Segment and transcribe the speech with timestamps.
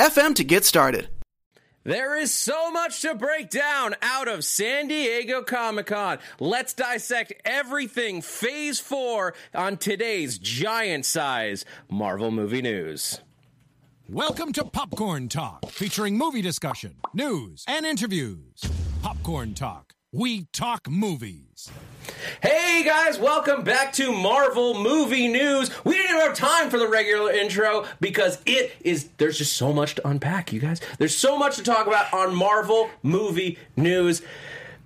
[0.00, 1.08] anchor.fm to get started.
[1.82, 6.18] There is so much to break down out of San Diego Comic Con.
[6.38, 13.20] Let's dissect everything Phase 4 on today's giant size Marvel movie news.
[14.08, 18.60] Welcome to Popcorn Talk, featuring movie discussion, news, and interviews.
[19.02, 19.94] Popcorn Talk.
[20.12, 21.70] We talk movies.
[22.42, 25.70] Hey guys, welcome back to Marvel Movie News.
[25.84, 29.72] We didn't even have time for the regular intro because it is there's just so
[29.72, 30.80] much to unpack, you guys.
[30.98, 34.22] There's so much to talk about on Marvel Movie News.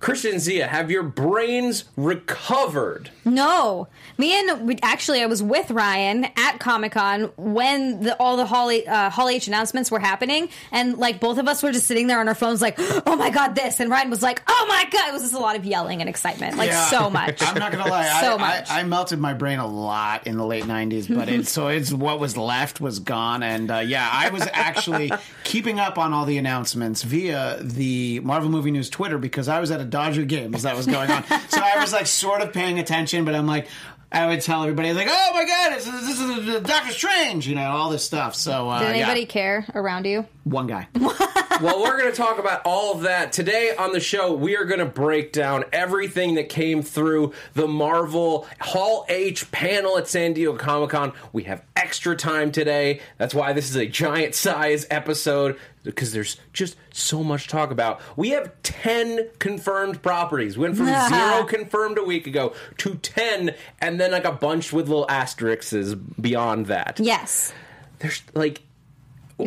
[0.05, 3.09] Christian Zia, have your brains recovered?
[3.25, 3.87] No,
[4.19, 8.45] me and we, actually, I was with Ryan at Comic Con when the, all the
[8.45, 12.05] Hall, uh, Hall H announcements were happening, and like both of us were just sitting
[12.05, 14.87] there on our phones, like, "Oh my god, this!" And Ryan was like, "Oh my
[14.91, 16.85] god!" It was just a lot of yelling and excitement, like Yeah.
[16.85, 17.41] so much.
[17.41, 18.21] I'm not gonna lie.
[18.21, 18.69] So I, much.
[18.69, 21.91] I, I melted my brain a lot in the late '90s, but it's so it's
[21.91, 25.11] what was left was gone, and uh, yeah, I was actually
[25.43, 29.71] keeping up on all the announcements via the Marvel Movie News Twitter because I was
[29.71, 31.23] at a Dodger game as that was going on.
[31.23, 33.67] so I was like sort of paying attention, but I'm like.
[34.11, 37.47] I would tell everybody like, "Oh my god, this is, this is uh, Doctor Strange,"
[37.47, 38.33] you know, all this stuff.
[38.35, 39.25] So, uh, Did anybody yeah.
[39.25, 40.25] care around you?
[40.45, 40.87] one guy.
[40.95, 44.31] well, we're going to talk about all of that today on the show.
[44.31, 49.97] We are going to break down everything that came through the Marvel Hall H panel
[49.97, 51.13] at San Diego Comic Con.
[51.33, 53.01] We have extra time today.
[53.17, 58.01] That's why this is a giant size episode because there's just so much talk about.
[58.15, 60.57] We have 10 confirmed properties.
[60.57, 64.73] We went from zero confirmed a week ago to 10 and then like a bunch
[64.73, 65.73] with little asterisks
[66.19, 66.99] beyond that.
[66.99, 67.53] Yes.
[67.99, 68.61] There's like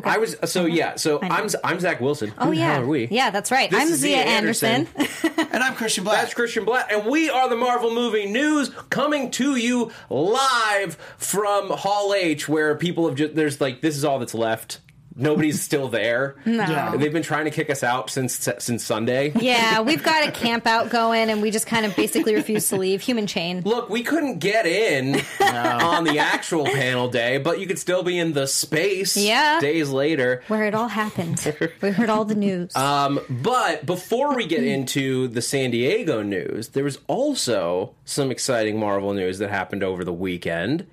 [0.05, 0.69] I was so uh-huh.
[0.69, 0.97] yeah.
[0.97, 1.35] So I know.
[1.35, 2.33] I'm I'm Zach Wilson.
[2.37, 2.73] Oh, Who Oh the yeah.
[2.75, 3.09] hell are we?
[3.09, 3.71] Yeah, that's right.
[3.71, 4.89] This I'm is Zia Zia Anderson.
[5.37, 6.21] and I'm Christian Black.
[6.21, 11.71] That's Christian Black, and we are the Marvel Movie News coming to you live from
[11.71, 14.81] Hall H, where people have just there's like this is all that's left.
[15.21, 16.37] Nobody's still there.
[16.47, 16.63] No.
[16.63, 16.97] Yeah.
[16.97, 19.33] They've been trying to kick us out since since Sunday.
[19.41, 22.77] yeah, we've got a camp out going, and we just kind of basically refuse to
[22.77, 23.03] leave.
[23.03, 23.63] Human chain.
[23.65, 28.19] Look, we couldn't get in on the actual panel day, but you could still be
[28.19, 29.59] in the space Yeah.
[29.61, 30.43] days later.
[30.49, 31.53] Where it all happened.
[31.83, 32.75] We heard all the news.
[32.77, 38.79] Um, but before we get into the San Diego news, there was also some exciting
[38.79, 40.87] Marvel news that happened over the weekend.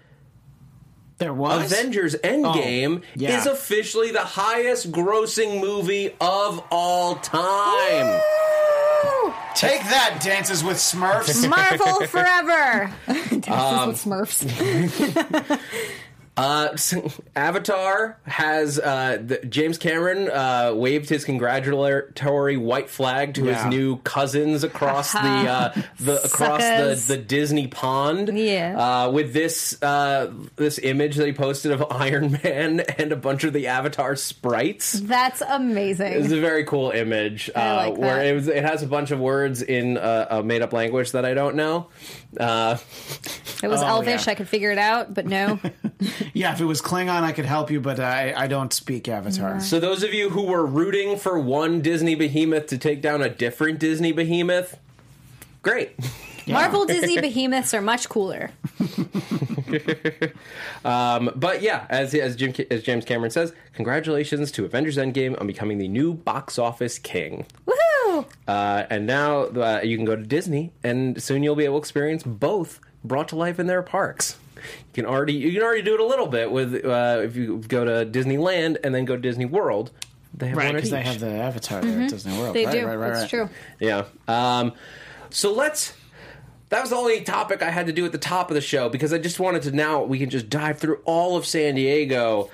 [1.17, 3.37] There was Avengers Endgame Oh, yeah.
[3.39, 8.21] is officially the highest grossing movie of all time.
[9.55, 11.47] Take that, Dances with Smurfs.
[11.49, 12.93] Marvel forever.
[13.07, 15.59] Dances Um, with Smurfs.
[16.37, 23.45] Uh, so Avatar has uh, the, James Cameron uh, waved his congratulatory white flag to
[23.45, 27.07] his new cousins across the uh, the across the, Suckers.
[27.07, 28.37] the Disney pond.
[28.37, 29.05] Yeah.
[29.05, 33.43] uh, with this uh, this image that he posted of Iron Man and a bunch
[33.43, 34.93] of the Avatar sprites.
[34.93, 36.13] That's amazing.
[36.13, 39.19] It's a very cool image uh, like where it, was, it has a bunch of
[39.19, 41.87] words in a made up language that I don't know.
[42.39, 42.77] Uh,
[43.63, 44.27] It was Oh, Elvish.
[44.27, 44.31] yeah.
[44.31, 45.59] I could figure it out, but no.
[46.33, 49.59] Yeah, if it was Klingon, I could help you, but I, I don't speak Avatar.
[49.59, 53.29] So those of you who were rooting for one Disney behemoth to take down a
[53.29, 54.79] different Disney behemoth,
[55.61, 55.91] great.
[56.47, 58.51] Marvel Disney behemoths are much cooler.
[60.85, 65.47] Um, but yeah, as as Jim as James Cameron says, congratulations to Avengers Endgame on
[65.47, 67.47] becoming the new box office king.
[67.67, 68.25] Woohoo!
[68.47, 71.79] Uh, and now uh, you can go to Disney, and soon you'll be able to
[71.79, 74.37] experience both brought to life in their parks.
[74.55, 74.61] You
[74.93, 77.85] can already you can already do it a little bit with uh, if you go
[77.85, 79.91] to Disneyland and then go to Disney World.
[80.33, 82.55] They have Right, one because they have the Avatar there at Disney World.
[82.55, 82.85] They right, do.
[82.85, 83.47] Right, right, That's right.
[83.47, 83.49] true.
[83.79, 84.05] Yeah.
[84.27, 84.73] Um,
[85.29, 85.93] so let's.
[86.69, 88.89] That was the only topic I had to do at the top of the show
[88.89, 92.49] because I just wanted to now we can just dive through all of San Diego.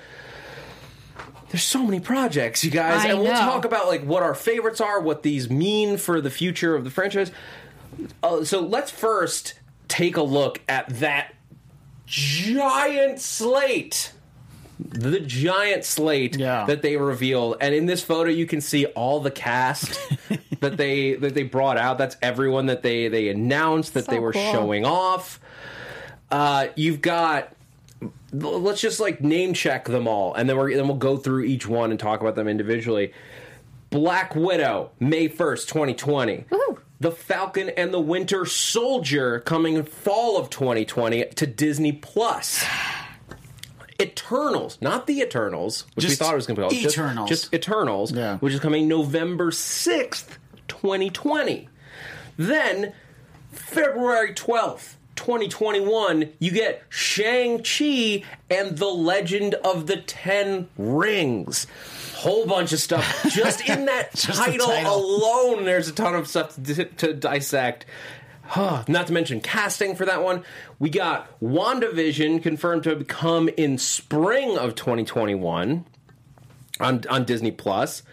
[1.48, 3.38] There's so many projects, you guys, I and we'll know.
[3.40, 6.90] talk about like what our favorites are, what these mean for the future of the
[6.90, 7.30] franchise.
[8.22, 9.54] Uh, so let's first
[9.92, 11.34] take a look at that
[12.06, 14.12] giant slate
[14.78, 16.64] the giant slate Yeah.
[16.66, 20.00] that they revealed and in this photo you can see all the cast
[20.60, 24.18] that they that they brought out that's everyone that they they announced that So they
[24.18, 24.52] were cool.
[24.52, 25.38] showing off
[26.30, 27.54] uh you've got
[28.32, 31.68] let's just like name check them all, and then we're then we'll go through each
[31.68, 33.12] one and talk about them individually.
[33.90, 36.46] Black Widow, May first, twenty twenty.
[37.02, 42.64] The Falcon and the Winter Soldier coming in fall of 2020 to Disney Plus.
[44.00, 46.80] Eternals, not the Eternals, which we thought it was going to be called.
[46.80, 47.28] just- Eternals.
[47.28, 48.36] Just, Eternals, Yeah.
[48.38, 50.38] which is coming November 6th,
[50.68, 51.68] 2020.
[52.36, 52.92] Then,
[53.50, 61.66] February 12th, 2021, you get Shang-Chi and the Legend of the Ten Rings.
[62.22, 63.26] Whole bunch of stuff.
[63.30, 64.94] Just in that the title, title.
[64.94, 67.84] alone, there's a ton of stuff to, to dissect.
[68.54, 70.44] Not to mention casting for that one.
[70.78, 75.84] We got WandaVision confirmed to come in spring of 2021
[76.78, 78.04] on, on Disney Plus.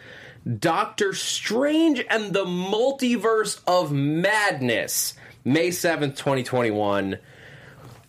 [0.58, 5.14] Doctor Strange and the Multiverse of Madness,
[5.46, 7.20] May 7th, 2021.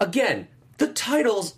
[0.00, 0.48] Again,
[0.78, 1.56] the titles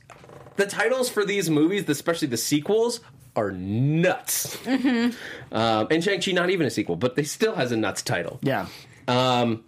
[0.57, 3.01] the titles for these movies, especially the sequels,
[3.35, 4.59] are nuts.
[4.67, 8.39] Um, and Shang-Chi not even a sequel, but they still has a nuts title.
[8.43, 8.67] Yeah.
[9.09, 9.65] Um,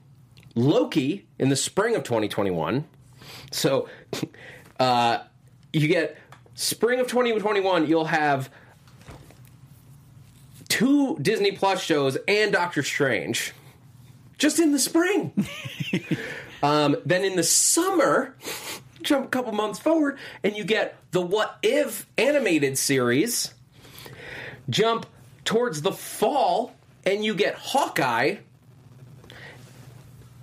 [0.55, 2.84] Loki in the spring of 2021.
[3.50, 3.88] So
[4.81, 5.19] uh,
[5.72, 6.16] you get
[6.55, 8.50] spring of 2021, you'll have
[10.69, 13.52] two Disney Plus shows and Doctor Strange
[14.38, 15.32] just in the spring.
[16.62, 18.37] um, then in the summer,
[19.04, 23.54] jump a couple months forward, and you get the What If animated series.
[24.68, 25.06] Jump
[25.44, 26.74] towards the fall,
[27.04, 28.36] and you get Hawkeye.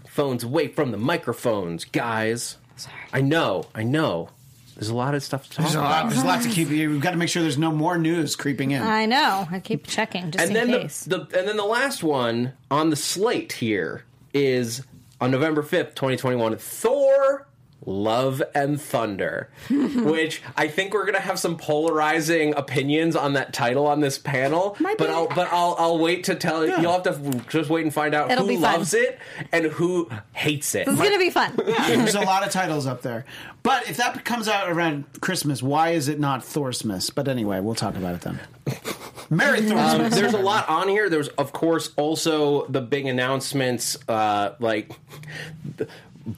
[0.07, 2.57] Phones away from the microphones, guys.
[2.75, 2.95] Sorry.
[3.13, 4.29] I know, I know.
[4.75, 6.09] There's a lot of stuff to talk There's a lot.
[6.09, 6.69] There's a lot to keep.
[6.69, 8.81] We've got to make sure there's no more news creeping in.
[8.81, 9.47] I know.
[9.51, 11.03] I keep checking just and in then case.
[11.03, 14.83] the, the and then the last one on the slate here is
[15.19, 16.57] on November fifth, twenty twenty one.
[16.57, 17.47] Thor.
[17.85, 23.87] Love and Thunder, which I think we're gonna have some polarizing opinions on that title
[23.87, 24.75] on this panel.
[24.79, 25.13] Might but be.
[25.13, 26.77] I'll but I'll I'll wait to tell you.
[26.79, 29.17] You'll have to just wait and find out It'll who loves it
[29.51, 30.87] and who hates it.
[30.87, 31.53] it's gonna be fun.
[31.65, 33.25] There's a lot of titles up there.
[33.63, 37.13] But if that comes out around Christmas, why is it not Thorsmas?
[37.13, 38.39] But anyway, we'll talk about it then.
[39.29, 40.05] Merry Thorsmas.
[40.05, 41.09] Um, there's a lot on here.
[41.09, 44.91] There's, of course, also the big announcements, uh, like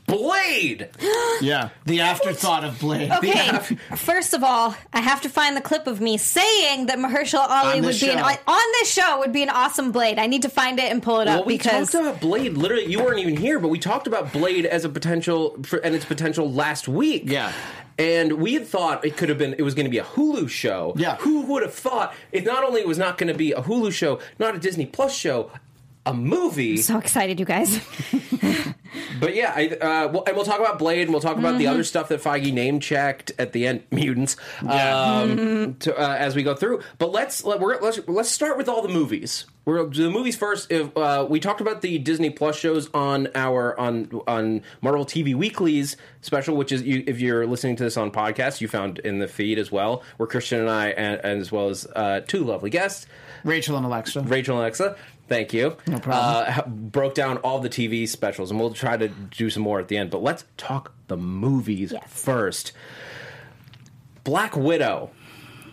[0.05, 0.89] Blade.
[1.41, 1.69] yeah.
[1.85, 3.11] The afterthought of Blade.
[3.11, 3.57] Okay,
[3.95, 7.81] first of all, I have to find the clip of me saying that Mahershala Ali
[7.81, 10.19] would this be an, on this show would be an awesome Blade.
[10.19, 12.53] I need to find it and pull it Well, up we because talked about Blade.
[12.57, 15.95] Literally, you weren't even here, but we talked about Blade as a potential for, and
[15.95, 17.23] its potential last week.
[17.25, 17.51] Yeah.
[17.97, 20.49] And we had thought it could have been, it was going to be a Hulu
[20.49, 20.93] show.
[20.97, 21.17] Yeah.
[21.17, 24.19] Who would have thought it not only was not going to be a Hulu show,
[24.39, 25.51] not a Disney Plus show,
[26.05, 26.77] a movie.
[26.77, 27.79] so excited, you guys.
[29.19, 31.63] But yeah, I, uh, well, and we'll talk about Blade, and we'll talk about the
[31.63, 31.73] Mm-hmm.
[31.73, 36.43] other stuff that Feige name checked at the end, mutants, um, to, uh, as we
[36.43, 36.81] go through.
[36.99, 39.45] But let's let, we're, let's let's start with all the movies.
[39.65, 40.71] We're the movies first.
[40.71, 45.33] If uh, we talked about the Disney Plus shows on our on on Marvel TV
[45.33, 49.19] Weeklies special, which is you, if you're listening to this on podcast, you found in
[49.19, 52.43] the feed as well, where Christian and I, and, and as well as uh, two
[52.43, 53.07] lovely guests,
[53.43, 54.21] Rachel and Alexa.
[54.21, 54.97] Rachel and Alexa.
[55.27, 55.77] Thank you.
[55.87, 56.53] No problem.
[56.57, 59.87] Uh, broke down all the TV specials, and we'll try to do some more at
[59.87, 60.09] the end.
[60.11, 62.03] But let's talk the movies Yes.
[62.07, 62.73] first.
[64.23, 65.11] Black Widow.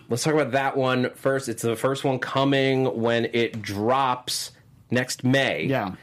[0.09, 1.47] Let's talk about that one first.
[1.47, 4.51] It's the first one coming when it drops
[4.89, 5.65] next May.
[5.65, 5.93] Yeah.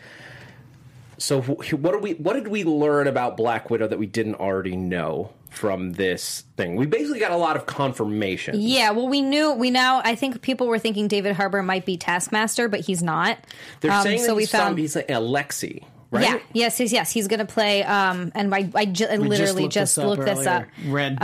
[1.18, 4.76] So what did we what did we learn about Black Widow that we didn't already
[4.76, 6.76] know from this thing?
[6.76, 8.54] We basically got a lot of confirmation.
[8.58, 10.00] yeah, well, we knew we now.
[10.04, 13.38] I think people were thinking David Harbour might be Taskmaster, but he's not.
[13.80, 14.68] They're Um, saying so that we he's, found.
[14.70, 16.22] some, he's like Alexi, right?
[16.22, 16.38] Yeah.
[16.52, 16.80] Yes.
[16.80, 16.92] Yes.
[16.92, 17.10] Yes.
[17.12, 17.82] He's going to play.
[17.82, 18.30] Um.
[18.34, 18.70] And I.
[18.74, 20.64] I, ju- I We literally looked just, looked this up.
[20.80, 20.92] earlier.
[20.92, 21.18] Read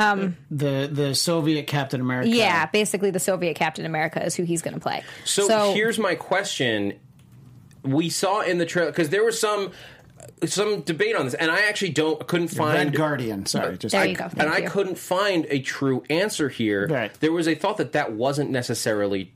[0.50, 2.28] the the Soviet Captain America.
[2.28, 2.66] Yeah.
[2.66, 5.02] Basically, the Soviet Captain America is who he's going to play.
[5.24, 6.94] So, here's my question:
[7.82, 9.70] We saw in the trailer because there was some
[10.46, 13.46] some debate on this, and I actually don't couldn't find Red Guardian.
[13.46, 14.24] Sorry, just There you go.
[14.24, 16.86] and Thank I couldn't find a true answer here.
[16.88, 17.12] Right.
[17.20, 19.32] There was a thought that that wasn't necessarily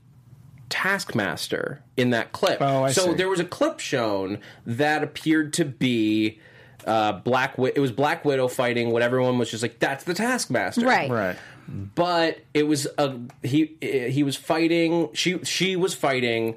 [0.69, 2.59] Taskmaster in that clip.
[2.61, 3.13] Oh, I so see.
[3.15, 6.39] there was a clip shown that appeared to be.
[6.87, 10.13] Uh, Black Wi- it was Black Widow fighting what everyone was just like that's the
[10.13, 11.09] Taskmaster Right.
[11.11, 11.35] right.
[11.67, 16.55] but it was a he he was fighting she she was fighting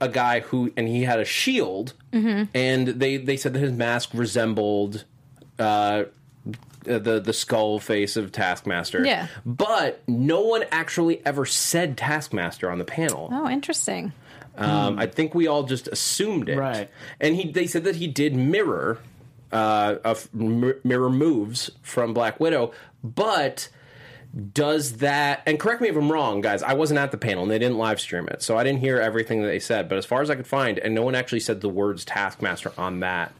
[0.00, 4.10] a guy who and he had a shield and they they said that his mask
[4.14, 5.04] resembled
[5.58, 6.04] uh
[6.82, 9.04] the the skull face of Taskmaster.
[9.04, 9.26] Yeah.
[9.44, 13.28] But no one actually ever said Taskmaster on the panel.
[13.30, 14.12] Oh, interesting.
[14.56, 16.58] Um, I think we all just assumed it.
[16.58, 16.90] Right.
[17.20, 18.98] And he they said that he did mirror
[19.52, 23.68] uh, of mirror moves from Black Widow, but
[24.54, 27.50] does that and correct me if i'm wrong guys i wasn't at the panel and
[27.50, 30.06] they didn't live stream it so i didn't hear everything that they said but as
[30.06, 33.32] far as i could find and no one actually said the words taskmaster on that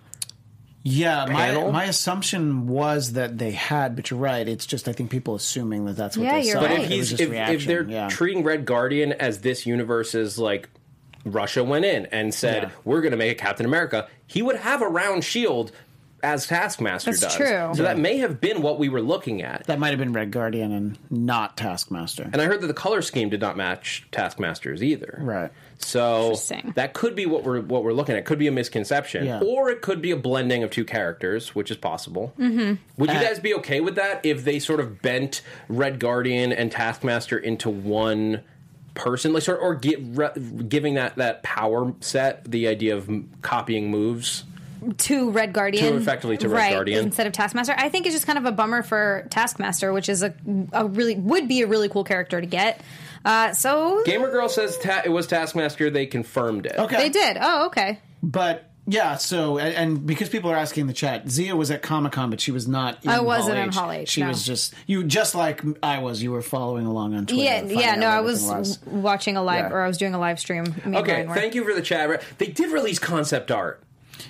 [0.83, 1.71] Yeah, my, Panel?
[1.73, 4.49] my assumption was that they had, but you're right.
[4.49, 6.61] It's just I think people assuming that that's what Yeah, they you're saw.
[6.63, 6.81] but right.
[6.81, 8.09] if he's if, if they're yeah.
[8.09, 10.71] treating red guardian as this universe's like
[11.27, 12.71] russia went in and said Yeah.
[12.85, 15.71] we're going to make a captain america he would have a round shield
[16.23, 17.71] as taskmaster That's does true.
[17.75, 20.31] so that may have been what we were looking at that might have been Red
[20.31, 22.25] Guardian and not Taskmaster.
[22.33, 25.19] And I heard that the color scheme did not match Taskmaster's either.
[25.21, 25.51] Right.
[25.79, 26.35] So
[26.75, 28.27] that could be what we're what we're looking at.
[28.27, 29.41] Could be a misconception, Yeah.
[29.41, 32.35] or it could be a blending of two characters, which is possible.
[32.39, 32.75] Mm-hmm.
[32.99, 36.53] Would you Uh, guys be okay with that if they sort of bent Red Guardian
[36.53, 38.43] and Taskmaster into one
[38.95, 40.29] person, like sort or give, re,
[40.69, 44.45] giving that that power set the idea of m- copying moves?
[44.99, 47.07] To Red Guardian, To effectively to Red right, Guardian.
[47.07, 47.75] instead of Taskmaster.
[47.77, 50.35] I think it's just kind of a bummer for Taskmaster, which is a,
[50.73, 52.81] a really would be a really cool character to get.
[53.25, 55.91] Uh, so Gamer Girl says ta- it was Taskmaster.
[55.91, 56.77] They confirmed it.
[56.79, 57.37] Okay, they did.
[57.41, 57.99] Oh, okay.
[58.23, 59.17] but yeah.
[59.17, 62.31] So and, and because people are asking in the chat, Zia was at Comic Con,
[62.31, 63.05] but she was not.
[63.05, 63.75] In I wasn't Hall in H.
[63.75, 64.29] Hall H, She no.
[64.29, 66.23] was just you, just like I was.
[66.23, 67.43] You were following along on Twitter.
[67.43, 67.95] Yeah, yeah.
[67.97, 69.77] No, I was, everything watching a live, Yeah.
[69.77, 70.75] or I was doing a live stream.
[70.87, 72.23] Okay, thank you for the chat.
[72.39, 73.83] They did release concept art.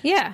[0.03, 0.33] Yeah,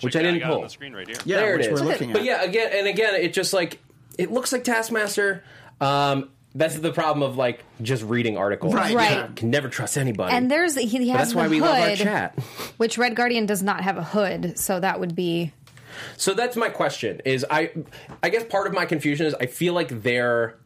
[0.00, 0.62] Which Check I didn't got it on pull.
[0.62, 1.16] the screen right here.
[1.24, 1.80] Yeah, there it which is.
[1.80, 3.78] we're looking but yeah, again and again, it just like
[4.18, 5.42] it looks like Taskmaster.
[5.80, 8.72] Um, that's the problem of like just reading articles.
[8.72, 9.10] Right, Right.
[9.12, 9.28] yeah.
[9.36, 10.32] Can never trust anybody.
[10.34, 12.38] and there's he, he But has that's the why we hood, love our chat.
[12.78, 15.52] which Red Guardian does not have a hood, so that would be
[16.16, 17.20] So that's my question.
[17.26, 17.72] Is I,
[18.22, 20.56] I guess part of my confusion is I feel like they're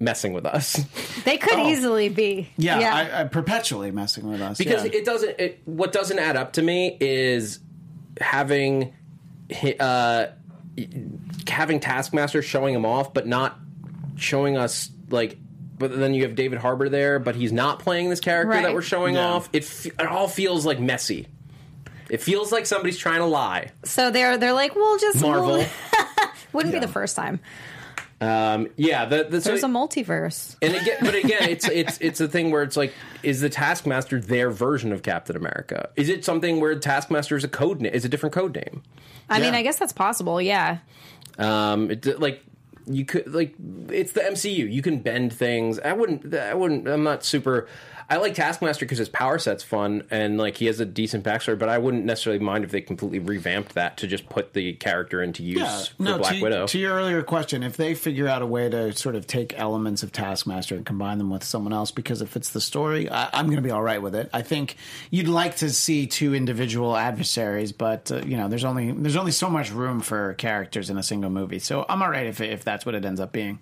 [0.00, 0.74] messing with us
[1.24, 1.68] they could Oh.
[1.70, 2.50] easily be.
[2.58, 4.90] Yeah, I, I'm perpetually messing with us because yeah.
[4.98, 5.40] it doesn't.
[5.40, 7.60] It, what doesn't add up to me is
[8.22, 8.94] having,
[9.80, 10.26] uh,
[11.48, 13.58] having Taskmaster showing him off, but not
[14.16, 15.36] showing us like.
[15.78, 18.82] But then you have David Harbour there, but he's not playing this character that we're
[18.82, 19.26] showing Yeah.
[19.26, 19.48] off.
[19.52, 21.26] It f- it all feels like messy.
[22.08, 23.70] It feels like somebody's trying to lie.
[23.84, 25.56] so they're they're like, we'll just Marvel.
[25.58, 25.66] we'll-
[26.52, 27.40] wouldn't be the first time.
[28.76, 30.56] Yeah, the, the so- There's a multiverse.
[30.62, 34.20] And again, but again, it's it's it's a thing where it's like, is the Taskmaster
[34.20, 35.90] their version of Captain America?
[35.96, 37.92] Is it something where Taskmaster is a code name?
[37.92, 38.82] Is a different code name?
[39.28, 40.40] I mean, I guess that's possible.
[40.40, 40.78] Yeah.
[41.38, 42.42] Um, it, like
[42.86, 43.54] you could like
[43.88, 44.70] it's the MCU.
[44.70, 45.78] You can bend things.
[45.78, 46.34] I wouldn't.
[46.34, 46.86] I wouldn't.
[46.88, 47.68] I'm not super.
[48.12, 51.58] I like Taskmaster because his power set's fun and like he has a decent backstory.
[51.58, 55.22] But I wouldn't necessarily mind if they completely revamped that to just put the character
[55.22, 56.18] into use Yeah, for no.
[56.18, 56.66] Black to, Widow.
[56.66, 60.02] to your earlier question, if they figure out a way to sort of take elements
[60.02, 63.46] of Taskmaster and combine them with someone else because it fits the story, I, I'm
[63.46, 64.28] going to be all right with it.
[64.34, 64.76] I think
[65.10, 69.32] you'd like to see two individual adversaries, but uh, you know, there's only there's only
[69.32, 71.60] so much room for characters in a single movie.
[71.60, 73.58] So I'm all right if if that's what it ends up being.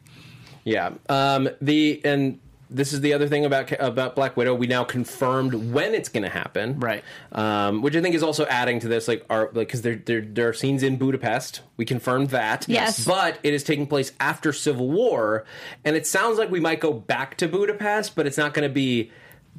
[0.65, 0.91] Yeah.
[1.09, 4.55] Um, the and this is the other thing about about Black Widow.
[4.55, 7.05] We now confirmed when it's going to happen, Right.
[7.33, 10.21] Um, which I think is also adding to this, like, our like because there, there
[10.21, 11.63] there are scenes in Budapest.
[11.77, 13.05] We confirmed that, Yes.
[13.05, 15.45] But it is taking place after Civil War,
[15.85, 18.73] and it sounds like we might go back to Budapest, but it's not going to
[18.73, 19.11] be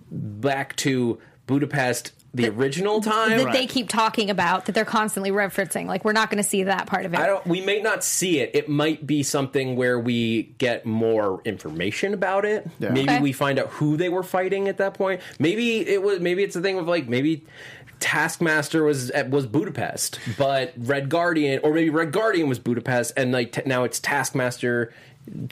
[0.10, 3.38] back to Budapest the original time.
[3.38, 5.86] That they keep talking about, that they're constantly referencing.
[5.88, 7.20] Like, we're not going to see that part of it.
[7.20, 7.46] I don't.
[7.46, 8.52] We may not see it.
[8.54, 12.68] It might be something where we get more information about it.
[12.80, 12.92] Yeah.
[12.92, 13.20] Maybe Okay.
[13.22, 15.22] we find out who they were fighting at that point.
[15.40, 16.20] Maybe it was.
[16.20, 17.44] Maybe it's a thing of like maybe
[18.00, 23.32] Taskmaster was at, was Budapest, but Red Guardian, or maybe Red Guardian was Budapest, and
[23.32, 24.92] like t- now it's Taskmaster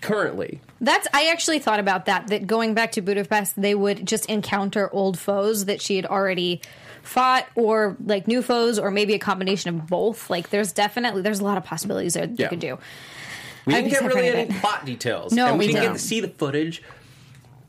[0.02, 0.62] currently.
[0.82, 2.28] That's I actually thought about that.
[2.28, 6.62] That going back to Budapest, they would just encounter old foes that she had already
[7.04, 10.30] fought, or like new foes, or maybe a combination of both.
[10.30, 12.46] Like, there's definitely there's a lot of possibilities there that Yeah.
[12.46, 12.78] you could do.
[13.66, 15.32] We didn't get really any plot details.
[15.34, 15.96] No, and we, we didn't get don't.
[15.98, 16.82] to see the footage.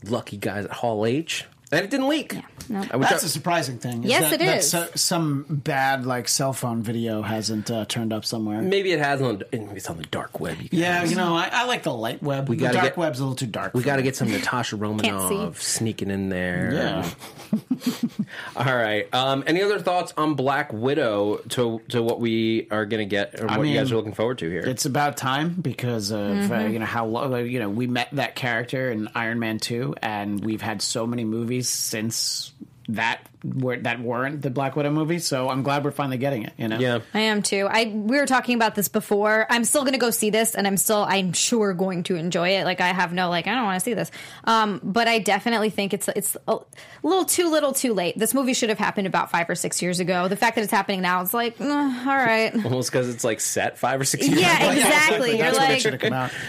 [0.05, 2.35] Lucky guys at Hall H, and it didn't leak.
[2.69, 2.81] no.
[2.91, 4.03] I That's I- a surprising thing.
[4.03, 4.69] is Yes, that, it that is.
[4.69, 8.61] so- some bad like cell phone video hasn't uh, turned up somewhere.
[8.61, 9.41] maybe it has on.
[9.51, 10.57] Maybe it's on the dark web.
[10.61, 10.69] You.
[10.71, 12.47] Yeah, you know, I, I like the light web.
[12.47, 13.73] the dark get- web's a little too dark.
[13.73, 15.63] We for got to get some Natasha Romanoff see.
[15.63, 16.71] sneaking in there.
[16.73, 17.09] Yeah.
[18.55, 19.13] All right.
[19.13, 23.39] Um, any other thoughts on Black Widow to to what we are going to get
[23.41, 24.61] or I what you guys are looking forward to here?
[24.61, 26.73] It's about time because of uh, Mm-hmm.
[26.73, 30.43] you know how long you know we met that character in Iron Man two, and
[30.43, 32.53] we've had so many movies since
[32.89, 35.19] that were, that weren't the Black Widow movie.
[35.19, 36.53] So I'm glad we're finally getting it.
[36.57, 36.99] You know, Yeah.
[37.13, 37.67] I am too.
[37.69, 39.47] I we were talking about this before.
[39.49, 42.49] I'm still going to go see this, and I'm still I'm sure going to enjoy
[42.59, 42.65] it.
[42.65, 44.11] Like I have no like I don't want to see this,
[44.45, 46.57] um, but I definitely think it's it's a
[47.03, 48.17] little too little, too late.
[48.17, 50.27] This movie should have happened about five or six years ago.
[50.27, 52.53] The fact that it's happening now, it's like, eh, all right.
[52.65, 54.39] Almost because it's like set five or six years.
[54.39, 54.47] Ago.
[54.47, 54.71] Yeah, ago.
[54.71, 55.29] exactly.
[55.31, 56.31] You're That's when it like- should have come out.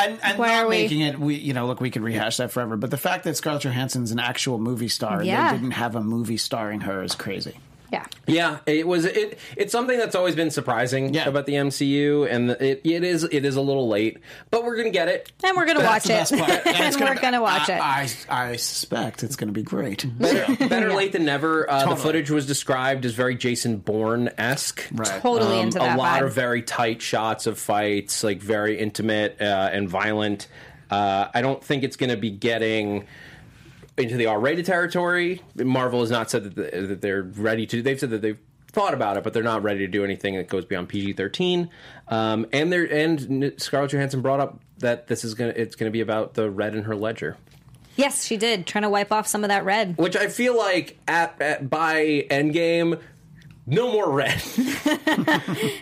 [0.00, 2.36] And, and Why not are we- making it, we you know, look, we could rehash
[2.36, 2.76] that forever.
[2.76, 5.50] But the fact that Scarlett Johansson's an actual movie star, Yeah.
[5.50, 7.54] they didn't have a movie starring her is crazy.
[7.90, 8.04] Yeah.
[8.26, 9.38] Yeah, it was it.
[9.56, 11.26] It's something that's always been surprising Yeah.
[11.26, 14.18] about the MCU, and it it is it is a little late,
[14.50, 15.32] but we're gonna get it.
[15.42, 16.08] And we're gonna watch it.
[16.08, 16.50] best part.
[16.66, 17.80] and it's we're gonna watch it.
[17.80, 20.04] I, I, I suspect it's going to be great.
[20.18, 20.94] Better, better Yeah.
[20.96, 21.68] late than never.
[21.70, 24.86] Uh, The footage was described as very Jason Bourne esque.
[24.92, 25.22] Right.
[25.22, 26.26] totally into that Um, a lot vibe.
[26.26, 30.46] of very tight shots of fights, like very intimate uh, and violent.
[30.90, 33.06] Uh, I don't think it's going to be getting
[33.98, 35.42] into the R-rated territory.
[35.54, 37.82] Marvel has not said that, the, that they're ready to.
[37.82, 38.38] They've said that they've
[38.70, 41.68] thought about it, but they're not ready to do anything that goes beyond PG-13.
[42.08, 46.00] Um, and they're and Scarlett Johansson brought up that this is gonna it's gonna be
[46.00, 47.36] about the red in her ledger.
[47.96, 48.66] yes, she did.
[48.66, 49.96] Trying to wipe off some of that red.
[49.98, 53.00] which I feel like at, at by Endgame,
[53.66, 54.40] no more red.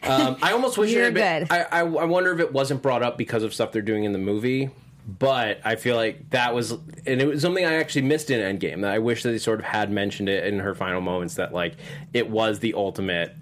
[0.03, 1.53] um, I almost wish You're it had been, good.
[1.53, 4.13] I, I I wonder if it wasn't brought up because of stuff they're doing in
[4.13, 4.71] the movie.
[5.09, 8.81] But I feel like that was, and it was something I actually missed in Endgame.
[8.81, 11.35] That I wish that they sort of had mentioned it in her final moments.
[11.37, 11.77] That like
[12.13, 13.35] it was the ultimate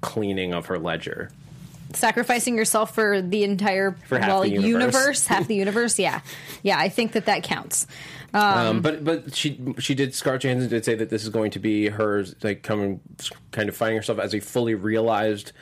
[0.00, 1.30] cleaning of her ledger.
[1.92, 5.26] Sacrificing yourself for the entire For half well the universe.
[5.26, 6.00] half the universe.
[6.00, 6.20] Yeah,
[6.64, 6.78] yeah.
[6.78, 7.86] I think that that counts.
[8.32, 11.60] Um, but but she she did Scarlett Johansson did say that this is going to
[11.60, 12.98] be her like coming
[13.52, 15.52] kind of finding herself as a fully realized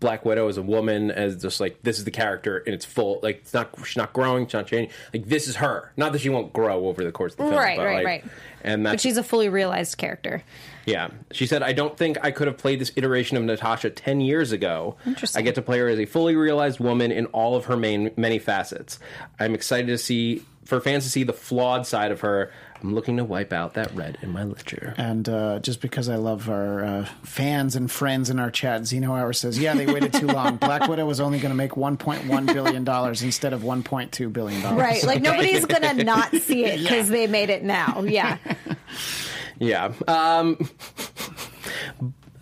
[0.00, 3.20] Black Widow as a woman as just like this is the character and it's full
[3.22, 6.20] like it's not she's not growing she's not changing like this is her not that
[6.20, 8.24] she won't grow over the course of the film Right, but, right, like- right.
[8.64, 10.42] and that's But she's a fully realized character.
[10.86, 11.08] yeah.
[11.32, 14.50] She said, I don't think I could have played this iteration of Natasha 10 years
[14.52, 14.96] ago.
[15.06, 15.38] Interesting.
[15.38, 18.10] I get to play her as a fully realized woman in all of her main,
[18.16, 18.98] many facets.
[19.38, 22.50] I'm excited to see, for fans to see the flawed side of her.
[22.82, 24.94] I'm looking to wipe out that red in my ledger.
[24.96, 29.14] And uh, just because I love our uh, fans and friends in our chat, Zeno
[29.14, 30.56] Hour says, "Yeah, they waited too long.
[30.60, 34.78] Black Widow was only going to make 1.1 billion dollars instead of 1.2 billion dollars."
[34.78, 35.04] Right.
[35.04, 38.02] Like nobody's gonna not see it because they made it now.
[38.02, 38.38] Yeah.
[39.62, 39.92] Yeah.
[40.08, 40.56] Um,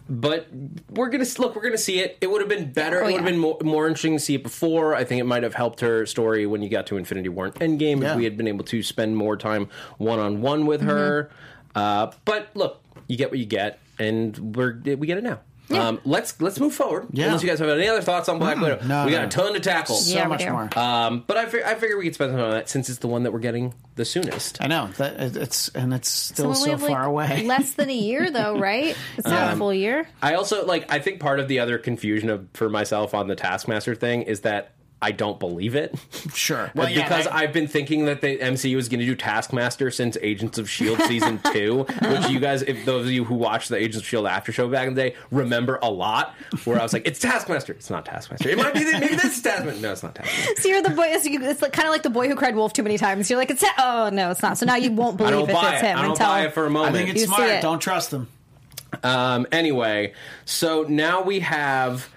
[0.09, 0.49] but
[0.91, 1.55] we're gonna look.
[1.55, 2.17] We're gonna see it.
[2.21, 2.99] It would have been better.
[2.99, 3.17] Oh, it would yeah.
[3.19, 4.95] have been more, more interesting to see it before.
[4.95, 7.55] I think it might have helped her story when you got to Infinity War and
[7.57, 8.13] Endgame Yeah.
[8.13, 9.69] if we had been able to spend more time
[9.99, 10.89] one on one with Mm-hmm.
[10.91, 11.31] her.
[11.75, 15.41] Uh, but look, you get what you get, and we're we get it now.
[15.71, 17.09] Um, let's let's move forward.
[17.13, 17.27] Yeah.
[17.27, 19.27] Unless you guys have any other thoughts on Black Widow, no, we got no.
[19.27, 19.97] a ton to tackle.
[19.97, 20.51] So Yeah, we much do.
[20.51, 20.79] more.
[20.79, 22.99] Um, but I, fig- I figure we could spend some time on that since it's
[23.01, 24.63] the one that we're getting the soonest.
[24.63, 27.43] I know that it- it's and it's still So so have, far like, away.
[27.47, 28.97] Less than a year, though, right?
[29.17, 30.09] It's not a full year.
[30.23, 30.91] I also like.
[30.93, 34.41] I think part of the other confusion of for myself on the Taskmaster thing is
[34.41, 35.95] that I don't believe it.
[36.35, 36.71] Sure.
[36.75, 40.17] Well, because that- I've been thinking that the MCU is going to do Taskmaster since
[40.21, 43.77] Agents of Shield season two, which you guys, if those of you who watched the
[43.77, 46.35] Agents of Shield after show back in the day, remember a lot.
[46.65, 47.73] Where I was like, "It's Taskmaster.
[47.73, 48.49] It's not Taskmaster.
[48.49, 48.85] It might be.
[48.85, 49.81] Maybe this is Taskmaster.
[49.81, 50.63] No, it's not Taskmaster.
[50.63, 51.07] So you're the boy.
[51.09, 53.29] It's, it's like, kind of like the boy who cried wolf too many times.
[53.31, 54.59] You're like, it's oh no, it's not.
[54.59, 55.87] So now you won't I believe don't if buy it's it.
[55.87, 56.95] him I don't until buy it for a moment.
[56.97, 57.51] think it's You see smart.
[57.51, 57.63] it.
[57.63, 58.29] Don't trust them.
[59.03, 60.13] Um, anyway,
[60.45, 62.09] so now we have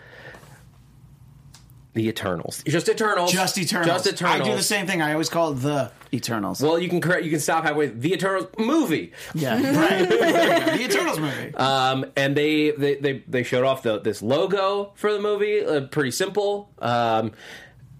[1.93, 2.63] the Eternals.
[2.65, 3.31] Just Eternals.
[3.31, 4.03] Just Eternals.
[4.03, 4.41] Just Eternals.
[4.41, 5.01] I do the same thing.
[5.01, 6.61] I always call it the Eternals.
[6.61, 7.23] Well, you can correct.
[7.25, 7.87] You can stop halfway.
[7.87, 10.09] The Eternals movie, yeah, right.
[10.09, 10.77] There you go.
[10.77, 11.55] the Eternals movie.
[11.55, 15.65] um, and they, they they they showed off the, this logo for the movie.
[15.65, 16.69] Uh, pretty simple.
[16.79, 17.31] Um,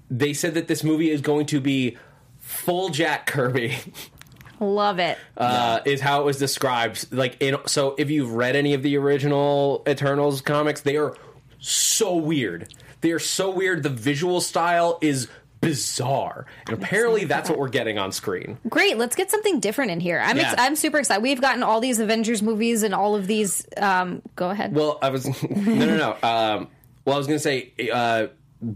[0.09, 1.97] they said that this movie is going to be
[2.39, 3.77] full Jack Kirby.
[4.61, 5.17] love it.
[5.35, 7.11] Uh, is how it was described.
[7.11, 11.15] Like, in, so if you've read any of the original Eternals comics, they are
[11.59, 12.73] so weird.
[13.01, 13.83] They are so weird.
[13.83, 15.27] The visual style is
[15.61, 18.57] bizarre, and apparently that's what we're getting on screen.
[18.69, 18.97] Great.
[18.97, 20.19] Let's get something different in here.
[20.19, 21.21] I'm ex- I'm super excited.
[21.21, 23.65] We've gotten all these Avengers movies and all of these.
[23.77, 24.73] Um, go ahead.
[24.73, 26.11] Well, I was no, no, no.
[26.27, 26.67] Um,
[27.05, 28.27] well, I was going to say, uh,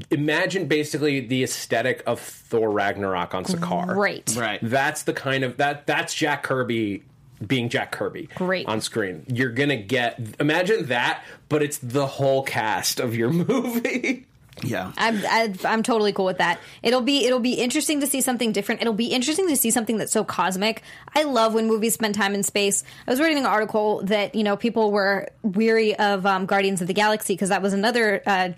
[0.09, 3.93] imagine basically the aesthetic of Thor Ragnarok on Sakaar.
[3.93, 4.35] Great.
[4.35, 4.59] Right.
[4.61, 5.85] That's the kind of that.
[5.87, 7.03] That's Jack Kirby
[7.45, 8.29] being Jack Kirby.
[8.35, 8.67] Great.
[8.67, 9.25] on screen.
[9.27, 14.25] You're gonna get imagine that, but it's the whole cast of your movie.
[14.63, 14.93] Yeah.
[14.97, 16.59] I'm, I'm I'm totally cool with that.
[16.81, 18.79] It'll be it'll be interesting to see something different.
[18.81, 20.81] It'll be interesting to see something that's so cosmic.
[21.13, 22.83] I love when movies spend time in space.
[23.05, 26.87] I was reading an article that you know people were weary of um, Guardians of
[26.87, 28.21] the Galaxy because that was another.
[28.25, 28.49] Uh,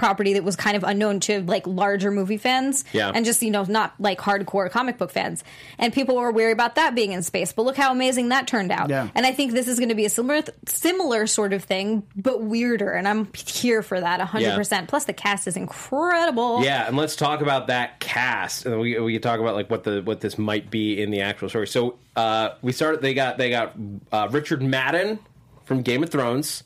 [0.00, 3.12] property that was kind of unknown to like larger movie fans, Yeah.
[3.14, 5.44] and just you know not like hardcore comic book fans,
[5.78, 7.52] and people were weary about that being in space.
[7.52, 8.88] But look how amazing that turned out.
[8.90, 9.08] Yeah.
[9.14, 12.42] And I think this is going to be a similar similar sort of thing, but
[12.42, 14.88] weirder, and I'm here for that hundred percent.
[14.88, 16.64] Plus, the cast is incredible.
[16.64, 19.84] Yeah, and let's talk about that cast, and we we can talk about like what
[19.84, 21.66] the what this might be in the actual story.
[21.66, 23.02] So uh, we started.
[23.02, 23.74] They got they got
[24.10, 25.18] uh, Richard Madden
[25.64, 26.62] from Game of Thrones.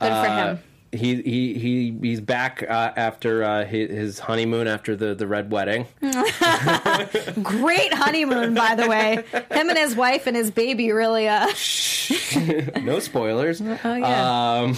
[0.00, 0.62] Good for Uh, him.
[0.92, 5.50] He he he he's back uh, after uh, his, his honeymoon after the the red
[5.50, 5.86] wedding.
[7.42, 9.24] Great honeymoon, by the way.
[9.50, 11.28] Him and his wife and his baby really.
[11.28, 11.46] Uh,
[12.82, 13.60] no spoilers.
[13.84, 14.76] oh yeah, Um,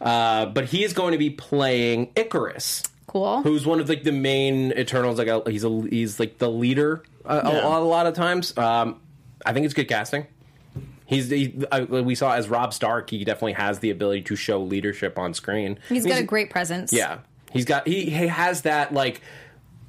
[0.00, 2.88] uh, but he is going to be playing Ikaris.
[3.06, 3.42] cool.
[3.42, 5.18] who's one of like the main Eternals.
[5.18, 8.56] Like a, he's a he's like the leader uh, a, a, lot of times.
[8.56, 9.00] Um,
[9.44, 10.26] I think it's good casting.
[11.14, 13.10] He's he, uh, we saw as Robb Stark.
[13.10, 15.78] He definitely has the ability to show leadership on screen.
[15.88, 16.92] He's got a great presence.
[16.92, 17.18] yeah.
[17.52, 19.20] He's got he, he has that like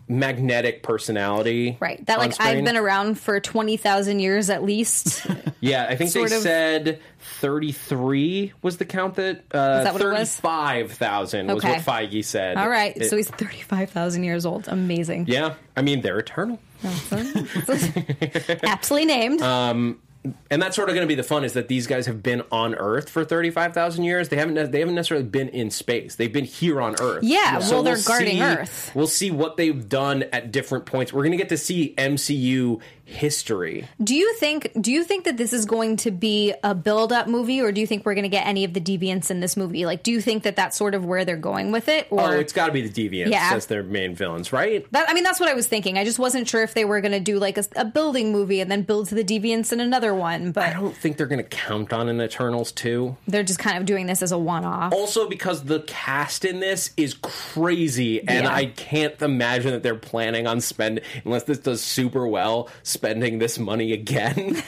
[0.07, 1.77] magnetic personality.
[1.79, 2.05] Right.
[2.05, 5.25] That like I've been around for 20,000 years at least.
[5.61, 6.99] Yeah, I think they of- said
[7.39, 10.35] 33 was the count that uh that what it was?
[10.35, 12.57] 35,000 was what Feige said.
[12.57, 12.95] All right.
[12.95, 14.67] It- so he's 35,000 years old.
[14.67, 15.25] Amazing.
[15.27, 16.59] Yeah, I mean they're eternal.
[18.63, 19.41] Aptly named.
[19.41, 19.93] Uh,
[20.49, 22.43] and that's sort of going to be the fun is that these guys have been
[22.51, 24.29] on Earth for thirty five thousand years.
[24.29, 26.15] They haven't they haven't necessarily been in space.
[26.15, 27.23] They've been here on Earth.
[27.23, 28.91] Yeah, well, they're we'll guarding see- Earth.
[28.95, 31.11] We'll see what they've done at different points.
[31.13, 33.87] We're going to get to see MCU history.
[34.03, 37.27] do you think do you think that this is going to be a build up
[37.27, 39.55] movie or do you think we're going to get any of the deviants in this
[39.55, 39.85] movie?
[39.85, 42.31] Like do you think that that's sort of where they're going with it or oh,
[42.31, 43.51] it's got to be the Deviants Yeah.
[43.53, 44.85] as their main villains, right?
[44.91, 45.97] that, I mean, that's what I was thinking.
[45.97, 48.59] I just wasn't sure if they were going to do like a, a building movie
[48.59, 51.43] and then build to the deviants in another one, but I don't think they're going
[51.43, 53.15] to count on an Eternals too.
[53.27, 54.93] they're just kind of doing this as a one off.
[54.93, 57.13] Also, because the cast in this is
[57.55, 58.53] crazy, and Yeah.
[58.53, 63.59] I can't imagine that they're planning on spending, unless this does super well, spending this
[63.59, 64.55] money again.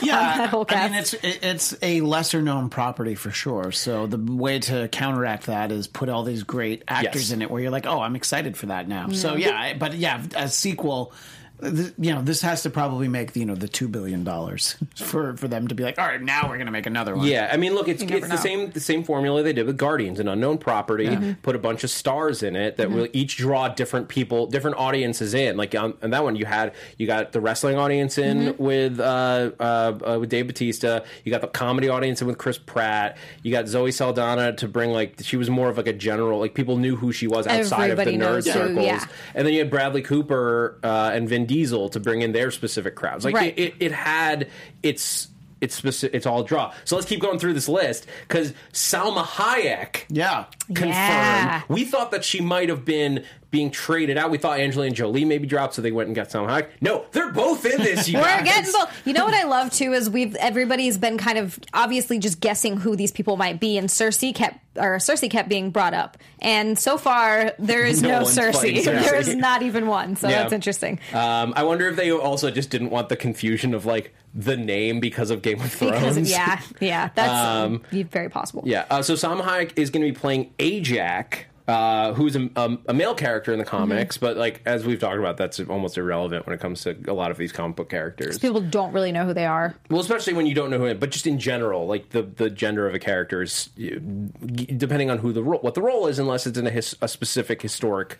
[0.00, 3.72] Yeah, that I mean it's it's a lesser known property for sure.
[3.72, 7.30] So the way to counteract that is put all these great actors Yes.
[7.32, 9.08] in it, where you're like, oh, I'm excited for that now.
[9.08, 11.12] So yeah, I- but yeah, a sequel.
[11.62, 15.36] Th- You know, this has to probably make you know the two billion dollars for
[15.36, 17.26] for them to be like, all right, now we're going to make another one.
[17.26, 19.76] yeah, I mean, look, it's never it's the same the same formula they did with
[19.76, 21.36] Guardians, an unknown property.
[21.42, 25.34] Put a bunch of stars in it that will each draw different people, different audiences
[25.34, 25.56] in.
[25.56, 29.50] Like on, on that one, you had you got the wrestling audience in with uh,
[29.58, 31.00] uh, uh, with Dave Batista.
[31.24, 33.16] You got the comedy audience in with Chris Pratt.
[33.42, 36.54] You got Zoe Saldana to bring like she was more of like a general like
[36.54, 38.84] people knew who she was outside Everybody of the nerd who, circles.
[38.86, 39.04] yeah.
[39.34, 42.94] And then you had Bradley Cooper uh, and Vin Diesel to bring in their specific
[42.94, 43.24] crowds.
[43.24, 43.58] Like Right.
[43.58, 44.48] it, it, it had
[44.84, 45.28] its
[45.60, 46.72] it's specific, it's all draw.
[46.84, 50.44] So let's keep going through this list because Salma Hayek yeah.
[50.68, 50.94] confirmed.
[50.94, 51.62] Yeah.
[51.68, 54.30] We thought that she might have been being traded out.
[54.30, 56.68] We thought Angelina Jolie maybe dropped, so they went and got Salma Hayek.
[56.82, 58.06] No, they're both in this.
[58.08, 58.90] You We're getting both.
[59.06, 62.76] You know what I love too is we've everybody's been kind of obviously just guessing
[62.76, 66.78] who these people might be, and Sersi kept or Sersi kept being brought up, and
[66.78, 68.76] so far there is No no, Sersi.
[68.82, 68.84] Sersi.
[68.84, 70.14] There is not even one.
[70.16, 70.42] So Yeah.
[70.42, 71.00] that's interesting.
[71.14, 75.00] Um, I wonder if they also just didn't want the confusion of like the name
[75.00, 76.16] because of Game of Thrones.
[76.18, 78.62] Of, yeah, yeah, that's Um, very possible.
[78.66, 78.84] Yeah.
[78.90, 82.94] Uh, so Salma Hayek is going to be playing Ajak, uh, who's a, a, a
[82.94, 84.24] male character in the comics, Mm-hmm.
[84.26, 87.30] but like as we've talked about, that's almost irrelevant when it comes to a lot
[87.30, 88.38] of these comic book characters.
[88.38, 89.74] People don't really know who they are.
[89.90, 92.88] Well, especially when you don't know who, but just in general, like the the gender
[92.88, 96.58] of a character is depending on who the role, what the role is, unless it's
[96.58, 98.18] in a, his, a specific historic,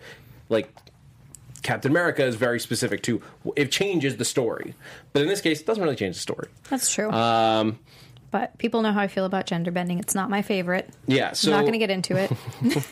[0.48, 0.72] like
[1.62, 3.20] Captain America is very specific to
[3.56, 4.74] it changes the story,
[5.12, 6.48] but in this case, it doesn't really change the story.
[6.70, 7.10] That's true.
[7.10, 7.78] Um,
[8.30, 9.98] but people know how I feel about gender bending.
[9.98, 10.88] It's not my favorite.
[11.06, 12.30] yeah, so I'm not going to get into it.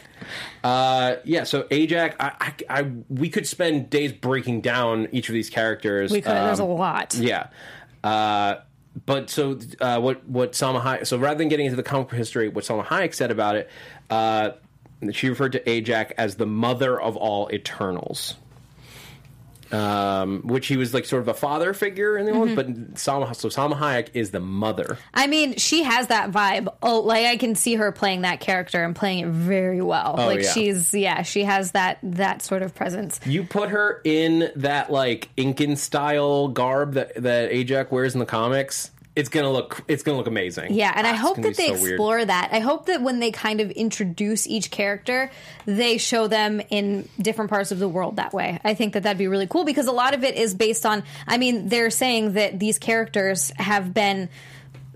[0.64, 2.33] Uh, yeah, so Ajak, I,
[2.68, 6.11] I, I, we could spend days breaking down each of these characters.
[6.11, 6.33] We could.
[6.33, 7.14] There's a Um, lot.
[7.14, 7.49] Yeah.
[8.03, 8.57] Uh,
[9.05, 12.16] but so uh, what what Salma Hayek, so rather than getting into the comic book
[12.16, 13.70] history, what Salma Hayek said about it,
[14.11, 14.51] uh,
[15.12, 18.35] she referred to Ajak as the mother of all Eternals.
[19.72, 23.35] Um, which he was like sort of a father figure in the old, but Salma,
[23.35, 24.98] so Salma Hayek is the mother.
[25.12, 26.72] I mean, she has that vibe.
[26.83, 30.14] Oh, like I can see her playing that character and playing it very well.
[30.16, 30.52] like Oh, yeah.
[30.52, 33.20] she's yeah, she has that that sort of presence.
[33.26, 38.26] You put her in that like Incan style garb that that Ajak wears in the
[38.26, 38.90] comics.
[39.16, 39.83] It's gonna look.
[39.88, 40.74] It's gonna look amazing.
[40.74, 41.94] Yeah, and I hope that they so weird.
[41.94, 42.50] explore that.
[42.52, 45.31] I hope that when they kind of introduce each character,
[45.64, 48.61] they show them in different parts of the world that way.
[48.62, 51.02] I think that that'd be really cool because a lot of it is based on.
[51.26, 54.29] I mean, they're saying that these characters have been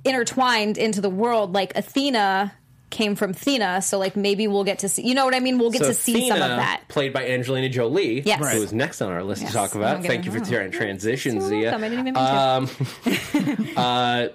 [0.04, 1.54] intertwined into the world.
[1.54, 2.52] Like Athena
[2.90, 3.83] came from Thena.
[3.83, 5.07] So like maybe we'll get to see.
[5.07, 5.59] You know what I mean?
[5.59, 6.83] We'll get So to see some of that.
[6.88, 8.38] played by Angelina Jolie, Yes.
[8.40, 9.53] who is next on our list Yes.
[9.53, 10.03] to talk about.
[10.05, 11.70] Thank you for your transition, Zia.
[11.70, 11.85] welcome.
[11.85, 13.76] I didn't even mean to.
[13.76, 14.29] Um, uh,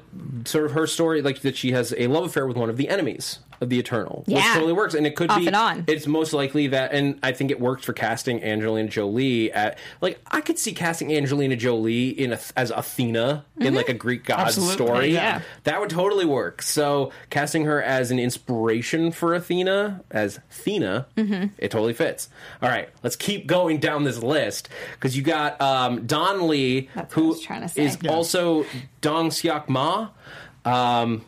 [0.45, 2.89] sort of her story, like that she has a love affair with one of the
[2.89, 4.53] enemies of the Eternal, which Yeah.
[4.53, 5.47] totally works, and it could Off be.
[5.47, 5.83] and on.
[5.87, 10.19] It's most likely that, and I think it worked for casting Angelina Jolie at like
[10.31, 13.75] I could see casting Angelina Jolie in a, as Athena in Mm-hmm.
[13.75, 15.13] like a Greek god Absolutely, story.
[15.13, 15.41] yeah.
[15.63, 16.61] that would totally work.
[16.61, 21.45] So casting her as an inspiration for Athena as Athena, Mm-hmm.
[21.57, 22.29] it totally fits.
[22.61, 27.15] All right, let's keep going down this list because you got um, Don Lee, That's
[27.15, 27.85] what I who was trying to say.
[27.85, 28.11] is Yeah.
[28.11, 28.65] also
[29.01, 30.09] Dong Seok Ma.
[30.65, 31.23] Um,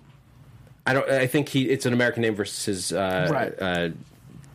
[0.88, 1.10] I don't.
[1.10, 1.70] I think he.
[1.70, 3.54] It's an American name versus his uh, Right.
[3.62, 3.90] uh,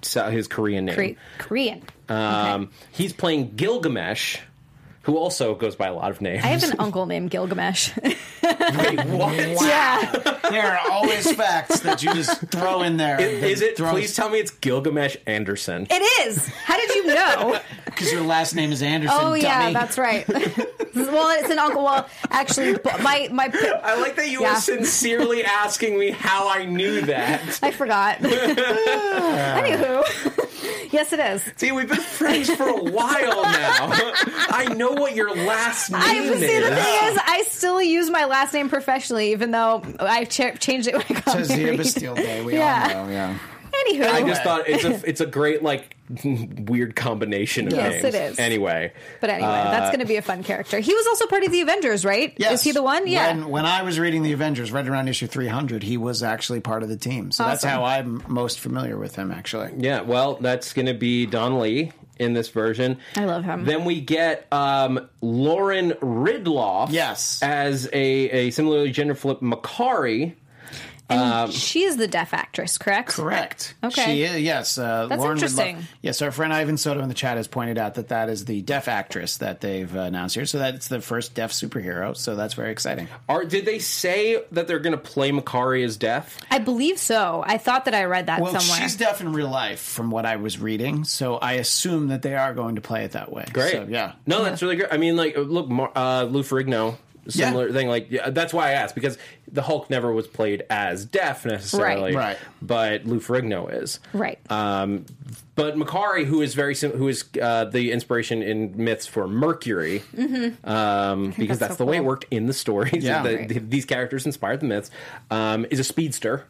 [0.02, 0.94] so- his Korean name.
[0.96, 1.82] Kore- Korean.
[2.08, 2.70] Um, Okay.
[2.92, 4.38] He's playing Gilgamesh,
[5.02, 6.44] who also goes by a lot of names.
[6.44, 7.90] I have an uncle named Gilgamesh.
[8.02, 8.14] Wait,
[9.06, 9.34] what?
[9.36, 10.10] yeah.
[10.50, 13.20] There are always facts that you just throw in there.
[13.20, 13.76] Is it?
[13.76, 15.86] Throw- Please tell me it's Gilgamesh Anderson.
[15.90, 16.46] It is.
[16.48, 17.58] How did you know?
[17.92, 19.18] Because your last name is Anderson.
[19.20, 20.26] Oh yeah, that's right.
[20.26, 21.84] well, it's an uncle.
[21.84, 23.50] Well, actually, my my
[23.84, 24.54] I like that you Yeah.
[24.54, 27.60] were sincerely asking me how I knew that.
[27.62, 28.16] I forgot.
[28.82, 30.02] Anywho,
[30.92, 31.42] yes, it is.
[31.56, 33.88] See, we've been friends for a while now.
[34.48, 36.38] I know what your last name I is.
[36.40, 36.60] see.
[36.60, 40.88] The thing is, I still use my last name professionally, even though I ch- changed
[40.88, 41.78] it when I got To Zia married.
[41.78, 42.44] Bastille Day.
[42.44, 42.92] We Yeah.
[42.96, 43.12] all know.
[43.12, 43.38] Yeah.
[43.88, 48.14] Anywho, I just thought it's a it's a great like weird combination of Yes, names.
[48.14, 48.38] it is.
[48.38, 50.78] Anyway, but anyway, Uh, that's going to be a fun character.
[50.78, 52.34] He was also part of the Avengers, right?
[52.36, 52.52] Yes.
[52.52, 53.06] Is he the one?
[53.06, 53.28] Yeah.
[53.34, 56.82] When, when I was reading the Avengers, right around issue 300, he was actually part
[56.82, 57.30] of the team.
[57.32, 59.70] So that's how I'm most familiar with him, actually.
[59.78, 62.98] Yeah, well, that's going to be Don Lee in this version.
[63.16, 63.64] I love him.
[63.64, 66.88] Then we get um, Lauren Ridloff.
[66.90, 67.42] Yes.
[67.42, 70.34] as a, a similarly gender flip Makkari.
[71.18, 73.10] And she is the deaf actress, correct?
[73.10, 73.74] Correct.
[73.82, 74.04] Okay.
[74.04, 74.78] She is, yes.
[74.78, 75.78] Uh, That's Lauren Ridloff- interesting.
[76.02, 78.62] Yes, our friend Ivan Soto in the chat has pointed out that that is the
[78.62, 80.46] deaf actress that they've uh, announced here.
[80.46, 82.16] So that's the first deaf superhero.
[82.16, 83.08] So that's very exciting.
[83.28, 86.38] Are did they say that they're going to play Makkari as deaf?
[86.50, 87.42] I believe so.
[87.46, 88.80] I thought that I read that Well, somewhere.
[88.82, 91.04] she's deaf in real life, from what I was reading.
[91.04, 93.46] So I assume that they are going to play it that way.
[93.52, 93.72] Great.
[93.72, 94.12] So, yeah.
[94.26, 94.92] No, that's really great.
[94.92, 96.96] I mean, like, look, uh, Lou Ferrigno,
[97.28, 97.72] similar Yeah.
[97.72, 97.88] thing.
[97.88, 99.18] Like, yeah, that's why I asked because
[99.50, 102.28] the Hulk never was played as deaf necessarily, Right.
[102.28, 102.38] Right.
[102.60, 104.38] But Lou Ferrigno is right.
[104.50, 105.04] Um,
[105.54, 110.02] but Makkari, who is very sim- who is uh, the inspiration in myths for Mercury,
[110.64, 111.46] um, because Mm-hmm.
[111.46, 113.04] that's that's so the way it worked in the stories.
[113.04, 113.22] Yeah.
[113.22, 113.48] The- Right.
[113.48, 114.90] the- these characters inspired the myths.
[115.30, 116.44] Um, is a speedster.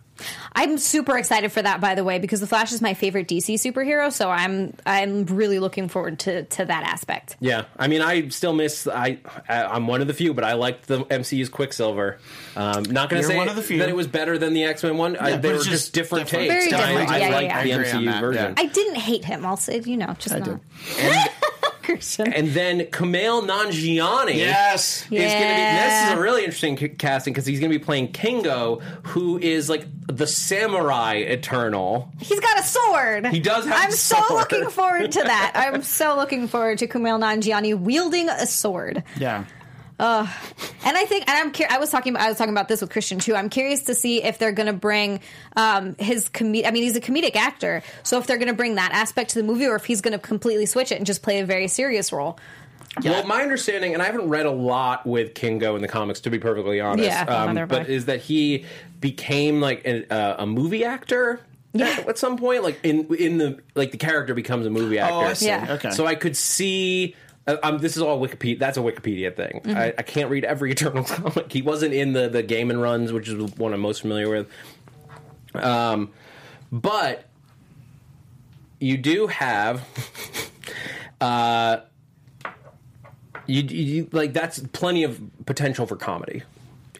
[0.54, 3.54] I'm super excited for that, by the way, because the Flash is my favorite DC
[3.54, 4.12] superhero.
[4.12, 7.36] So I'm I'm really looking forward to to that aspect.
[7.40, 8.86] Yeah, I mean, I still miss.
[8.86, 12.18] I I'm one of the few, but I liked the MCU's Quicksilver.
[12.56, 13.78] Um, not going to say one of the few.
[13.78, 15.16] that it was better than the X Men one.
[15.16, 16.50] I, they but were it's just, just different, different.
[16.50, 16.70] takes.
[16.70, 17.10] Very I- different.
[17.10, 17.62] I, Yeah, yeah, liked yeah.
[17.62, 18.54] the I MCU version.
[18.56, 18.62] yeah.
[18.62, 19.46] I didn't hate him.
[19.46, 20.60] I'll say, you know, just I not.
[21.82, 22.22] do.
[22.24, 24.36] And then Kumail Nanjiani.
[24.36, 25.02] Yes.
[25.02, 25.32] is going to be.
[25.32, 29.38] This is a really interesting c- casting because he's going to be playing Kingo, who
[29.38, 32.10] is like the samurai eternal.
[32.20, 33.26] He's got a sword.
[33.26, 34.22] He does have a sword sword.
[34.22, 35.52] I'm so looking forward to that.
[35.74, 39.02] I'm so looking forward to Kumail Nanjiani wielding a sword.
[39.18, 39.44] Yeah.
[40.02, 42.90] And I think, and I'm cur- I was talking, I was talking about this with
[42.90, 43.34] Christian too.
[43.36, 45.20] I'm curious to see if they're going to bring
[45.56, 46.66] um, his comedic.
[46.66, 49.38] I mean, he's a comedic actor, so if they're going to bring that aspect to
[49.40, 51.68] the movie, or if he's going to completely switch it and just play a very
[51.68, 52.38] serious role.
[53.02, 56.30] Well, my understanding, and I haven't read a lot with Kingo in the comics, to
[56.30, 57.08] be perfectly honest.
[57.08, 58.66] Yeah, um, but is that he
[59.00, 61.40] became like a, uh, a movie actor?
[61.72, 62.04] Yeah.
[62.06, 65.14] At some point, like in in the like the character becomes a movie actor.
[65.14, 65.46] Oh, I see.
[65.46, 65.74] Yeah.
[65.78, 65.90] Okay.
[65.92, 67.14] So I could see.
[67.46, 68.58] Uh, um, this is all Wikipedia.
[68.58, 69.60] That's a Wikipedia thing.
[69.64, 69.76] Mm-hmm.
[69.76, 71.52] I, I can't read every Eternal comic.
[71.52, 74.48] He wasn't in the the Gaiman Runs, which is one I'm most familiar with.
[75.54, 76.10] Um,
[76.70, 77.24] but
[78.80, 79.86] you do have,
[81.20, 81.78] uh,
[83.46, 86.42] you, you like that's plenty of potential for comedy.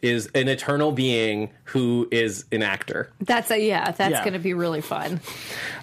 [0.01, 3.09] Is an eternal being who is an actor.
[3.21, 3.89] That's a yeah.
[3.91, 4.19] That's Yeah.
[4.21, 5.21] going to be really fun.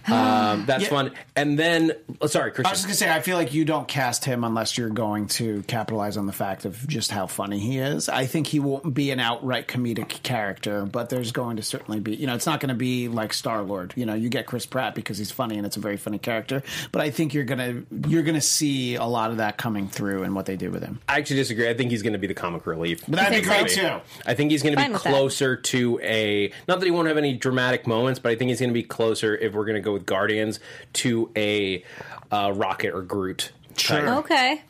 [0.08, 0.88] Um, that's Yeah.
[0.88, 1.12] fun.
[1.36, 4.24] And then, oh, sorry, I was just gonna say, I feel like you don't cast
[4.24, 8.08] him unless you're going to capitalize on the fact of just how funny he is.
[8.08, 12.14] I think he won't be an outright comedic character, but there's going to certainly be.
[12.16, 13.92] You know, it's not going to be like Star Lord.
[13.96, 16.62] You know, you get Chris Pratt because he's funny and it's a very funny character.
[16.92, 20.34] But I think you're gonna you're gonna see a lot of that coming through in
[20.34, 21.00] what they do with him.
[21.08, 21.68] I actually disagree.
[21.68, 23.02] I think he's going to be the comic relief.
[23.06, 24.00] But that'd be great too.
[24.26, 25.10] I think he's going to Fine be with that.
[25.10, 26.52] closer to a.
[26.68, 28.82] Not that he won't have any dramatic moments, but I think he's going to be
[28.82, 30.61] closer if we're going to go with Guardians
[30.94, 31.85] to a
[32.31, 33.53] uh, Rocket or Groot.
[33.76, 34.03] type.
[34.05, 34.14] Sure.
[34.18, 34.62] Okay.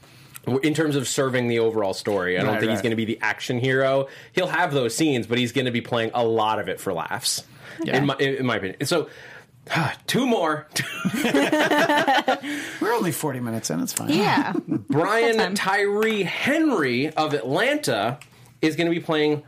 [0.63, 2.39] in terms of serving the overall story.
[2.39, 4.09] I don't Right, think he's going to be the action hero.
[4.33, 6.93] He'll have those scenes, but he's going to be playing a lot of it for
[6.93, 7.45] laughs.
[7.83, 7.97] Yeah.
[7.99, 8.85] In my in my opinion.
[8.87, 9.09] So
[10.07, 10.67] two more.
[12.81, 13.81] We're only 40 minutes in.
[13.81, 14.11] It's fine.
[14.11, 14.53] Yeah.
[14.89, 18.19] Brian Tyree Henry of Atlanta
[18.63, 19.43] is going to be playing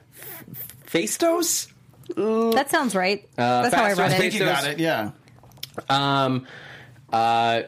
[0.87, 1.69] Phastos.
[2.17, 3.29] that sounds right.
[3.37, 4.39] That's how I read food I think it.
[4.41, 4.79] you got it.
[4.79, 5.13] Yeah.
[5.89, 6.47] Um,
[7.13, 7.63] uh,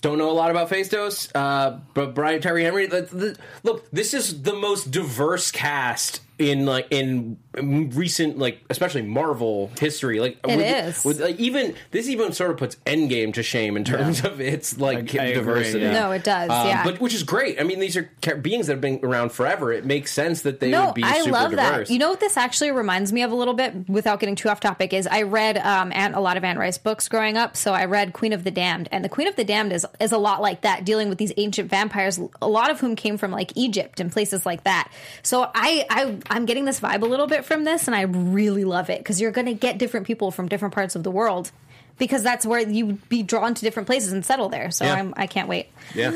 [0.00, 2.86] don't know a lot about Phastos, uh, but Brian Tyree Henry.
[2.86, 9.02] The, the, look, this is the most diverse cast in like in recent like especially
[9.02, 10.20] Marvel history.
[10.20, 11.04] Like It with, is.
[11.04, 14.78] with like even this even sort of puts Endgame to shame in terms of its
[14.78, 15.80] like I- I agree, diversity.
[15.80, 15.92] yeah.
[15.92, 16.50] No, it does.
[16.50, 16.84] Um, yeah.
[16.84, 17.60] but which is great.
[17.60, 18.08] I mean, these are
[18.40, 19.72] beings that have been around forever.
[19.72, 21.88] It makes sense that they no, would be I super love diverse.
[21.88, 21.92] that.
[21.92, 24.60] You know what this actually reminds me of a little bit, without getting too off
[24.60, 27.56] topic, is I read um, Anne, a lot of Anne Rice books growing up.
[27.56, 30.12] So I read Queen of the Damned, and the Queen of the Damned is is
[30.12, 33.30] a lot like that, dealing with these ancient vampires, a lot of whom came from
[33.32, 34.90] like Egypt and places like that.
[35.22, 38.64] So I, I I'm getting this vibe a little bit from this, and I really
[38.64, 41.50] love it because you're going to get different people from different parts of the world.
[41.98, 44.70] Because that's where you'd be drawn to different places and settle there.
[44.70, 44.94] So Yeah.
[44.94, 45.66] I'm, I can't wait.
[45.96, 46.10] Yeah.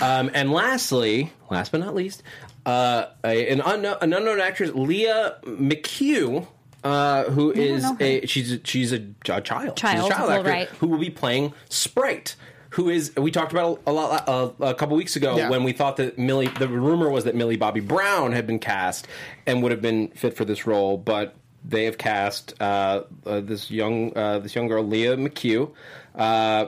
[0.00, 2.22] Um, and lastly, last but not least,
[2.64, 6.46] uh, a, an, unknown, an unknown actress, Lia McHugh,
[6.84, 10.48] uh, who is a she's a, she's a, a child, she's Child, a child actor
[10.48, 10.68] right.
[10.68, 12.36] who will be playing Sprite.
[12.74, 15.48] Who is we talked about a lot uh, a couple weeks ago Yeah.
[15.50, 19.06] when we thought that Millie the rumor was that Millie Bobby Brown had been cast
[19.46, 21.34] and would have been fit for this role, but
[21.64, 25.70] they have cast uh, uh, this young uh, this young girl Lia McHugh.
[26.14, 26.66] Uh,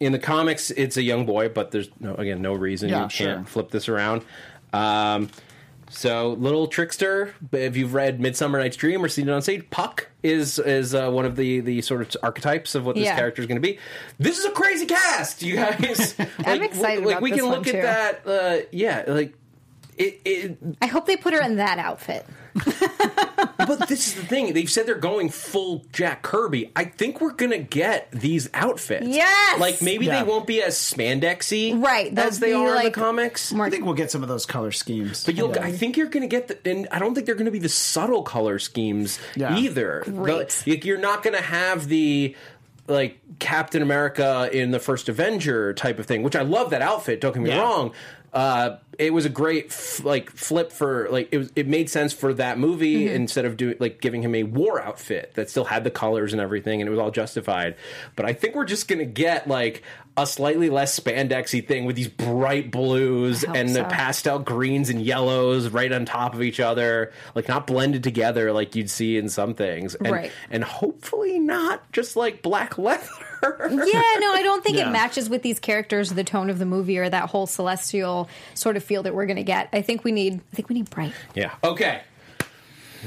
[0.00, 3.00] in the comics, it's a young boy, but there's no again no reason Yeah, you
[3.02, 3.44] can't sure.
[3.44, 4.22] flip this around.
[4.72, 5.30] Um,
[5.94, 7.34] so, little trickster.
[7.52, 11.10] If you've read *Midsummer Night's Dream* or seen it on stage, Puck is is uh,
[11.10, 13.16] one of the the sort of archetypes of what this Yeah.
[13.16, 13.78] character is going to be.
[14.18, 16.14] This is a crazy cast, you guys.
[16.44, 17.76] I'm excited Like about we can look too.
[17.78, 18.62] at that.
[18.62, 19.34] Uh, yeah, like
[19.96, 20.58] it, it.
[20.82, 22.26] I hope they put her in that outfit.
[23.56, 24.52] But this is the thing.
[24.52, 26.70] They've said they're going full Jack Kirby.
[26.76, 29.06] I think we're gonna get these outfits.
[29.06, 29.58] Yes!
[29.60, 30.22] Like maybe Yeah.
[30.22, 33.52] they won't be as spandexy, Right, they'll as they be, are in like, the comics.
[33.52, 35.24] more- I think we'll get some of those color schemes.
[35.24, 35.62] But you'll, Yeah.
[35.62, 37.58] I think you're going to get the, and I don't think they're going to be
[37.58, 39.56] the subtle color schemes Yeah.
[39.56, 40.02] either.
[40.04, 40.50] Great.
[40.50, 42.36] The- like, you're not going to have the
[42.86, 47.20] like Captain America in the first Avenger type of thing, which I love that outfit.
[47.20, 47.60] Don't get me Yeah.
[47.60, 47.92] wrong.
[48.34, 51.52] Uh, it was a great f- like flip for like it was.
[51.56, 53.14] It made sense for that movie Mm-hmm.
[53.14, 56.42] instead of doing like giving him a war outfit that still had the colors and
[56.42, 57.76] everything, and it was all justified.
[58.16, 59.82] But I think we're just gonna get like
[60.16, 64.88] a slightly less spandexy thing with these bright blues I hope and the pastel greens
[64.88, 69.16] and yellows right on top of each other, like not blended together like you'd see
[69.16, 70.30] in some things, and, Right.
[70.50, 73.02] And hopefully not just like black leather.
[73.42, 74.88] Yeah, no, I don't think Yeah.
[74.88, 78.76] it matches with these characters, the tone of the movie, or that whole celestial sort
[78.76, 79.68] of feel that we're going to get.
[79.72, 80.34] I think we need.
[80.52, 81.12] I think we need bright.
[81.34, 81.54] Yeah.
[81.64, 82.02] Okay.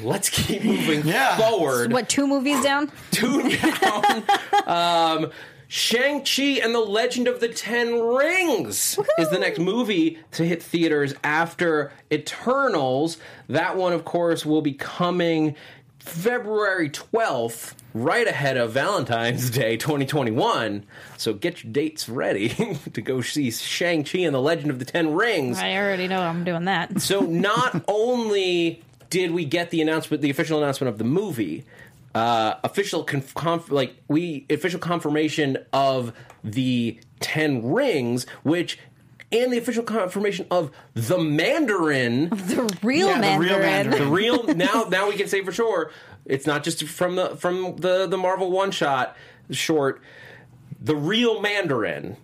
[0.04, 1.38] Let's keep moving Yeah.
[1.38, 1.91] forward.
[1.91, 2.91] What two movies down?
[3.12, 4.24] Two down.
[4.67, 5.32] um,
[5.67, 11.13] Shang-Chi and the Legend of the Ten Rings is the next movie to hit theaters
[11.23, 13.17] after Eternals.
[13.49, 15.56] That one, of course, will be coming
[15.99, 20.86] February 12th, right ahead of Valentine's Day 2021.
[21.17, 22.49] So get your dates ready
[22.93, 25.60] to go see Shang-Chi and the Legend of the Ten Rings.
[25.60, 27.01] I already know I'm doing that.
[27.01, 31.65] So not only did we get the announcement, the official announcement of the movie,
[32.15, 38.80] uh, official conf- conf- like we official confirmation of the Ten Rings, which
[39.32, 42.30] and the official confirmation of the Mandarin.
[42.48, 43.62] The real Yeah, the real Mandarin.
[43.62, 44.00] Mandarin.
[44.06, 45.91] The real now now we can say for sure
[46.26, 49.15] it's not just from the from the the Marvel one shot
[49.52, 50.02] short.
[50.80, 52.17] The real Mandarin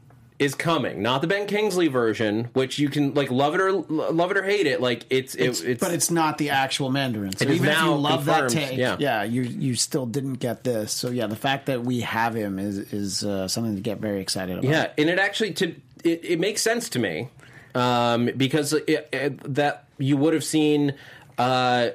[0.44, 4.32] is coming, not the Ben Kingsley version, which you can like love it or love
[4.32, 4.82] it or hate it.
[4.82, 7.36] Like it's it, It's, it's, but it's not the actual Mandarin.
[7.36, 8.98] So even if you love that confirmed, take, yeah.
[9.00, 9.24] yeah.
[9.24, 10.92] you you still didn't get this.
[10.92, 14.22] So yeah, the fact that we have him is is uh, something to get very
[14.22, 14.70] excited about.
[14.70, 17.30] Yeah, and it actually to it, it makes sense to me
[17.76, 20.94] um, because it, it, that you would have seen
[21.38, 21.90] uh,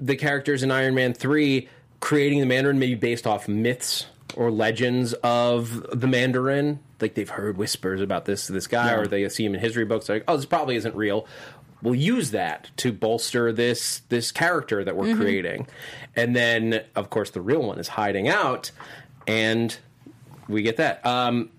[0.00, 1.68] the characters in Iron Man three
[2.00, 4.06] creating the Mandarin maybe based off myths
[4.36, 6.78] or legends of the Mandarin.
[7.00, 8.98] Like they've heard whispers about this this guy, Yeah.
[9.00, 10.08] or they see him in history books.
[10.08, 11.26] Like, oh, this probably isn't real.
[11.82, 15.66] We'll use that to bolster this this character that we're creating,
[16.16, 18.70] and then of course the real one is hiding out,
[19.26, 19.76] and
[20.48, 21.04] we get that.
[21.04, 21.50] Um,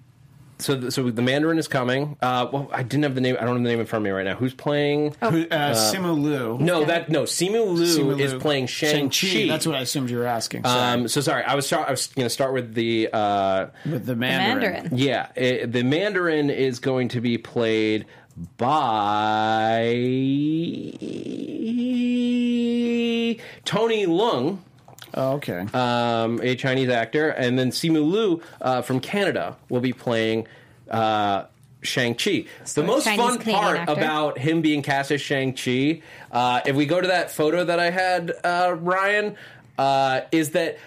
[0.60, 2.18] so, the, so the Mandarin is coming.
[2.22, 3.36] Uh, well, I didn't have the name.
[3.40, 4.36] I don't have the name in front of me right now.
[4.36, 5.16] Who's playing?
[5.22, 6.58] Who, uh, Simu Liu.
[6.60, 7.24] No, that no.
[7.24, 9.48] Simu Liu Simu is playing Shang Chi.
[9.48, 10.64] That's what I assumed you were asking.
[10.64, 10.80] Sorry.
[10.94, 14.06] Um, so sorry, I was start, I was going to start with the uh, with
[14.06, 14.74] the The Mandarin.
[14.74, 14.98] Mandarin.
[14.98, 15.28] yeah.
[15.36, 18.06] It, the Mandarin is going to be played
[18.58, 19.88] by
[23.66, 24.60] Tony Leung,
[25.18, 25.66] Oh, okay.
[25.74, 30.48] um, a Chinese actor, and then Simu Liu uh, from Canada will be playing
[30.90, 31.46] uh,
[31.82, 32.46] Shang Chi.
[32.66, 33.94] So The most Chinese fun Canadian part actor.
[33.94, 36.02] about him being cast as Shang Chi,
[36.32, 39.36] uh, if we go to that photo that I had, uh, Ryan,
[39.78, 40.78] uh, is that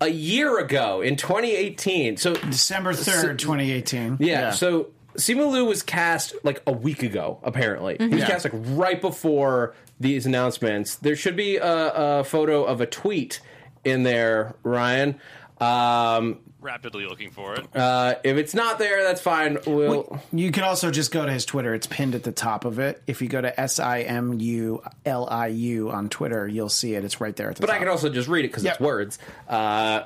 [0.00, 2.16] a year ago in 2018.
[2.16, 4.16] So December 3rd, 2018.
[4.20, 7.96] yeah, so Simu Liu was cast like a week ago, apparently.
[7.98, 8.26] He was Yeah.
[8.26, 10.96] cast like right before these announcements.
[10.96, 13.40] There should be a, a photo of a tweet
[13.84, 15.20] in there, Ryan.
[15.60, 17.66] Um, Rapidly looking for it.
[17.76, 19.58] uh, if it's not there, that's fine.
[19.66, 20.18] We'll.
[20.32, 21.74] You can also just go to his Twitter.
[21.74, 23.02] It's pinned at the top of it.
[23.06, 26.94] If you go to S I M U L I U on Twitter, you'll see
[26.94, 27.04] it.
[27.04, 27.76] It's right there at the but top.
[27.76, 28.72] I can also just read it because Yep.
[28.74, 29.18] it's words.
[29.46, 30.04] Uh,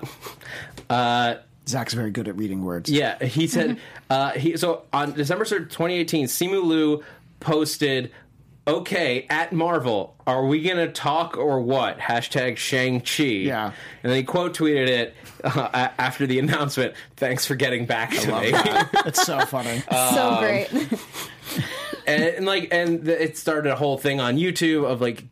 [0.90, 1.36] uh,
[1.68, 2.90] Zach's very good at reading words.
[2.90, 3.78] Yeah, he said
[4.10, 7.04] uh, he so on December third, twenty eighteen, Simu Liu
[7.40, 8.10] posted.
[8.68, 11.98] Okay, at Marvel, are we gonna talk or what?
[11.98, 13.22] Hashtag Shang Chi.
[13.24, 13.72] Yeah.
[14.02, 16.94] and then he quote tweeted it uh, after the announcement.
[17.16, 18.52] Thanks for getting back to me.
[19.06, 19.82] It's so funny.
[19.90, 20.68] so great.
[22.06, 25.24] and, and like, and the, it started a whole thing on YouTube of like,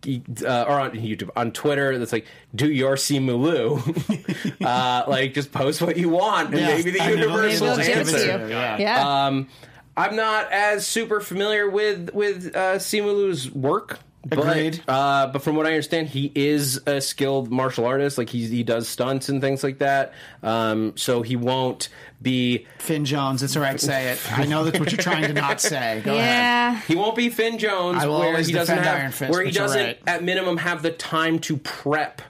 [0.45, 5.53] uh, or on YouTube on Twitter that's like, do your Simu Liu, uh, like just
[5.53, 6.69] post what you want, and Yeah.
[6.69, 8.39] maybe the And it'll- universe it'll give it answer.
[8.39, 8.49] to you.
[8.49, 8.79] Yeah.
[8.79, 9.27] Yeah.
[9.27, 9.49] Um,
[9.97, 14.01] I'm not as super familiar with with uh, Simu Liu's work.
[14.31, 14.83] Agreed.
[14.85, 18.19] But, uh, but from what I understand, he is a skilled martial artist.
[18.19, 20.15] Like he's, he does stunts and things like that.
[20.43, 21.89] Um, so he won't
[22.21, 23.81] be Finn Jones, it's all right.
[23.81, 24.33] Say it.
[24.39, 26.01] I know that's what you're trying to not say.
[26.05, 26.25] Go ahead.
[26.25, 26.81] yeah.
[26.89, 29.31] he won't be Finn Jones I will where always he doesn't defend have Iron Fist,
[29.31, 29.99] where he doesn't right.
[30.07, 32.23] at minimum have the time to prep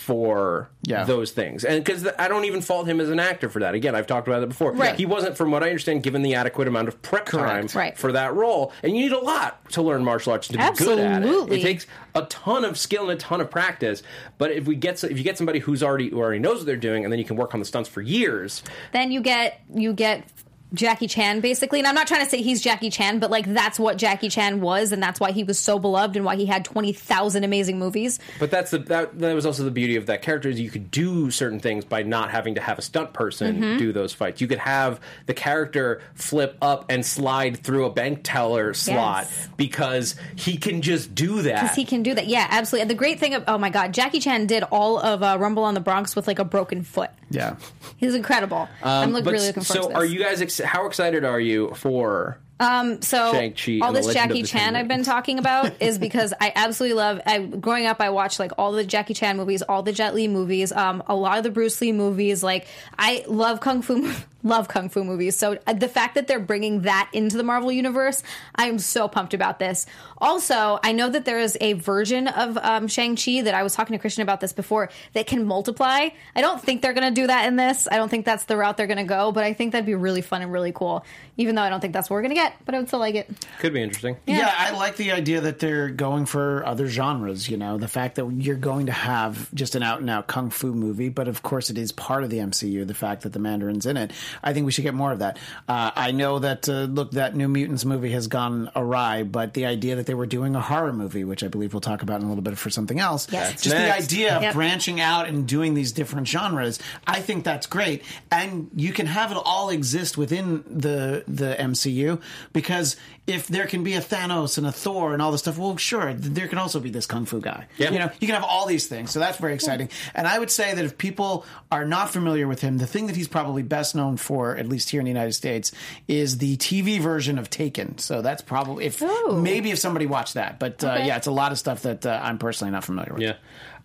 [0.00, 1.04] for Yeah.
[1.04, 1.64] those things.
[1.64, 3.74] And because I don't even fault him as an actor for that.
[3.74, 4.72] Again I've talked about it before.
[4.72, 4.96] Right.
[4.96, 7.96] he wasn't from what I understand given the adequate amount of prep time Right.
[7.98, 8.72] for that role.
[8.82, 11.52] And you need a lot to learn martial arts to be good at it.
[11.52, 14.02] It takes a ton of skill and a ton of practice.
[14.38, 16.76] But if we get if you get somebody who's already who already knows what they're
[16.76, 19.92] doing and then you can work on the stunts for years then you get you
[19.92, 20.24] get
[20.72, 21.78] Jackie Chan basically.
[21.80, 24.60] And I'm not trying to say he's Jackie Chan, but like that's what Jackie Chan
[24.60, 27.78] was, and that's why he was so beloved and why he had twenty thousand amazing
[27.78, 28.18] movies.
[28.38, 30.90] But that's the that, that was also the beauty of that character is you could
[30.90, 33.78] do certain things by not having to have a stunt person Mm-hmm.
[33.78, 34.40] do those fights.
[34.40, 40.14] You could have the character flip up and slide through a bank teller slot because
[40.36, 41.62] he can just do that.
[41.62, 42.26] Because he can do that.
[42.26, 42.82] Yeah, absolutely.
[42.82, 45.64] And the great thing of oh my god, Jackie Chan did all of uh, Rumble
[45.64, 47.10] on the Bronx with like a broken foot.
[47.30, 47.56] Yeah.
[47.96, 48.68] He's incredible.
[48.82, 49.96] I'm look, Um, really looking forward so to this.
[49.96, 54.42] are you guys ex- how excited are you for um, so Shang-Chi all this Jackie
[54.42, 57.20] Chan I've been talking about is because I absolutely love.
[57.24, 60.28] I, growing up, I watched like all the Jackie Chan movies, all the Jet Li
[60.28, 62.42] movies, um, a lot of the Bruce Lee movies.
[62.42, 62.66] Like
[62.98, 64.12] I love kung fu,
[64.42, 65.36] love kung fu movies.
[65.36, 68.22] So uh, the fact that they're bringing that into the Marvel universe,
[68.54, 69.86] I am so pumped about this.
[70.18, 73.74] Also, I know that there is a version of um, Shang Chi that I was
[73.74, 76.08] talking to Christian about this before that can multiply.
[76.34, 77.88] I don't think they're going to do that in this.
[77.90, 79.32] I don't think that's the route they're going to go.
[79.32, 81.04] But I think that'd be really fun and really cool.
[81.36, 82.98] Even though I don't think that's what we're going to get, but I would still
[82.98, 83.30] like it.
[83.58, 84.16] could be interesting.
[84.26, 84.52] Yeah.
[84.56, 87.48] I like the idea that they're going for other genres.
[87.48, 90.50] You know, the fact that you're going to have just an out and out kung
[90.50, 92.86] fu movie, but of course it is part of the MCU.
[92.86, 94.12] The fact that the Mandarin's in it,
[94.42, 95.38] I think we should get more of that.
[95.68, 99.66] Uh, I know that uh, look, that New Mutants movie has gone awry, but the
[99.66, 102.26] idea that they were doing a horror movie, which I believe we'll talk about in
[102.26, 103.52] a little bit for something else, Yes.
[103.62, 104.06] just Next.
[104.08, 104.54] the idea of Yep.
[104.54, 108.02] branching out and doing these different genres, I think that's great.
[108.30, 112.20] And you can have it all exist within the the MCU
[112.52, 112.96] because
[113.30, 116.12] if there can be a Thanos and a Thor and all this stuff, well, sure,
[116.14, 117.66] there can also be this kung fu guy.
[117.78, 117.90] Yeah.
[117.92, 119.10] You know, you can have all these things.
[119.10, 119.88] So that's very exciting.
[120.14, 123.16] And I would say that if people are not familiar with him, the thing that
[123.16, 125.72] he's probably best known for, at least here in the United States,
[126.08, 127.98] is the TV version of Taken.
[127.98, 129.40] So that's probably if Oh.
[129.42, 130.58] maybe if somebody watched that.
[130.58, 133.22] But uh, yeah, it's a lot of stuff that uh, I'm personally not familiar with.
[133.22, 133.34] Yeah.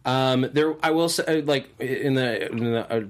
[0.08, 3.02] Um, there, I will say, like in the, in the uh,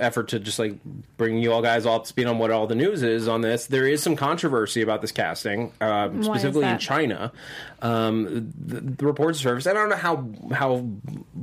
[0.00, 0.74] effort to just like
[1.16, 3.40] bring you all guys all up to speed on what all the news is on
[3.40, 6.78] this, there is some controversy about this casting, um, specifically in?
[6.78, 7.32] China.
[7.82, 9.66] Um, the, the reports surface.
[9.66, 10.86] I don't know how how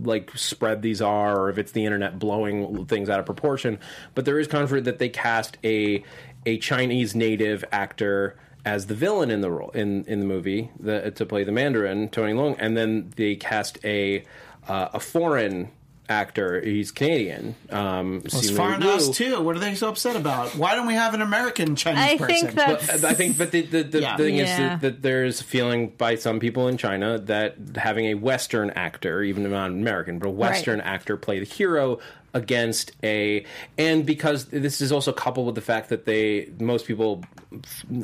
[0.04, 3.80] like spread these are, or if it's the internet blowing things out of proportion.
[4.16, 6.04] But there is controversy that they cast a
[6.46, 11.12] a Chinese native actor as the villain in the role in in the movie the,
[11.12, 14.24] to play the Mandarin, Tony Leung, and then they cast a
[14.68, 15.70] uh, a foreign
[16.10, 16.62] actor.
[16.62, 17.56] He's Canadian.
[17.70, 19.42] Um, Well, it's Simu foreign us too.
[19.42, 20.56] What are they so upset about?
[20.56, 22.48] Why don't we have an American Chinese I person?
[22.48, 24.18] think that But I think, but the, the, the Yeah.
[24.18, 28.14] thing is that, that there's a feeling by some people in China that having a
[28.16, 32.00] Western actor, even if not American, but a Western actor play the hero
[32.34, 33.44] against a
[33.80, 37.24] and because this is also coupled with the fact that they most people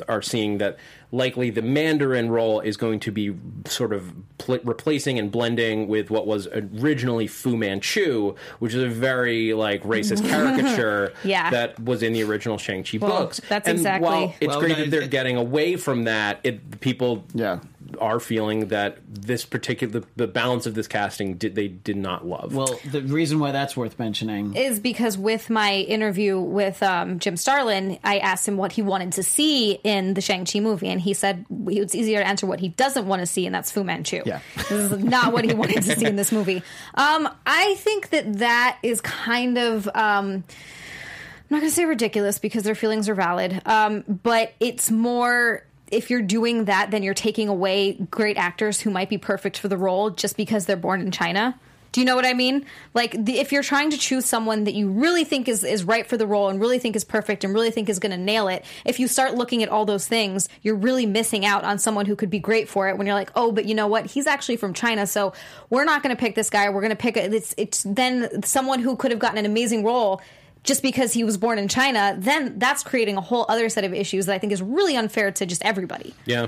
[0.08, 0.76] are seeing that
[1.12, 3.34] likely the Mandarin role is going to be
[3.66, 8.88] sort of pl- replacing and blending with what was originally Fu Manchu, which is a
[8.88, 11.50] very like racist caricature Yeah.
[11.50, 13.40] that was in the original Shang-Chi Well, books.
[13.48, 16.80] that's and exactly- while it's Well, great that they're it- getting away from that, it
[16.80, 17.60] people Yeah.
[18.00, 22.26] are feeling that this particular the, the balance of this casting did they did not
[22.26, 22.54] love.
[22.54, 27.36] Well, the reason why that's worth mentioning is because with my interview with um, Jim
[27.36, 31.12] Starlin, I asked him what he wanted to see in the Shang-Chi movie, and he
[31.12, 34.22] said it's easier to answer what he doesn't want to see, and that's Fu Manchu.
[34.24, 34.38] Yeah.
[34.56, 36.62] this is not what he wanted to see in this movie.
[36.94, 39.88] Um, I think that that is kind of.
[39.88, 44.90] Um, I'm not going to say ridiculous because their feelings are valid, um, but it's
[44.90, 49.58] more if you're doing that, then you're taking away great actors who might be perfect
[49.58, 51.58] for the role just because they're born in China.
[51.94, 52.66] Do you know what I mean?
[52.92, 56.04] Like, the, if you're trying to choose someone that you really think is, is right
[56.04, 58.48] for the role and really think is perfect and really think is going to nail
[58.48, 62.06] it, if you start looking at all those things, you're really missing out on someone
[62.06, 62.98] who could be great for it.
[62.98, 64.06] When you're like, oh, but you know what?
[64.06, 65.34] He's actually from China, so
[65.70, 66.68] we're not going to pick this guy.
[66.68, 69.84] We're going to pick a, it's it's then someone who could have gotten an amazing
[69.84, 70.20] role
[70.64, 73.92] just because he was born in China, then that's creating a whole other set of
[73.92, 76.14] issues that I think is really unfair to just everybody.
[76.24, 76.46] Yeah,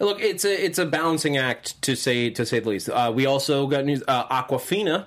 [0.00, 2.88] look, it's a it's a balancing act to say to say the least.
[2.88, 4.02] Uh, we also got news.
[4.08, 5.06] Uh, Awkwafina.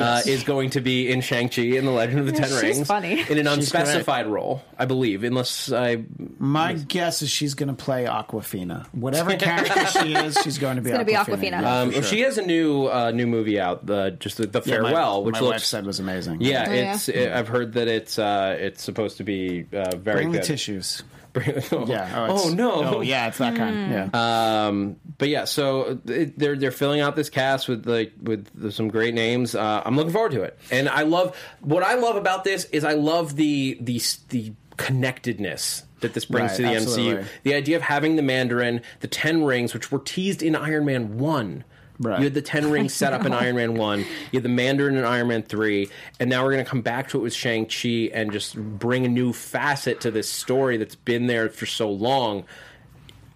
[0.00, 2.62] Uh, is going to be in Shang Chi in the Legend of the Ten she's
[2.62, 3.20] Rings funny.
[3.28, 6.04] in an unspecified role, I believe, unless I
[6.38, 8.86] my guess is she's going to play Awkwafina.
[8.94, 10.90] Whatever character she is, she's going to be.
[10.90, 11.58] gonna be Awkwafina.
[11.58, 11.62] Awkwafina.
[11.62, 12.02] Yeah, Um, sure.
[12.04, 15.24] she has a new uh, new movie out, the just the, the Yeah, my- farewell,
[15.24, 16.40] which my looks wife said was amazing.
[16.40, 16.94] yeah, Oh, yeah?
[16.94, 20.46] it's I've heard that it's uh, it's supposed to be uh, very bring the good.
[20.46, 21.02] tissues.
[21.72, 22.26] oh, Yeah.
[22.28, 22.96] Oh, it's- no.
[22.96, 23.90] Oh yeah, it's that kind.
[23.90, 24.66] Yeah.
[24.66, 28.88] Um, but yeah, so it, they're they're filling out this cast with like with some
[28.88, 29.54] great names.
[29.54, 32.84] Uh, I'm looking forward to it, and I love what I love about this is
[32.84, 37.22] I love the the the connectedness that this brings Right, to the absolutely.
[37.22, 37.26] MCU.
[37.44, 41.18] The idea of having the Mandarin, the Ten Rings, which were teased in Iron Man
[41.18, 41.64] One.
[42.02, 42.18] Right.
[42.18, 44.00] You had the Ten Rings set up in Iron Man One.
[44.00, 45.88] You had the Mandarin in Iron Man Three,
[46.18, 49.06] and now we're going to come back to it with Shang Chi and just bring
[49.06, 52.44] a new facet to this story that's been there for so long.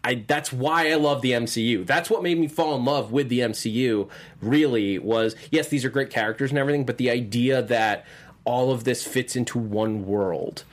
[0.03, 1.87] I that's why I love the MCU.
[1.87, 4.09] That's what made me fall in love with the MCU.
[4.41, 8.05] Really was yes, these are great characters and everything, but the idea that
[8.45, 10.65] all of this fits into one world.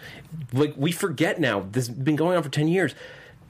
[0.52, 1.66] Like we forget now.
[1.72, 2.94] This has been going on for ten years.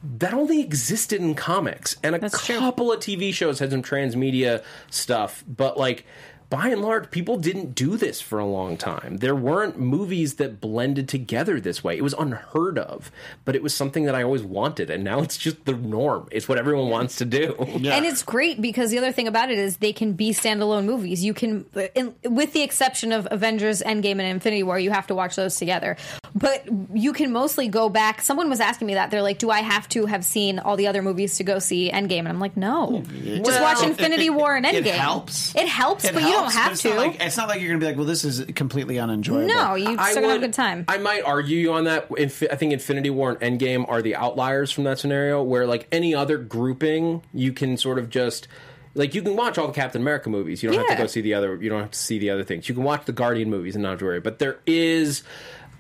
[0.04, 2.60] That only existed in comics, and a That's true.
[2.60, 6.06] couple of TV shows had some transmedia stuff, but like.
[6.54, 9.18] By and large, people didn't do this for a long time.
[9.18, 11.98] There weren't movies that blended together this way.
[11.98, 13.10] It was unheard of,
[13.44, 16.28] but it was something that I always wanted, and now it's just the norm.
[16.32, 17.56] It's what everyone wants to do.
[17.58, 21.24] And it's great because the other thing about it is they can be standalone movies.
[21.24, 25.16] You can, in, with the exception of Avengers Endgame and Infinity War, you have to
[25.16, 25.98] watch those together.
[26.36, 28.22] But you can mostly go back.
[28.22, 29.10] Someone was asking me that.
[29.10, 31.90] They're like, do I have to have seen all the other movies to go see
[31.90, 32.20] Endgame?
[32.20, 33.04] And I'm like, no.
[33.44, 34.86] Just watch Infinity War and Endgame.
[34.86, 35.56] It helps.
[35.56, 36.90] It helps, It but you don't helps, have it's to.
[36.90, 39.48] Not like, it's not like you're going to be like, well, this is completely unenjoyable.
[39.48, 40.86] no, you I still gonna have a good time.
[40.88, 42.10] I might argue you on that.
[42.10, 45.88] Infi- I think Infinity War and Endgame are the outliers from that scenario, where like
[45.92, 48.48] any other grouping, you can sort of just.
[48.96, 50.62] Like you can watch all the Captain America movies.
[50.62, 51.56] You don't have to go see the other.
[51.56, 52.70] You don't have to see the other things.
[52.70, 54.20] You can watch the Guardian movies and not worry.
[54.20, 55.24] But there is,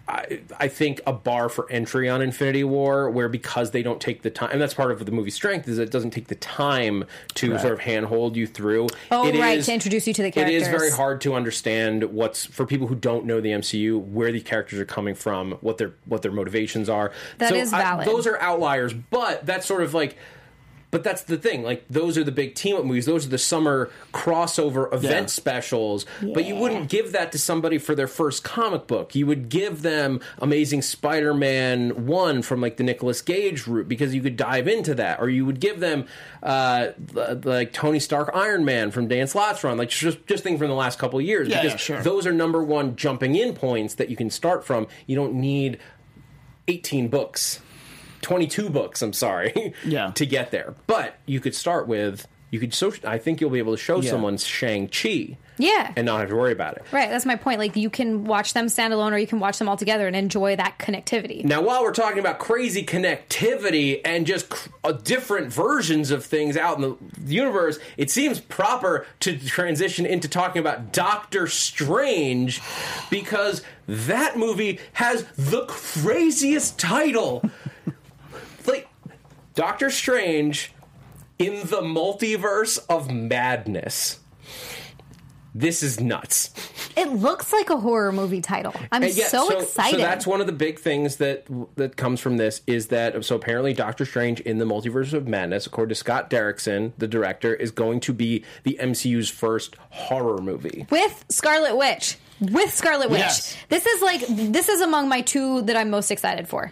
[0.05, 4.21] I, I think, a bar for entry on Infinity War where because they don't take
[4.21, 7.05] the time, and that's part of the movie's strength is it doesn't take the time
[7.35, 8.87] to sort of handhold you through.
[9.11, 12.03] Oh, It right, is- to introduce you to the It is very hard to understand
[12.05, 15.77] what's for people who don't know the MCU where the characters are coming from, what
[15.77, 17.13] their what their motivations are.
[17.37, 18.07] That so is I- valid.
[18.07, 20.17] those are outliers, but that's sort of like.
[20.93, 21.63] But that's the thing.
[21.63, 23.07] Like those are the big team up movies.
[23.07, 25.25] Those are the summer crossover event Yeah.
[25.25, 26.05] specials.
[26.21, 29.15] But you wouldn't give that to somebody for their first comic book.
[29.15, 34.21] You would give them Amazing Spider-Man one from like the Nicolas Gage route because you
[34.21, 36.05] could dive into that, or you would give them
[36.43, 36.89] uh,
[37.43, 40.75] like Tony Stark Iron Man from Dan Slott's run, like just just things from the
[40.75, 41.47] last couple of years.
[41.47, 42.01] Yeah, because yeah, sure.
[42.03, 44.85] those are number one jumping in points that you can start from.
[45.07, 45.79] You don't need
[46.67, 47.59] 18 books,
[48.23, 50.11] 22 books, I'm sorry, Yeah.
[50.15, 50.73] to get there.
[50.87, 54.01] But you could start with, you could, so, I think you'll be able to show
[54.01, 54.09] Yeah.
[54.11, 55.91] someone Shang-Chi Yeah.
[55.95, 56.83] and not have to worry about it.
[56.91, 57.59] Right, that's my point.
[57.59, 60.55] Like you can watch them standalone, or you can watch them all together and enjoy
[60.55, 61.43] that connectivity.
[61.43, 66.57] Now, while we're talking about crazy connectivity and just cr- uh, different versions of things
[66.57, 66.97] out in the
[67.33, 72.61] universe, it seems proper to transition into talking about Doctor Strange
[73.09, 77.43] because that movie has the craziest title.
[79.55, 80.73] Like, Doctor Strange
[81.39, 84.19] in the multiverse of madness.
[85.55, 86.51] this is nuts.
[86.95, 88.73] It looks like a horror movie title.
[88.91, 89.99] I'm And yeah, so, excited.
[89.99, 91.45] So that's one of the big things that
[91.75, 95.65] that comes from this is that so apparently Doctor Strange in the Multiverse of Madness,
[95.65, 100.85] according to Scott Derrickson, the director, is going to be the MCU's first horror movie.
[100.91, 102.17] with Scarlet Witch.
[102.39, 103.19] With Scarlet Witch.
[103.19, 103.55] Yes.
[103.69, 106.71] This is like this is among my two that I'm most excited for.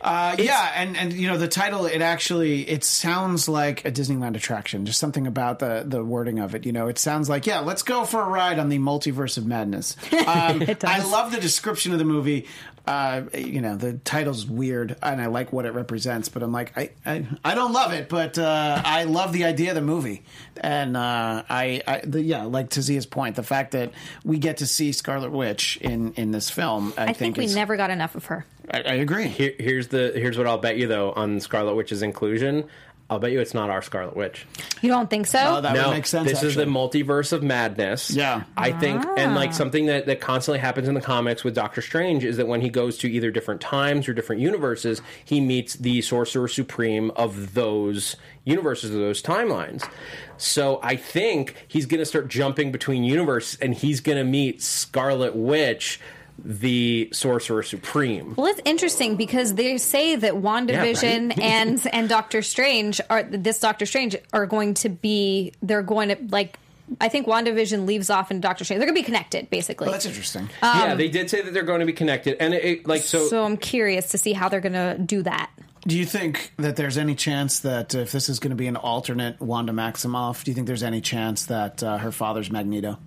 [0.00, 4.34] Uh, yeah, and and you know the title it actually it sounds like a Disneyland
[4.36, 4.86] attraction.
[4.86, 6.64] Just something about the the wording of it.
[6.64, 9.46] You know, it sounds like yeah, let's go for a ride on the multiverse of
[9.46, 9.96] madness.
[10.30, 12.46] Um, I love the description of the movie.
[12.86, 16.28] Uh, you know, the title's weird, and I like what it represents.
[16.28, 19.70] But I'm like, I I, I don't love it, but uh, I love the idea
[19.70, 20.22] of the movie,
[20.56, 23.92] and uh, I, I the, yeah, like Tazia's point, the fact that
[24.24, 26.92] we get to see Scarlet Witch in in this film.
[26.96, 28.46] I, I think we is, never got enough of her.
[28.70, 29.28] I, I agree.
[29.28, 32.68] Here, here's the here's what I'll bet you though on Scarlet Witch's inclusion.
[33.10, 34.46] I'll bet you it's not our Scarlet Witch.
[34.82, 35.38] You don't think so?
[35.56, 36.28] Oh, that no, would make sense.
[36.30, 38.10] this is the multiverse of madness.
[38.10, 38.44] Yeah.
[38.56, 39.34] I think, and Ah.
[39.34, 42.60] like something that, that constantly happens in the comics with Doctor Strange is that when
[42.60, 47.54] he goes to either different times or different universes, he meets the Sorcerer Supreme of
[47.54, 49.88] those universes, of those timelines.
[50.36, 54.62] So I think he's going to start jumping between universes, and he's going to meet
[54.62, 56.00] Scarlet Witch,
[56.44, 58.34] the Sorcerer Supreme.
[58.36, 63.86] Well, it's interesting because they say that WandaVision and and Doctor Strange are this Doctor
[63.86, 66.58] Strange are going to be they're going to like
[67.00, 68.78] I think WandaVision leaves off in Doctor Strange.
[68.78, 69.86] They're going to be connected basically.
[69.86, 70.48] Well, that's interesting.
[70.62, 73.26] yeah, they did say that they're going to be connected, and it, it like so.
[73.26, 75.50] so I'm curious to see how they're going to do that.
[75.86, 78.76] Do you think that there's any chance that if this is going to be an
[78.76, 82.98] alternate Wanda Maximoff, do you think there's any chance that uh, her father's Magneto?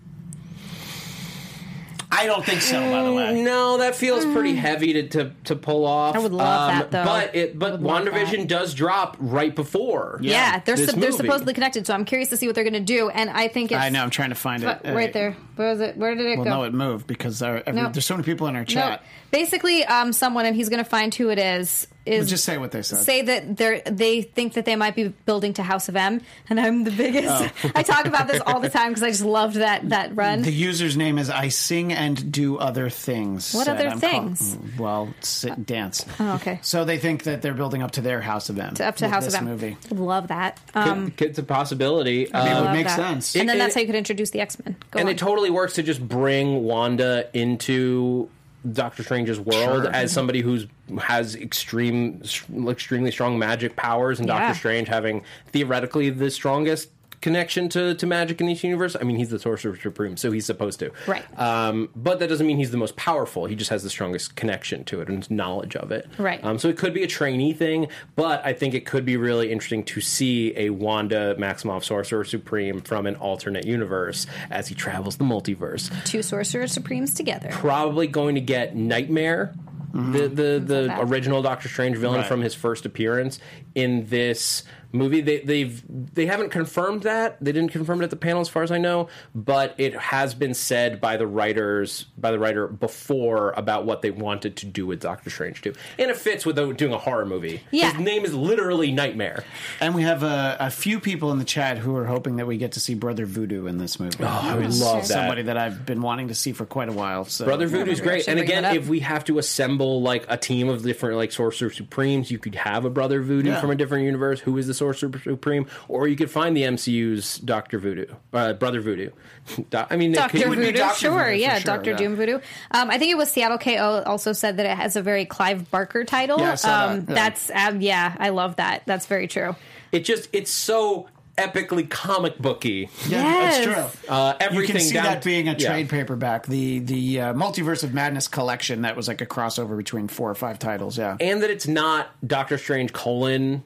[2.15, 3.41] I don't think so, by the way.
[3.41, 6.15] No, that feels pretty heavy to, to, to pull off.
[6.15, 6.17] Mm.
[6.17, 7.03] Um, I would love that, though.
[7.05, 8.47] But it but would love WandaVision that.
[8.47, 10.19] does drop right before.
[10.21, 11.23] Yeah, they're this sup- they're movie.
[11.23, 13.09] supposedly connected, so I'm curious to see what they're going to do.
[13.09, 14.03] And I think it's I know.
[14.03, 14.79] I'm trying to find it.
[14.85, 15.35] right there.
[15.55, 15.97] Where is it?
[15.97, 16.49] Where did it Well, go?
[16.51, 17.89] no, it moved because there, every, No.
[17.89, 18.65] there's so many people in our No.
[18.65, 19.03] chat.
[19.31, 21.87] Basically, um, someone and he's going to find who it is.
[22.05, 22.99] Is Just say what they said.
[22.99, 26.59] say that they they think that they might be building to House of M, and
[26.59, 27.27] I'm the biggest.
[27.29, 27.71] Oh.
[27.75, 30.41] I talk about this all the time because I just loved that that run.
[30.41, 33.53] the user's name is I sing and do other things.
[33.53, 33.77] What said.
[33.77, 34.57] other I'm call- things?
[34.77, 36.05] well, sit, dance.
[36.19, 36.59] Oh, okay.
[36.61, 38.73] So they think that they're building up to their House of M.
[38.81, 39.45] up to House this of M.
[39.45, 39.77] movie.
[39.89, 40.59] Love that.
[40.73, 42.33] Could- Um, it's a possibility.
[42.33, 42.95] I mean, it would make that.
[42.97, 43.33] sense.
[43.35, 44.75] And then It- that's it- how you could introduce the X Men.
[44.91, 45.07] And on.
[45.07, 48.29] it totally works to just bring Wanda into
[48.71, 49.91] Doctor Strange's world Sure.
[49.93, 50.67] as somebody who's
[51.01, 52.21] has extreme,
[52.69, 54.39] extremely strong magic powers, and Yeah.
[54.39, 56.89] Doctor Strange having theoretically the strongest
[57.23, 58.95] connection to, to magic in this universe.
[58.99, 60.91] I mean, he's the Sorcerer Supreme, so he's supposed to.
[61.07, 61.23] Right.
[61.39, 63.45] Um, but that doesn't mean he's the most powerful.
[63.45, 66.07] He just has the strongest connection to it and knowledge of it.
[66.19, 66.43] Right.
[66.43, 69.51] Um, so it could be a trainee thing, but I think it could be really
[69.51, 75.15] interesting to see a Wanda Maximoff Sorcerer Supreme from an alternate universe as he travels
[75.17, 75.89] the multiverse.
[76.05, 77.49] Two Sorcerer Supremes together.
[77.51, 79.53] Probably going to get Nightmare,
[79.93, 82.27] the the, the original Doctor Strange villain Right.
[82.27, 83.39] from his first appearance
[83.75, 84.63] in this
[84.93, 85.19] movie.
[85.21, 85.83] They they've
[86.13, 87.37] they haven't confirmed that.
[87.43, 90.33] They didn't confirm it at the panel as far as I know, but it has
[90.33, 94.85] been said by the writers by the writer before about what they wanted to do
[94.85, 95.73] with Doctor Strange too.
[95.99, 97.61] And it fits with doing a horror movie.
[97.71, 97.91] Yeah.
[97.91, 99.43] His name is literally Nightmare.
[99.81, 102.57] And we have a, a few people in the chat who are hoping that we
[102.57, 104.17] get to see Brother Voodoo in this movie.
[104.21, 105.05] Oh, I would love that.
[105.07, 107.25] Somebody that I've been wanting to see for quite a while.
[107.25, 107.45] So.
[107.45, 108.27] Brother Voodoo's maybe I great.
[108.27, 112.29] And again, if we have to assemble like a team of different like Sorcerer Supremes,
[112.29, 113.61] you could have a Brother Voodoo Yeah.
[113.61, 117.37] from a different universe who is the Sorcerer Supreme, or you could find the MCU's
[117.39, 119.11] Doctor Voodoo, uh, Brother Voodoo.
[119.69, 120.95] Do- I mean, Doctor could- Voodoo, Dr.
[120.99, 121.97] sure, Voodoo for yeah, sure, Doctor yeah.
[121.97, 122.39] Doom Voodoo.
[122.71, 125.69] Um, I think it was Seattle KO also said that it has a very Clive
[125.71, 126.39] Barker title.
[126.39, 127.15] Yeah, I saw um, that, yeah.
[127.15, 128.83] That's um, yeah, I love that.
[128.85, 129.55] That's very true.
[129.91, 131.07] it just it's so
[131.37, 132.89] epically comic booky.
[133.07, 133.65] Yeah, Yes.
[133.65, 134.13] that's true.
[134.13, 135.67] Uh, you everything can see down- that being a yeah.
[135.69, 136.45] trade paperback.
[136.45, 140.35] The the uh, Multiverse of Madness collection that was like a crossover between four or
[140.35, 140.97] five titles.
[140.97, 143.63] Yeah, and that it's not Doctor Strange colon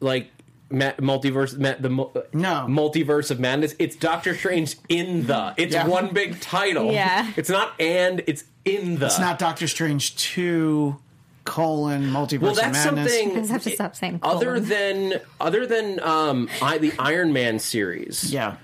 [0.00, 0.28] like
[0.70, 2.66] ma- multiverse ma- the mu- No.
[2.68, 3.74] multiverse of madness.
[3.78, 5.54] It's Doctor Strange in the.
[5.56, 5.86] It's Yeah.
[5.86, 6.92] one big title.
[6.92, 7.30] Yeah.
[7.36, 9.06] it's not and it's in the.
[9.06, 10.96] it's not Doctor Strange two
[11.44, 13.12] colon Multiverse Well, of that's Madness.
[13.12, 13.32] something.
[13.36, 17.58] I just have to stop saying Other than other than um, I, the Iron Man
[17.58, 18.56] series, Yeah.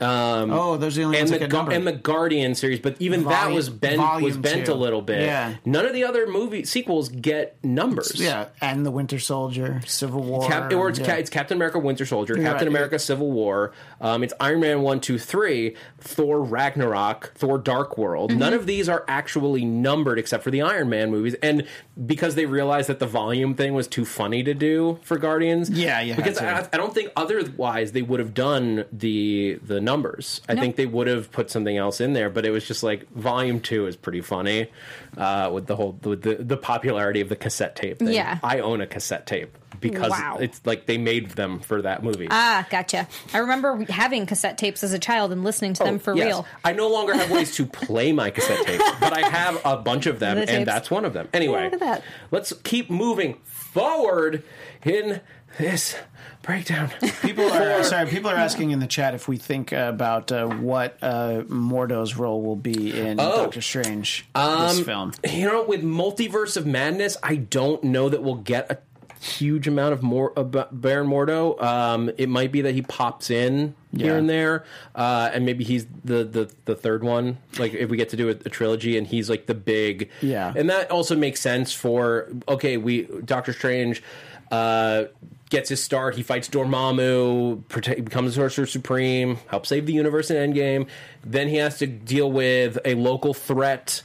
[0.00, 2.96] Um, oh, those are the only and ones the Gu- and the Guardian series, but
[3.00, 4.72] even that was bent was bent two.
[4.72, 5.22] a little bit.
[5.22, 5.54] Yeah.
[5.64, 8.12] None of the other movie sequels get numbers.
[8.20, 11.06] yeah, and the Winter Soldier, Civil War, Cap, or it's, yeah.
[11.06, 12.98] Ca- it's Captain America: Winter Soldier, You're Captain right, America: yeah.
[12.98, 13.72] Civil War.
[14.00, 18.30] Um, it's Iron Man one, two, three, Thor: Ragnarok, Thor: Dark World.
[18.30, 18.40] Mm-hmm.
[18.40, 21.66] None of these are actually numbered except for the Iron Man movies, and
[22.06, 25.70] because they realized that the volume thing was too funny to do for Guardians.
[25.70, 26.38] Yeah, had Because.
[26.38, 30.40] I, I don't think otherwise they would have done the the numbers.
[30.48, 33.10] I think they would have put something else in there, but it was just like
[33.12, 34.70] volume two is pretty funny
[35.16, 37.98] uh, with the whole with the the popularity of the cassette tape.
[37.98, 38.08] Thing.
[38.08, 38.38] Yeah.
[38.42, 39.56] I own a cassette tape
[39.90, 40.38] because Wow.
[40.40, 42.28] it's like they made them for that movie.
[42.30, 43.08] Ah, gotcha.
[43.34, 46.26] I remember having cassette tapes as a child and listening to them for Oh, Yes.
[46.26, 46.46] real.
[46.64, 50.06] I no longer have ways to play my cassette tapes, but I have a bunch
[50.06, 51.28] of them, The and that's one of them.
[51.32, 52.02] Anyway, look at that.
[52.30, 54.42] let's keep moving forward
[54.84, 55.20] in
[55.58, 55.96] this
[56.42, 56.90] breakdown.
[57.22, 58.06] People are sorry.
[58.06, 62.42] People are asking in the chat if we think about uh, what uh, Mordo's role
[62.42, 63.44] will be in Oh.
[63.44, 65.12] Doctor Strange Um, this film.
[65.28, 68.78] You know, with Multiverse of Madness, I don't know that we'll get a
[69.26, 71.60] huge amount of more about Baron Mordo.
[71.62, 74.18] Um, it might be that he pops in here Yeah.
[74.18, 74.64] and there,
[74.94, 77.38] uh, and maybe he's the, the the third one.
[77.58, 80.52] Like if we get to do a, a trilogy, and he's like the big, Yeah.
[80.56, 84.02] and that also makes sense for okay, we Doctor Strange.
[84.50, 85.04] Uh,
[85.48, 86.16] Gets his start.
[86.16, 90.88] He fights Dormammu, prote- becomes Sorcerer Supreme, helps save the universe in Endgame.
[91.24, 94.02] Then he has to deal with a local threat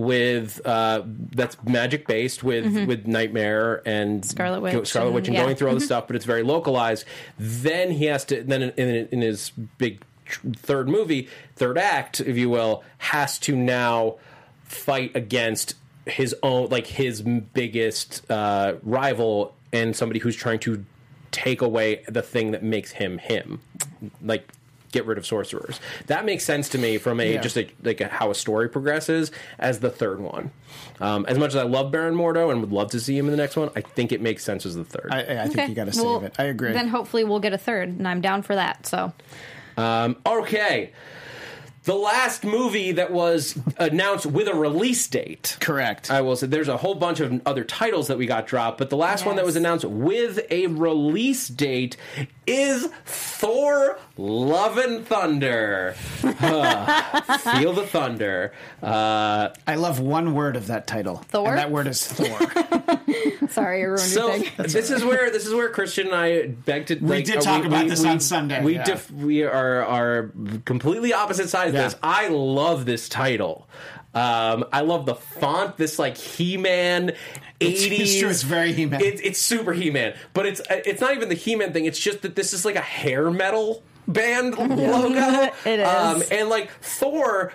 [0.00, 4.30] with uh, that's magic based with with Nightmare and Mm-hmm.
[4.30, 5.42] Scarlet Witch Scarlet and- Witch, and yeah.
[5.44, 7.04] going through all this stuff, but it's very localized.
[7.38, 10.02] Then he has to then in, in, in his big
[10.56, 14.16] third movie, third act, if you will, has to now
[14.64, 15.74] fight against
[16.06, 20.84] his own like his biggest uh, rival and somebody who's trying to
[21.30, 23.60] take away the thing that makes him him,
[24.22, 24.48] like
[24.92, 25.80] get rid of sorcerers.
[26.06, 27.40] That makes sense to me from a Yeah.
[27.40, 30.50] just a, like a, how a story progresses as the third one.
[31.00, 33.30] Um, as much as I love Baron Mordo and would love to see him in
[33.30, 35.08] the next one, I think it makes sense as the third.
[35.10, 35.66] I, I think Okay.
[35.68, 36.34] you got to save Well, it.
[36.38, 36.72] I agree.
[36.72, 38.86] Then hopefully we'll get a third, and I'm down for that.
[38.86, 39.12] So
[39.78, 40.92] Okay.
[41.84, 45.56] The last movie that was announced with a release date.
[45.60, 46.10] Correct.
[46.10, 48.90] I will say there's a whole bunch of other titles that we got dropped, but
[48.90, 51.96] the last one that was announced with a release date
[52.46, 55.94] is Thor Love and Thunder.
[56.24, 58.52] Ah, Feel the thunder.
[58.82, 61.16] Uh, I love one word of that title.
[61.28, 61.48] Thor?
[61.48, 62.28] And that word is Thor.
[63.48, 64.66] sorry, I ruined so your thing.
[64.66, 66.96] this is where this is where Christian and I beg to.
[66.96, 68.84] We did talk about this on Sunday, We yeah.
[68.84, 70.32] dif- we are are
[70.64, 71.86] completely opposite sides Yeah.
[71.86, 72.00] of this.
[72.02, 73.68] I love this title.
[74.14, 75.76] Um, I love the font.
[75.76, 77.10] This like He Man
[77.60, 78.22] It's- eighties.
[78.22, 79.00] it's it's very He-Man.
[79.00, 81.84] It, it's super He Man, but it's it's not even the He Man thing.
[81.84, 85.50] It's just that this is like a hair metal band logo.
[85.64, 85.88] It is.
[85.88, 87.52] Um, and like Thor.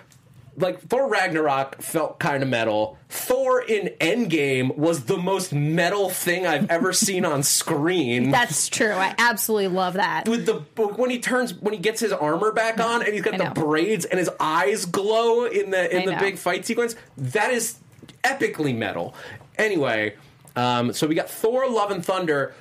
[0.57, 2.97] Like Thor Ragnarok felt kind of metal.
[3.09, 8.31] Thor in Endgame was the most metal thing I've ever seen on screen.
[8.31, 8.91] That's true.
[8.93, 10.27] I absolutely love that.
[10.29, 13.37] with the when he turns when he gets his armor back on and he's got
[13.37, 16.19] the braids and his eyes glow in the in I the know.
[16.19, 17.77] big fight sequence that is
[18.23, 19.13] epically metal
[19.57, 20.15] anyway
[20.55, 22.53] um, so we got thor love and thunder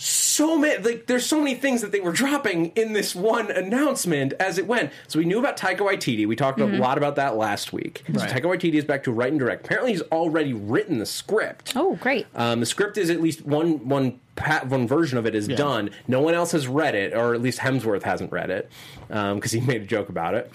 [0.00, 4.32] so many like there's so many things that they were dropping in this one announcement
[4.34, 6.74] as it went so we knew about taika waititi we talked Mm-hmm.
[6.76, 8.30] a lot about that last week so Right.
[8.30, 11.96] taika waititi is back to write and direct apparently he's already written the script Oh,
[11.96, 12.26] great.
[12.36, 15.90] um, the script is at least one one pa- one version of it is done.
[16.06, 18.70] No one else has read it, or at least Hemsworth hasn't read it
[19.08, 20.52] because he made a joke about it.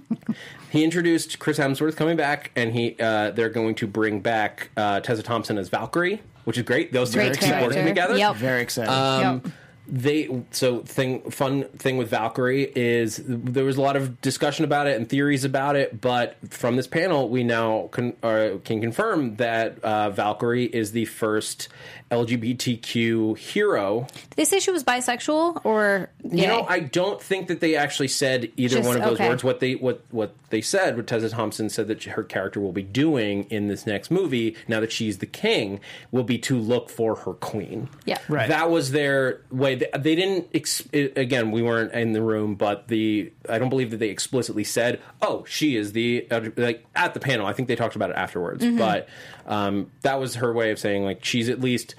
[0.70, 5.00] he introduced Chris Hemsworth coming back, and he uh, they're going to bring back uh,
[5.00, 6.92] Tessa Thompson as Valkyrie, which is great.
[6.92, 7.84] Those two Great keep working character.
[7.88, 8.16] together.
[8.16, 8.36] Yep.
[8.36, 8.90] Very excited.
[8.92, 9.52] Um, Yep.
[9.90, 14.86] They so thing fun thing with Valkyrie is there was a lot of discussion about
[14.86, 19.36] it and theories about it, but from this panel we now con, uh, can confirm
[19.36, 21.68] that uh, Valkyrie is the first
[22.10, 24.06] LGBTQ hero.
[24.12, 26.42] Did they say she was bisexual or gay?
[26.42, 29.28] You know, I don't think that they actually said either Just- one of those okay.
[29.28, 29.44] words.
[29.44, 32.82] What they what what they said, what Tessa Thompson said that her character will be
[32.82, 35.80] doing in this next movie, now that she's the king,
[36.10, 37.88] will be to look for her queen.
[38.04, 38.18] Yeah.
[38.28, 38.48] Right.
[38.48, 39.79] That was their way.
[39.80, 40.48] They, they didn't.
[40.54, 44.62] Ex- again, we weren't in the room, but the I don't believe that they explicitly
[44.64, 46.26] said, "Oh, she is the
[46.56, 48.78] like at the panel." I think they talked about it afterwards, Mm-hmm.
[48.78, 49.08] but
[49.46, 51.94] um, that was her way of saying like she's at least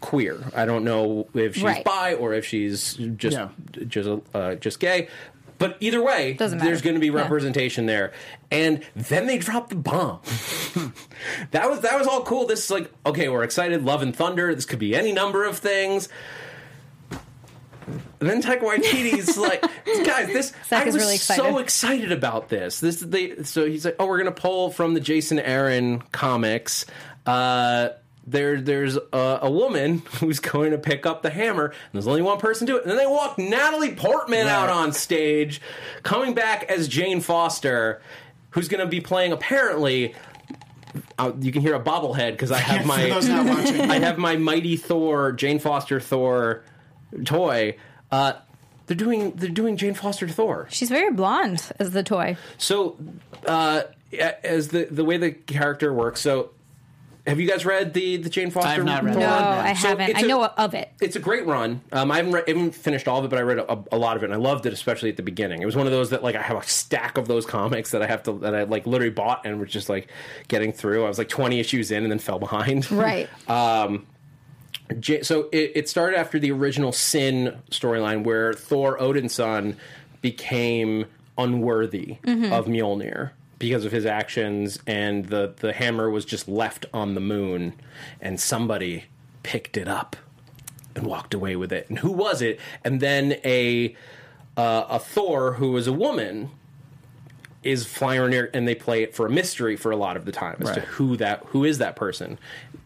[0.00, 0.38] queer.
[0.54, 1.82] I don't know if she's Right.
[1.84, 3.48] bi or if she's just Yeah.
[3.88, 5.08] just uh, just gay.
[5.58, 7.14] But either way, there's going to be Yeah.
[7.14, 8.12] representation there.
[8.50, 10.20] And then they dropped the bomb.
[11.52, 12.46] that was that was all cool.
[12.46, 13.82] This is like okay, we're excited.
[13.84, 14.54] Love and Thunder.
[14.54, 16.08] This could be any number of things.
[17.86, 19.62] And then Taika Waititi's like,
[20.04, 21.42] guys, this Zach I is was really excited.
[21.42, 22.80] so excited about this.
[22.80, 26.86] This they so he's like, oh, we're gonna pull from the Jason Aaron comics.
[27.24, 27.90] Uh,
[28.26, 32.22] there, there's a, a woman who's going to pick up the hammer, and there's only
[32.22, 32.82] one person to it.
[32.82, 35.60] And then they walk Natalie Portman out on stage,
[36.02, 38.02] coming back as Jane Foster,
[38.50, 40.14] who's going to be playing apparently.
[41.18, 43.80] Uh, you can hear a bobblehead because I have For my those not watching.
[43.82, 46.64] I have my Mighty Thor, Jane Foster Thor
[47.24, 47.76] toy.
[48.10, 48.34] Uh,
[48.86, 50.66] They're doing they're doing Jane Foster to Thor.
[50.70, 52.36] She's very blonde as the toy.
[52.58, 52.96] So,
[53.46, 53.82] uh,
[54.44, 56.50] as the the way the character works, so
[57.26, 58.68] have you guys read the the Jane Foster?
[58.68, 59.26] I have not read Thor it.
[59.26, 59.42] No, run?
[59.66, 60.10] I So haven't.
[60.10, 60.92] it's I a- know of it.
[61.00, 61.80] It's a great run.
[61.90, 63.98] Um, I haven't, read, I haven't finished all of it, but I read a, a
[63.98, 65.60] lot of it, and I loved it, especially at the beginning.
[65.60, 68.02] It was one of those that like I have a stack of those comics that
[68.02, 70.06] I have to that I like literally bought and was just like
[70.46, 71.04] getting through.
[71.04, 72.88] I was like twenty issues in and then fell behind.
[72.92, 73.28] Right.
[75.00, 79.76] J- so it, it started after the original Sin storyline where Thor Odin's son
[80.22, 81.06] became
[81.38, 87.14] unworthy of Mjolnir because of his actions, and the the hammer was just left on
[87.14, 87.74] the moon,
[88.20, 89.04] and somebody
[89.42, 90.16] picked it up
[90.94, 91.88] and walked away with it.
[91.88, 92.58] And who was it?
[92.84, 93.96] And then a
[94.56, 96.50] uh, a Thor who was a woman
[97.62, 100.32] is flying near, and they play it for a mystery for a lot of the
[100.32, 102.38] time as to who that who is that person.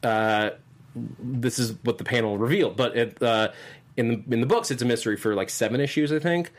[0.03, 0.51] Uh,
[0.95, 3.51] this is what the panel revealed, but it, uh,
[3.97, 6.53] in the in the books, it's a mystery for like seven issues, I think.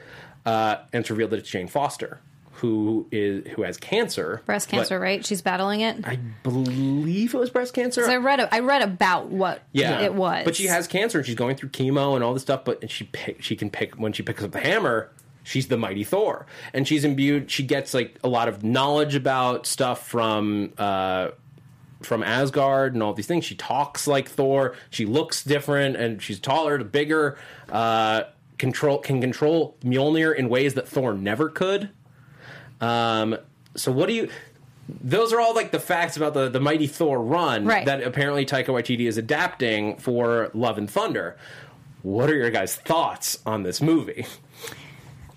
[0.45, 2.19] Uh, and it's revealed that it's Jane Foster,
[2.53, 5.25] who is who has cancer, Breast cancer, right?
[5.25, 5.97] She's battling it.
[6.03, 8.05] I believe it was breast cancer.
[8.07, 8.39] I read.
[8.39, 10.45] A, I read about what Yeah, it was.
[10.45, 12.65] But she has cancer and she's going through chemo and all this stuff.
[12.65, 15.11] But she pick, she can pick when she picks up the hammer.
[15.43, 17.49] She's the mighty Thor, and she's imbued.
[17.49, 21.29] She gets like a lot of knowledge about stuff from uh,
[22.05, 23.45] from Asgard and all these things.
[23.45, 24.75] She talks like Thor.
[24.89, 27.37] She looks different, and she's taller, bigger.
[27.69, 28.23] Uh,
[28.57, 31.89] control can control Mjolnir in ways that Thor never could.
[32.79, 33.37] Um,
[33.75, 34.29] so what do you?
[35.03, 37.85] Those are all like the facts about the the mighty Thor run Right.
[37.85, 41.37] that apparently Taika Waititi is adapting for Love and Thunder.
[42.01, 44.25] What are your guys' thoughts on this movie?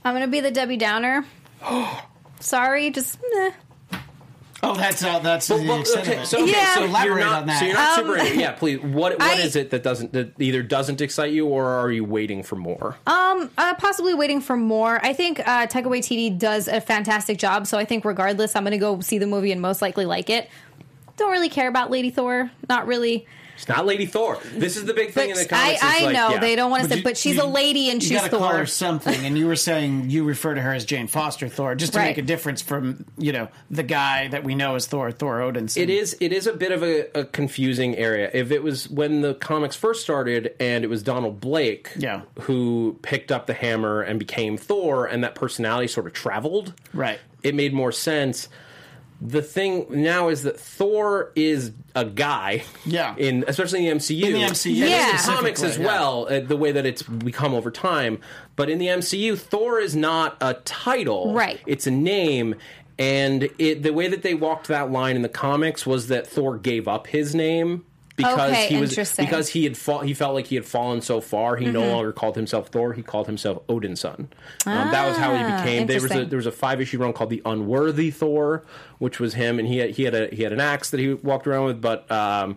[0.05, 1.25] I'm gonna be the Debbie Downer.
[2.41, 3.51] Sorry, just eh.
[4.71, 6.27] Oh, that's uh, that's Well, the well, extent okay, of it.
[6.27, 6.75] so, okay, Yeah.
[6.75, 7.59] so Elaborate not, on that.
[7.59, 8.81] So you're not Um, super Yeah, please.
[8.81, 12.05] What what I- is it that doesn't that either doesn't excite you or are you
[12.05, 12.97] waiting for more?
[13.07, 15.05] uh, possibly waiting for more.
[15.05, 17.67] I think uh, Taika Waititi does a fantastic job.
[17.67, 20.49] So I think regardless, I'm gonna go see the movie and most likely like it.
[21.17, 22.51] Don't really care about Lady Thor.
[22.69, 23.27] Not really.
[23.57, 24.39] It's not Lady Thor.
[24.55, 25.83] This is the big thing But in the comics.
[25.83, 26.39] I it's like, know yeah.
[26.41, 28.39] they don't want to say, but she's you- a lady and you she's gotta Thor.
[28.41, 31.75] call her something, and you were saying you refer to her as Jane Foster Thor,
[31.75, 32.07] just to Right.
[32.09, 35.79] make a difference from you know the guy that we know as Thor, Thor Odinson.
[35.79, 36.17] It is.
[36.21, 38.31] It is a bit of a, a confusing area.
[38.35, 42.23] If it was when the comics first started, and it was Donald Blake, Yeah.
[42.43, 47.19] who picked up the hammer and became Thor, and that personality sort of traveled, Right.
[47.43, 48.49] It made more sense.
[49.21, 53.15] The thing now is that Thor is a guy, Yeah.
[53.19, 55.13] In especially in the MCU, In the MCU, and in Yeah.
[55.17, 56.01] the comics as specifically, yeah.
[56.01, 58.19] well, uh, the way that it's become over time.
[58.57, 61.61] But in the MCU, Thor is not a title, Right.
[61.67, 62.57] It's a name.
[62.99, 66.57] And it, the way that they walked that line in the comics was that Thor
[66.59, 67.85] gave up his name
[68.17, 71.21] because Okay, he was because he had fall, he felt like he had fallen so
[71.21, 71.57] far.
[71.57, 71.75] He Mm-hmm.
[71.75, 72.93] no longer called himself Thor.
[72.93, 74.29] He called himself Odin's son.
[74.67, 75.87] Um, that was how he Ah, became.
[75.87, 78.63] There was a there was a five issue run called the Unworthy Thor,
[78.99, 81.13] which was him, and he had he had a he had an axe that he
[81.15, 82.11] walked around with, but.
[82.11, 82.57] Um,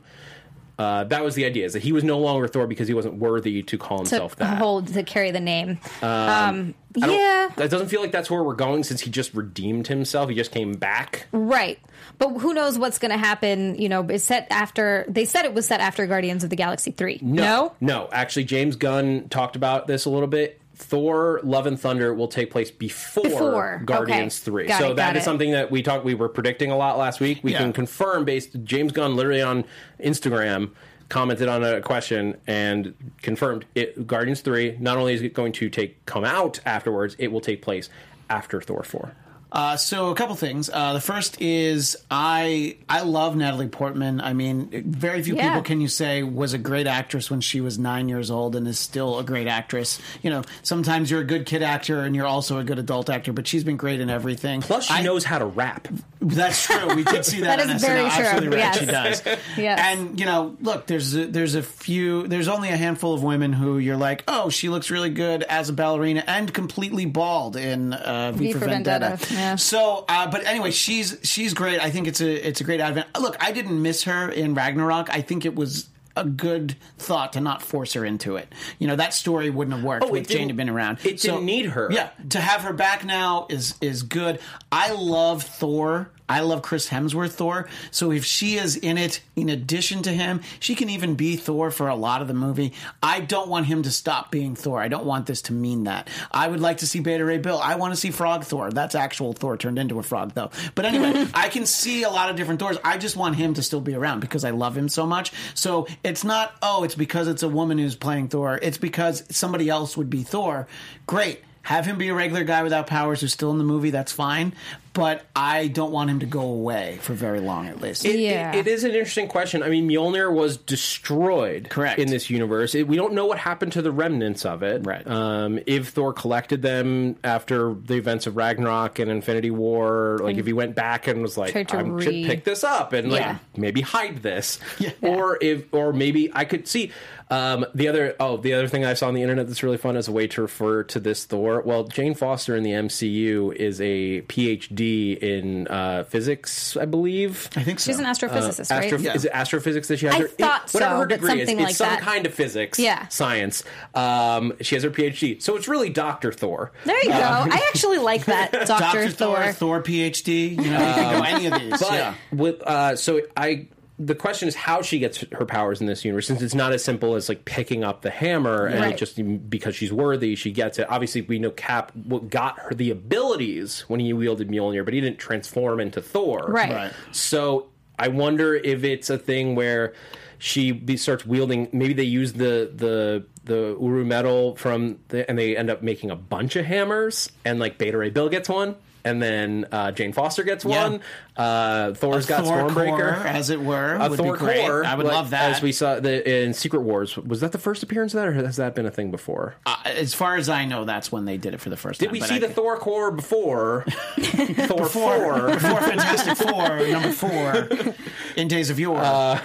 [0.80, 3.16] uh, that was the idea: is that he was no longer Thor because he wasn't
[3.16, 4.60] worthy to call to himself that.
[4.60, 5.80] hold to carry the name.
[6.04, 9.88] Um, don't- yeah, that doesn't feel like that's where we're going since he just redeemed
[9.88, 10.30] himself.
[10.30, 11.26] He just came back.
[11.32, 11.80] right.
[12.20, 13.76] But who knows what's going to happen?
[13.76, 15.06] You know, it's set after.
[15.08, 17.20] They said it was set after Guardians of the Galaxy three.
[17.22, 18.10] No, no.
[18.12, 20.60] Actually, James Gunn talked about this a little bit.
[20.76, 24.46] Thor: Love and Thunder will take place before, Before, Guardians okay.
[24.46, 24.68] Three.
[24.68, 25.26] Got so it, that got is it.
[25.26, 26.06] something that we talked.
[26.06, 27.40] We were predicting a lot last week.
[27.44, 27.60] We Yeah.
[27.60, 28.64] can confirm based.
[28.64, 29.66] James Gunn literally on
[30.00, 30.72] Instagram
[31.10, 34.06] commented on a question and confirmed it.
[34.08, 34.76] Guardians Three.
[34.80, 37.90] Not only is it going to take come out afterwards, it will take place
[38.30, 39.14] after Thor Four.
[39.52, 40.70] Uh, so a couple things.
[40.72, 44.20] Uh, the first is I I love Natalie Portman.
[44.20, 45.48] I mean, very few Yeah.
[45.50, 48.68] people can you say was a great actress when she was nine years old and
[48.68, 50.00] is still a great actress.
[50.22, 53.32] You know, sometimes you're a good kid actor and you're also a good adult actor,
[53.32, 54.62] but she's been great in everything.
[54.62, 55.88] Plus, she I- knows how to rap.
[56.20, 56.96] That's true.
[56.96, 57.58] We did see that.
[57.60, 57.88] That on is SNL.
[57.88, 58.26] very true.
[58.26, 58.58] Absolutely right.
[58.58, 58.80] Yes.
[58.80, 59.38] She does.
[59.58, 59.80] Yes.
[59.82, 62.28] And you know, look, there's a, there's a few.
[62.28, 65.70] There's only a handful of women who you're like, oh, she looks really good as
[65.70, 69.16] a ballerina and completely bald in uh, V, for, for Vendetta.
[69.18, 69.56] Vendetta, yeah.
[69.56, 71.80] So, uh, but anyway, she's she's great.
[71.80, 73.08] I think it's a it's a great advent.
[73.20, 75.10] Look, I didn't miss her in Ragnarok.
[75.10, 75.88] I think it was.
[76.20, 78.52] A good thought to not force her into it.
[78.80, 80.98] You know that story wouldn't have worked Oh, if Jane had been around.
[81.06, 81.90] it didn't need her.
[81.92, 84.40] Yeah, to have her back now is is good.
[84.72, 86.10] I love Thor.
[86.30, 87.68] I love Chris Hemsworth Thor.
[87.92, 91.72] So if she is in it in addition to him, she can even be Thor
[91.72, 92.74] for a lot of the movie.
[93.02, 94.82] I don't want him to stop being Thor.
[94.82, 96.10] I don't want this to mean that.
[96.32, 97.60] I would like to see Beta Ray Bill.
[97.60, 98.72] I want to see Frog Thor.
[98.72, 100.52] That's actual Thor turned into a frog though.
[100.76, 102.78] But anyway, I can see a lot of different Thors.
[102.84, 105.32] I just want him to still be around because I love him so much.
[105.54, 108.60] So It's not, oh, it's because it's a woman who's playing Thor.
[108.62, 110.68] It's because somebody else would be Thor.
[111.06, 111.42] Great.
[111.64, 113.90] Have him be a regular guy without powers who's still in the movie.
[113.90, 114.54] That's fine.
[114.98, 118.04] But I don't want him to go away for very long, at least.
[118.04, 118.56] It- it- Yeah.
[118.56, 119.62] it is an interesting question.
[119.62, 122.00] I mean, Mjolnir was destroyed Correct.
[122.00, 122.74] in this universe.
[122.74, 124.82] It- we don't know what happened to the remnants of it.
[124.88, 125.06] Right.
[125.06, 130.48] Um, if Thor collected them after the events of Ragnarok and Infinity War, like if
[130.48, 133.22] he went back and was like, to I re- should pick this up and like
[133.22, 133.38] Yeah.
[133.56, 134.60] maybe hide this.
[134.80, 134.90] Yeah.
[135.04, 136.92] Or if, or maybe I could see.
[137.30, 139.98] Um, the other, oh, the other thing I saw on the internet that's really fun
[139.98, 141.62] as a way to refer to this Thor.
[141.66, 147.50] Well, Jane Foster in the MCU is a PhD in uh, physics, I believe.
[147.56, 147.92] I think so.
[147.92, 148.92] She's an astrophysicist, right?
[148.94, 150.16] Astro- Is it astrophysics that she has?
[150.16, 152.02] I her, thought whatever so, her but degree is, something it's some that.
[152.02, 153.08] kind of physics, Yeah.
[153.08, 153.64] science.
[153.94, 156.72] Um, she has her PhD, so it's really Doctor Thor.
[156.86, 157.16] There you go.
[157.18, 159.10] I actually like that, Doctor Dr.
[159.10, 159.36] Thor.
[159.44, 160.52] Thor, Thor PhD.
[160.52, 161.80] You know, you can any of these.
[161.80, 162.14] But yeah.
[162.32, 163.68] with uh, so I.
[164.00, 166.84] The question is how she gets her powers in this universe, since it's not as
[166.84, 168.94] simple as like picking up the hammer and Right.
[168.94, 169.20] it just
[169.50, 170.86] because she's worthy, she gets it.
[170.88, 175.02] Obviously, we know Cap what got her the abilities when he wielded Mjolnir, but he
[175.02, 176.46] didn't transform into Thor.
[176.48, 176.72] Right.
[176.72, 176.94] Right.
[177.12, 179.94] So I wonder if it's a thing where
[180.38, 181.68] she be, starts wielding.
[181.72, 186.12] Maybe they use the the the Uru metal from the, and they end up making
[186.12, 188.76] a bunch of hammers, and like Beta Ray Bill gets one.
[189.06, 190.84] And then uh, Jane Foster gets Yeah.
[190.90, 191.02] one.
[191.38, 193.96] Uh, Thor's got Thor Stormbreaker, core, as it were.
[193.96, 194.66] a would Thor be great.
[194.66, 194.84] core.
[194.84, 195.52] I would like, love that.
[195.56, 198.34] As we saw the, in Secret Wars, was that the first appearance of that, or
[198.34, 199.56] has that been a thing before?
[199.66, 202.08] Uh, as far as I know, that's when they did it for the first Did
[202.08, 202.16] time.
[202.16, 203.86] Did we see I the could- Thor core before?
[204.20, 205.50] Thor before, four.
[205.52, 207.70] before Fantastic Four, number four,
[208.36, 208.98] in Days of Yore.
[209.00, 209.40] Uh,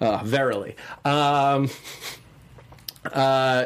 [0.24, 0.76] verily.
[1.04, 1.70] Um,
[3.12, 3.64] uh,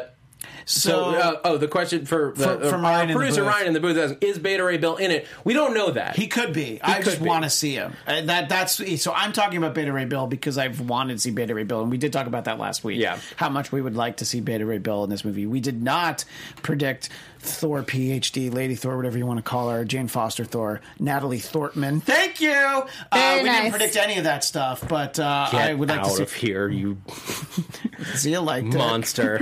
[0.65, 3.43] so, So, uh, oh, the question for the For- for uh, Ryan our producer.
[3.43, 5.27] Ryan in the booth is, is Beta Ray Bill in it?
[5.43, 6.15] We don't know that.
[6.15, 6.79] he could be.
[6.83, 7.93] I could just want to see him.
[8.07, 9.13] Uh, that that's so.
[9.13, 11.91] I'm talking about Beta Ray Bill because I've wanted to see Beta Ray Bill, and
[11.91, 12.99] we did talk about that last week.
[12.99, 13.17] Yeah.
[13.35, 15.45] how much we would like to see Beta Ray Bill in this movie.
[15.45, 16.25] We did not
[16.61, 17.09] predict
[17.41, 22.01] Thor PhD, Lady Thor, whatever you want to call her, Jane Foster Thor, Natalie Thorntman.
[22.01, 22.51] Thank you.
[22.51, 23.61] uh, we nice.
[23.61, 26.23] didn't predict any of that stuff, but uh, I would like out to see.
[26.23, 26.97] of here, you
[28.15, 28.77] Zia liked it.
[28.77, 29.39] monster!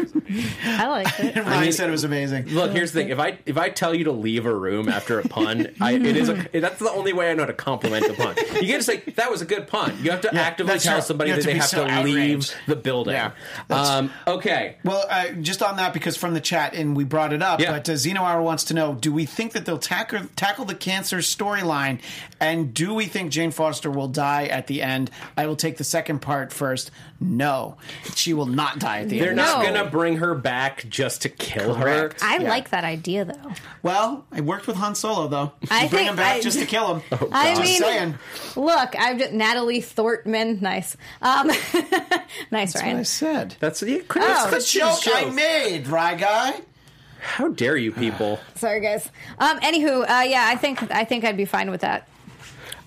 [0.64, 1.36] I like it.
[1.38, 2.48] And Ryan said it was amazing.
[2.48, 5.20] Look, here's the thing: if I if I tell you to leave a room after
[5.20, 8.14] a pun, I, it is a, that's the only way I know to compliment the
[8.14, 8.36] pun.
[8.38, 9.98] You can't just say that was a good pun.
[10.02, 11.04] You have to Yeah, actively tell right.
[11.04, 13.14] somebody that they have so to leave the building.
[13.14, 13.32] Yeah,
[13.70, 14.78] um, okay.
[14.84, 17.72] Well, uh, just on that, because from the chat, and we brought it up, Yeah.
[17.72, 20.76] but uh, Zeno Hour wants to know do we think that they'll tackle, tackle the
[20.76, 22.00] cancer storyline?
[22.40, 25.12] And do we think Jane Foster will die at the end?
[25.36, 26.92] I will take the second part first.
[27.20, 27.76] No,
[28.16, 29.28] she will not die at the end.
[29.28, 29.64] They're not No.
[29.72, 32.22] going to bring her back just to kill Correct.
[32.22, 32.28] her.
[32.28, 32.50] I Yeah.
[32.50, 33.52] like that idea though.
[33.84, 35.52] Well, I worked with Han Solo, though.
[35.70, 37.02] I bring think him back I- just to kill him.
[37.34, 38.16] I Just mean, saying.
[38.56, 40.62] look, I'm just, Natalie Thortman.
[40.62, 41.48] Nice, um,
[42.52, 43.56] nice, That's what I said.
[43.60, 44.44] That's yeah, Chris, Oh.
[44.46, 46.62] The Chris- joke I made, right, guy?
[47.22, 48.40] How dare you people?
[48.56, 49.10] Sorry, guys.
[49.38, 52.08] Um, anywho, uh, yeah, I think I think I'd be fine with that.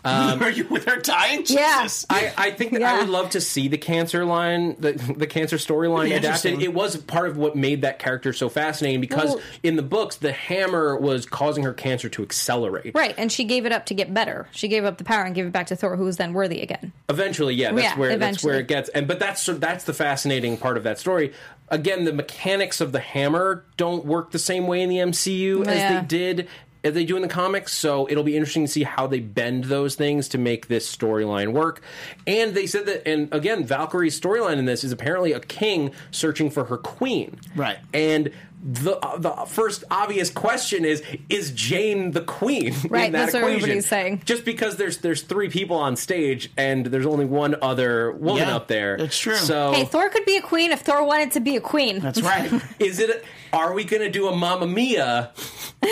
[0.05, 1.45] Um, Are you with her dying?
[1.47, 1.83] Yeah.
[1.85, 2.07] Jesus.
[2.11, 2.95] I, I think that Yeah.
[2.95, 6.25] I would love to see the cancer line, the, the cancer storyline Be adapted.
[6.25, 6.61] interesting.
[6.61, 10.17] It was part of what made that character so fascinating because Well- in the books,
[10.17, 12.97] the hammer was causing her cancer to accelerate.
[12.97, 14.49] Right, and she gave it up to get better.
[14.51, 16.63] She gave up the power and gave it back to Thor, who was then worthy
[16.63, 16.91] again.
[17.09, 18.59] Eventually, yeah, that's Yeah, where that's where eventually.
[18.59, 18.89] it gets.
[18.89, 21.33] And but that's that's the fascinating part of that story.
[21.73, 25.77] Again, the mechanics of the hammer don't work the same way in the MCU as
[25.79, 26.01] Yeah.
[26.01, 26.49] they did
[26.85, 27.73] as they do in the comics.
[27.73, 31.53] So it'll be interesting to see how they bend those things to make this storyline
[31.53, 31.81] work.
[32.27, 36.51] And they said that, and again, Valkyrie's storyline in this is apparently a king searching
[36.51, 37.39] for her queen.
[37.57, 37.79] Right.
[37.95, 38.33] And
[38.63, 42.75] the uh, the first obvious question is: Is Jane the queen?
[42.89, 43.57] Right, in that that's what equation?
[43.63, 44.23] everybody's saying.
[44.25, 48.57] Just because there's there's three people on stage and there's only one other woman Yeah,
[48.57, 48.95] up there.
[48.95, 49.35] it's true.
[49.35, 51.99] So Hey, Thor could be a queen if Thor wanted to be a queen.
[51.99, 52.53] That's right.
[52.79, 53.25] is it?
[53.53, 55.31] Are we going to do a Mamma Mia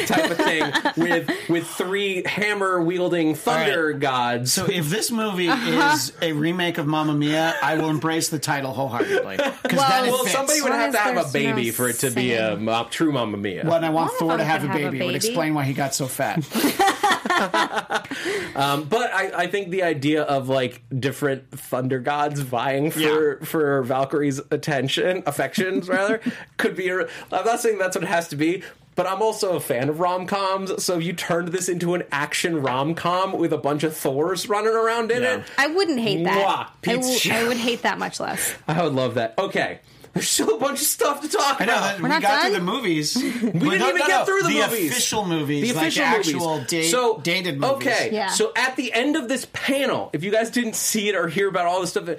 [0.06, 4.00] type of thing with with three hammer wielding thunder All right.
[4.00, 4.52] gods?
[4.52, 5.92] So if this movie Uh-huh.
[5.94, 9.36] is a remake of Mamma Mia, I will embrace the title wholeheartedly.
[9.36, 10.32] Because Well- then it well, fits.
[10.34, 12.64] somebody would have to have a baby no for it to be a singing?
[12.64, 13.64] ma- true Mamma Mia.
[13.66, 15.06] When I want One of Thor to them have a could have a baby, it
[15.06, 16.42] would explain why he got so fat.
[18.55, 23.45] Um, but I, I think the idea of like different thunder gods vying for Yeah.
[23.47, 26.20] for Valkyrie's attention, affections rather,
[26.57, 26.88] could be.
[26.88, 28.62] A, I'm not saying that's what it has to be.
[28.97, 32.03] But I'm also a fan of rom coms, so if you turned this into an
[32.12, 35.36] action rom com with a bunch of Thors running around in Yeah.
[35.36, 36.36] it, I wouldn't hate that.
[36.47, 37.28] Mwah, I, pizza.
[37.28, 38.55] w- I would hate that much less.
[38.68, 39.34] I would love that.
[39.38, 39.78] Okay,
[40.12, 41.82] There's still a bunch of stuff to talk I know about.
[41.96, 42.50] that we not got done?
[42.50, 43.14] through the movies.
[43.16, 44.90] We didn't even get through the movies.
[44.90, 46.34] official movies, the official like movies.
[46.34, 47.86] actual date, so, dated movies.
[47.86, 48.26] Okay, Yeah.
[48.28, 51.48] so at the end of this panel, if you guys didn't see it or hear
[51.48, 52.18] about all the stuff that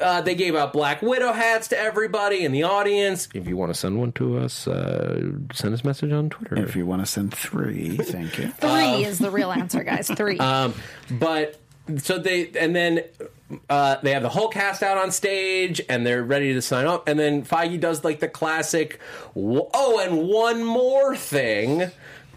[0.00, 3.28] uh, they gave out Black Widow hats to everybody in the audience.
[3.34, 5.20] If you want to send one to us, uh,
[5.52, 6.56] send us a message on Twitter.
[6.58, 8.48] If you want to send three, thank you.
[8.48, 10.08] Three is the real answer, guys.
[10.08, 10.38] Three.
[10.44, 10.74] Um,
[11.10, 11.60] but
[11.98, 13.02] so they and then
[13.68, 17.06] uh, they have the whole cast out on stage and they're ready to sign up.
[17.08, 18.98] And then Feige does like the classic,
[19.34, 21.90] "Wh- oh, and one more thing.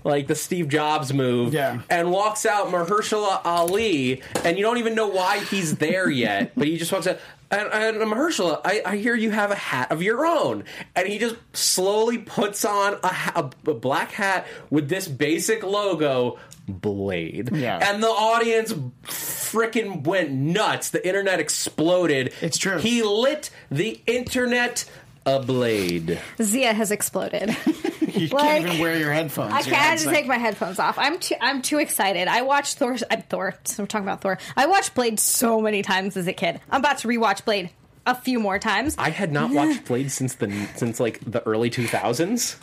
[0.04, 1.80] Like the Steve Jobs move, Yeah.
[1.90, 6.66] and walks out Mahershala Ali, and you don't even know why he's there yet, but
[6.68, 7.18] he just walks out.
[7.50, 11.18] And, and Mahershala, I, I hear you have a hat of your own, and he
[11.18, 17.80] just slowly puts on a, ha- a black hat with this basic logo, Blade, Yeah.
[17.82, 18.74] and the audience
[19.06, 20.90] freaking went nuts.
[20.90, 22.34] The internet exploded.
[22.42, 22.80] It's true.
[22.80, 24.84] He lit the internet
[25.28, 26.20] ablade.
[26.42, 27.56] Zia has exploded.
[28.08, 29.54] You Like, can't even wear your headphones.
[29.54, 30.98] I Your can't head's to like- take my headphones off.
[30.98, 31.36] I'm too.
[31.40, 32.28] I'm too excited.
[32.28, 32.96] I watched Thor.
[33.12, 33.54] I'm Thor.
[33.66, 34.40] So we're talking about Thor.
[34.56, 36.60] I watched Blade so many times as a kid.
[36.72, 37.70] I'm about to rewatch Blade
[38.08, 38.96] a few more times.
[38.98, 42.56] I had not watched Blade since the since like the early 2000s,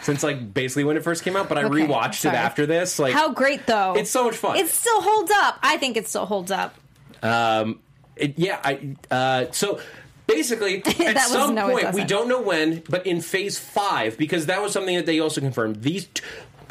[0.00, 1.50] since like basically when it first came out.
[1.50, 2.98] But I Okay, rewatched it after this.
[2.98, 3.94] Like How great though!
[3.96, 4.56] It's so much fun.
[4.56, 5.58] It still holds up.
[5.62, 6.74] I think it still holds up.
[7.22, 7.80] Um,
[8.16, 9.80] it, yeah, I uh, so
[10.26, 14.46] basically at was some no, point we don't know when, but in Phase Five because
[14.46, 15.82] that was something that they also confirmed.
[15.82, 16.06] These.
[16.14, 16.22] T-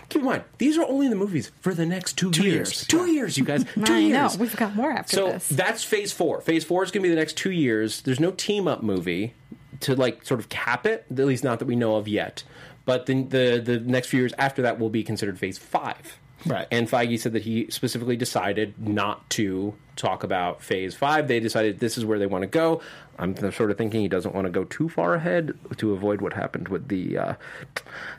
[0.10, 2.46] Keep in mind, these are only the movies for the next two, years.
[2.46, 3.64] years, Two years, you guys.
[3.74, 4.22] Two I know.
[4.22, 4.38] years.
[4.38, 5.48] We've got more after so this.
[5.48, 6.40] that's phase four.
[6.42, 8.02] Phase four is going to be the next two years.
[8.02, 9.34] There's no team up movie
[9.80, 12.44] to like sort of cap it, at least not that we know of yet.
[12.86, 16.20] But the the, the next few years after that will be considered phase five.
[16.46, 16.68] Right.
[16.72, 21.28] And Feige said that he specifically decided not to talk about phase five.
[21.28, 22.82] They decided this is where they want to go.
[23.20, 26.34] I'm sort of thinking he doesn't want to go too far ahead to avoid what
[26.34, 27.34] happened with the uh,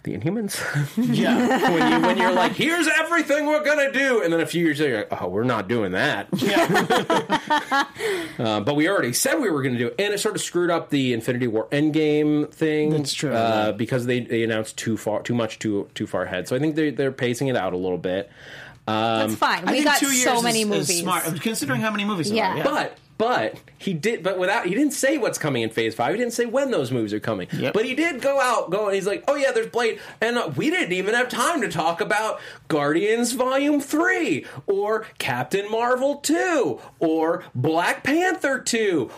[0.05, 0.61] the Inhumans.
[1.15, 1.71] Yeah.
[1.73, 4.81] when, you, when you're like, here's everything we're gonna do, and then a few years
[4.81, 6.29] later, you're like, oh, we're not doing that.
[8.37, 10.43] Uh, but we already said we were going to do it, and it sort of
[10.43, 12.91] screwed up the Infinity War Endgame thing.
[12.91, 13.73] That's true, uh, yeah.
[13.73, 16.49] because they, they announced too far, too much, too too far ahead.
[16.49, 18.31] So I think they they're pacing it out a little bit.
[18.87, 19.61] Um, That's fine.
[19.69, 20.91] I We think got two years so many is, movies.
[20.91, 22.31] Is smart, considering how many movies.
[22.31, 22.53] Yeah.
[22.53, 22.65] are, yeah.
[22.65, 26.13] But but he did but without he didn't say what's coming in phase five.
[26.13, 27.49] He didn't say when those movies are coming.
[27.53, 27.73] Yep.
[27.73, 30.51] But he did go out go and he's like, oh yeah, there's Blade, and uh,
[30.57, 36.81] we didn't even have time to talk about Guardians Volume Three or Captain Marvel Two
[36.99, 39.11] or Black Panther Two.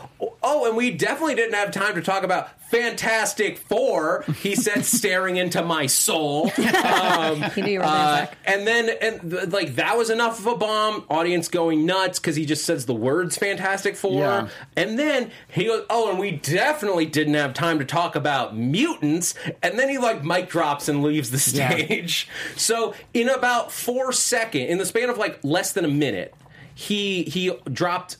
[0.42, 2.50] Oh, and we definitely didn't have time to talk about.
[2.70, 6.50] Fantastic Four, he said, staring into my soul.
[6.86, 10.46] Um, You knew you were uh, and then, and th- like that was enough of
[10.46, 11.04] a bomb.
[11.08, 14.20] Audience going nuts because he just says the words "Fantastic Four.
[14.20, 14.48] Yeah.
[14.76, 19.34] and then he goes, "Oh, and we definitely didn't have time to talk about mutants."
[19.62, 21.70] And then he like mic drops and leaves the Yeah.
[21.70, 22.28] stage.
[22.56, 26.34] So in about four seconds, in the span of like less than a minute,
[26.74, 28.16] he he dropped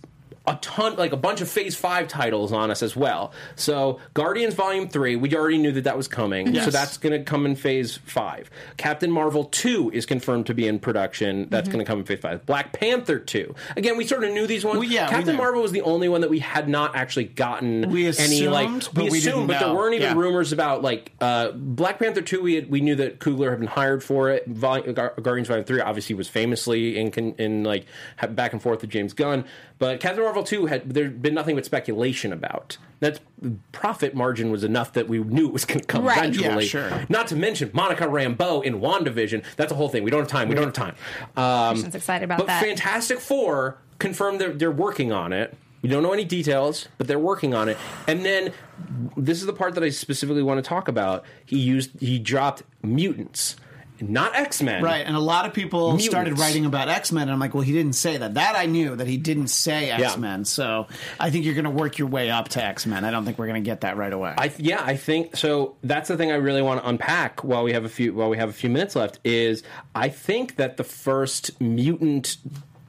[0.46, 3.32] a ton, like a bunch of Phase Five titles on us as well.
[3.56, 7.24] So Guardians Volume Three, we already knew that that was coming, so that's going to
[7.24, 8.50] come in Phase Five.
[8.76, 11.48] Captain Marvel Two is confirmed to be in production.
[11.50, 12.46] That's going to come in Phase Five.
[12.46, 13.54] Black Panther Two.
[13.76, 14.78] Again, we sort of knew these ones.
[14.78, 15.36] Well, yeah, Captain.
[15.36, 18.88] Marvel was the only one that we had not actually gotten We any like assumed,
[18.94, 20.14] we but we assumed, didn't but there weren't even Yeah.
[20.22, 22.42] rumors about like uh, Black Panther Two.
[22.42, 24.46] We had, we knew that Coogler had been hired for it.
[24.46, 27.86] Vol- Guardians Volume Three obviously was famously in in like
[28.30, 29.44] back and forth with James Gunn,
[29.78, 32.78] but Captain Marvel Two had there'd been nothing but speculation about.
[33.00, 33.20] That
[33.72, 36.18] profit margin was enough that we knew it was going to come Right.
[36.18, 36.64] eventually.
[36.64, 37.06] Yeah, sure.
[37.10, 39.44] Not to mention Monica Rambeau in WandaVision.
[39.56, 40.02] That's a whole thing.
[40.02, 40.48] We don't have time.
[40.48, 40.94] We don't have time.
[41.36, 42.62] Um, Christian's excited about but that.
[42.62, 45.54] Fantastic Four confirmed they're, they're working on it.
[45.82, 47.76] We don't know any details, but they're working on it.
[48.08, 48.52] And then
[49.16, 51.22] this is the part that I specifically want to talk about.
[51.44, 53.56] He used he dropped mutants,
[54.00, 54.82] not X Men.
[54.82, 56.06] Right, and a lot of people Mutants.
[56.06, 58.34] started writing about X Men, and I'm like, well, he didn't say that.
[58.34, 60.44] That I knew that he didn't say X Men.
[60.44, 60.86] So
[61.20, 63.04] I think you're going to work your way up to X Men.
[63.04, 64.34] I don't think we're going to get that right away.
[64.36, 65.76] I yeah, I think so.
[65.82, 68.36] That's the thing I really want to unpack while we have a few while we
[68.36, 69.18] have a few minutes left.
[69.24, 69.62] Is
[69.94, 72.36] I think that the first mutant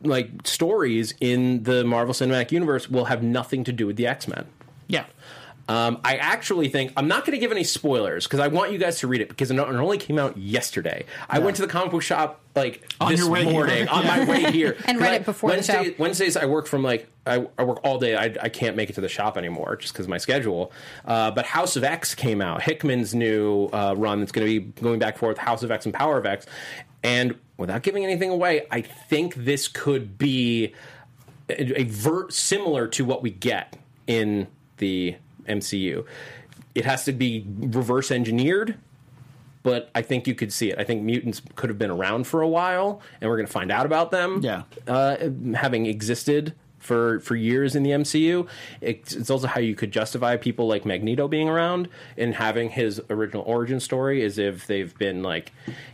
[0.03, 4.27] like stories in the Marvel Cinematic Universe will have nothing to do with the X
[4.27, 4.45] Men.
[4.87, 5.05] yeah,
[5.69, 8.77] Um, I actually think I'm not going to give any spoilers because I want you
[8.77, 11.05] guys to read it because it it only came out yesterday.
[11.29, 13.51] I went to the comic book shop like On this your way here.
[13.51, 15.83] morning on my way here And read I- it before the show.
[15.97, 18.15] Wednesdays I work from like I, I work all day.
[18.15, 20.71] I, I can't make it to the shop anymore just because of my schedule.
[21.05, 22.61] Uh, but House of X came out.
[22.61, 25.37] Hickman's new uh, run that's going to be going back and forth.
[25.37, 26.45] House of X and Power of X.
[27.03, 30.73] And without giving anything away, I think this could be
[31.49, 33.77] a, a ver- similar to what we get
[34.07, 35.15] in the
[35.47, 36.05] MCU.
[36.75, 38.77] it has to be reverse engineered.
[39.63, 40.79] But I think you could see it.
[40.79, 43.69] I think mutants could have been around for a while, and we're going to find
[43.69, 44.39] out about them.
[44.41, 44.63] Yeah.
[44.87, 45.17] uh,
[45.55, 46.53] having existed
[46.87, 48.47] for for years in the MCU.
[48.81, 53.01] It's, it's also how you could justify people like Magneto being around and having his
[53.09, 55.51] original origin story, as if they've been like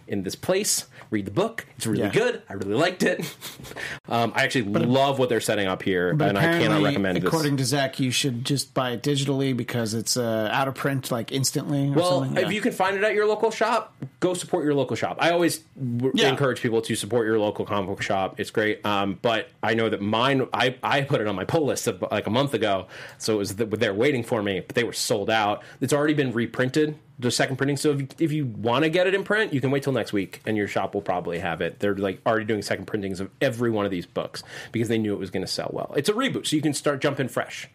[0.08, 0.86] in this place.
[1.10, 2.10] Read the book; it's really Yeah.
[2.12, 2.42] good.
[2.50, 3.20] I really liked it.
[4.10, 7.24] um, I actually love what they're setting up here, and I cannot recommend this.
[7.26, 11.12] according to Zach, you should just buy it digitally because it's uh, out of print
[11.12, 11.90] like instantly.
[11.90, 14.96] Or Well, if you can find it at your local shop, go support your local
[14.96, 15.18] shop.
[15.20, 16.30] I always w- Yeah.
[16.30, 18.40] encourage people to support your local comic book shop.
[18.40, 18.84] It's great.
[18.86, 22.04] Um, but I know that mine, I, I put it on my pull list of,
[22.12, 22.88] like a month ago,
[23.18, 25.64] so it was the, they're waiting for me, but they were sold out.
[25.82, 27.78] It's already been reprinted, the second printing.
[27.78, 29.94] So if you, if you want to get it in print, you can wait till
[29.94, 31.80] next week, and your shop will probably have it.
[31.80, 35.14] They're like already doing second printings of every one of these books because they knew
[35.14, 35.94] it was going to sell well.
[35.96, 37.70] It's a reboot, so you can start jumping fresh,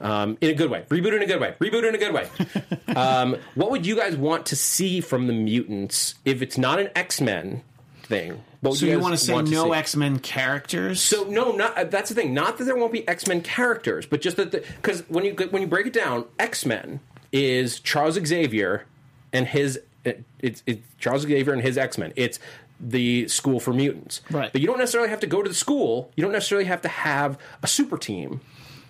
[0.00, 0.84] um, in a good way.
[0.88, 1.54] Reboot in a good way.
[1.60, 2.28] Reboot in a good way.
[2.96, 6.90] Um, what would you guys want to see from the mutants if it's not an
[6.96, 7.62] X Men
[8.02, 8.42] thing?
[8.62, 9.72] Would so you want to say no?
[9.72, 11.00] X Men characters?
[11.00, 12.34] So no, not uh, that's the thing.
[12.34, 15.62] Not that there won't be X Men characters, but just that because when you when
[15.62, 17.00] you break it down, X Men
[17.32, 18.84] is Charles Xavier
[19.32, 22.12] and his it, it's it's Charles Xavier and his X Men.
[22.16, 22.38] It's
[22.78, 24.50] the school for mutants, Right.
[24.50, 26.10] But you don't necessarily have to go to the school.
[26.16, 28.40] You don't necessarily have to have a super team,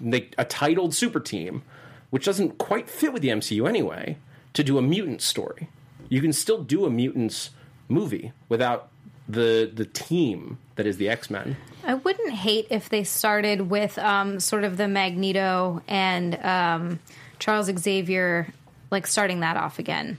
[0.01, 1.63] like a titled super team,
[2.11, 4.17] which doesn't quite fit with the MCU anyway.
[4.55, 5.69] To do a mutant story,
[6.09, 7.51] you can still do a mutants
[7.89, 8.89] movie without
[9.32, 11.57] the the team that is the X Men.
[11.85, 17.01] I wouldn't hate if they started with um, sort of the Magneto and um,
[17.39, 18.52] Charles Xavier,
[18.90, 20.19] like starting that off again.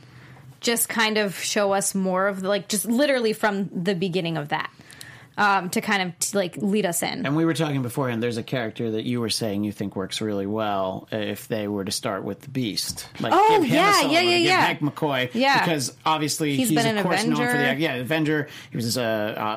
[0.59, 4.49] Just kind of show us more of the, like just literally from the beginning of
[4.49, 4.71] that
[5.37, 7.25] um, to kind of t- like lead us in.
[7.25, 8.21] And we were talking beforehand.
[8.21, 11.85] There's a character that you were saying you think works really well if they were
[11.85, 13.07] to start with the Beast.
[13.19, 14.61] Like, Oh, give him a yeah, yeah, yeah, give yeah.
[14.61, 15.59] Hank McCoy, Yeah.
[15.63, 18.47] because obviously He's he's, been of course known for the yeah Avenger.
[18.69, 19.01] He was uh,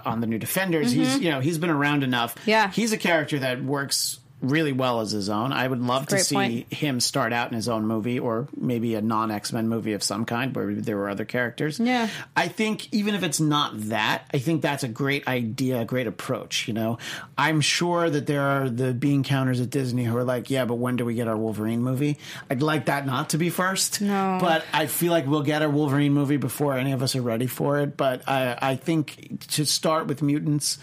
[0.05, 0.93] uh, on the New Defenders.
[0.93, 2.35] He's you know he's been around enough.
[2.37, 2.51] Mm-hmm.
[2.51, 2.71] Yeah.
[2.71, 4.19] he's a character that works
[4.49, 5.53] really well as his own.
[5.53, 6.73] I would love to see point.
[6.73, 10.03] him start out in his own movie or maybe a non X Men movie of
[10.03, 11.81] some kind where there were other characters.
[11.81, 12.09] Yeah.
[12.37, 16.07] I think even if it's not that, I think that's a great idea, a great
[16.07, 16.69] approach.
[16.69, 16.99] You know,
[17.37, 20.75] I'm sure that there are the bean counters at Disney who are like, yeah, but
[20.75, 22.19] when do we get our Wolverine movie?
[22.51, 24.01] I'd like that not to be first.
[24.01, 24.39] No.
[24.41, 27.47] But I feel like we'll get our Wolverine movie before any of us are ready
[27.47, 27.97] for it.
[27.97, 30.79] But I, I think to start with mutants,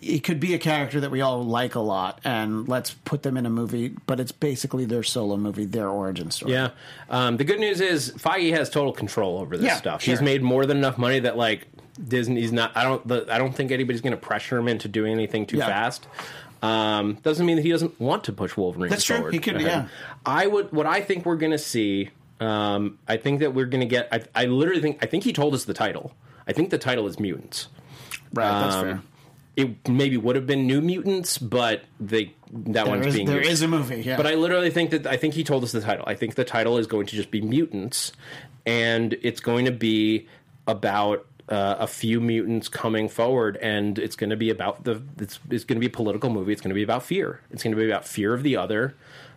[0.00, 3.36] it could be a character that we all like a lot, and let's put them
[3.36, 3.94] in a movie.
[4.06, 6.52] But it's basically their solo movie, their origin story.
[6.52, 6.70] Yeah.
[7.08, 10.02] Um, the good news is Feige has total control over this Yeah, stuff.
[10.02, 10.12] sure.
[10.12, 11.66] He's made more than enough money that like
[12.06, 12.76] Disney's not.
[12.76, 13.06] I don't.
[13.08, 15.66] The, I don't think anybody's going to pressure him into doing anything too Yeah.
[15.66, 16.06] fast.
[16.62, 18.90] Um, doesn't mean that he doesn't want to push Wolverine.
[18.90, 19.16] That's true.
[19.16, 19.88] forward He could, yeah.
[20.24, 20.72] I would.
[20.72, 22.10] What I think we're going to see.
[22.40, 24.08] Um, I think that we're going to get.
[24.12, 24.98] I, I literally think.
[25.02, 26.12] I think he told us the title.
[26.48, 27.68] I think the title is Mutants.
[28.32, 29.02] Right, that's Um, fair.
[29.56, 33.38] It maybe would have been New Mutants, but they that There one's is, being there
[33.38, 33.50] used.
[33.50, 34.16] is a movie, yeah.
[34.16, 36.04] But I literally think that I think he told us the title.
[36.08, 38.12] I think the title is going to just be mutants,
[38.66, 40.26] and it's going to be
[40.66, 45.02] about uh, a few mutants coming forward, and it's going to be about the.
[45.18, 46.52] It's, it's going to be a political movie.
[46.52, 47.40] It's going to be about fear.
[47.50, 48.94] It's going to be about fear of the other.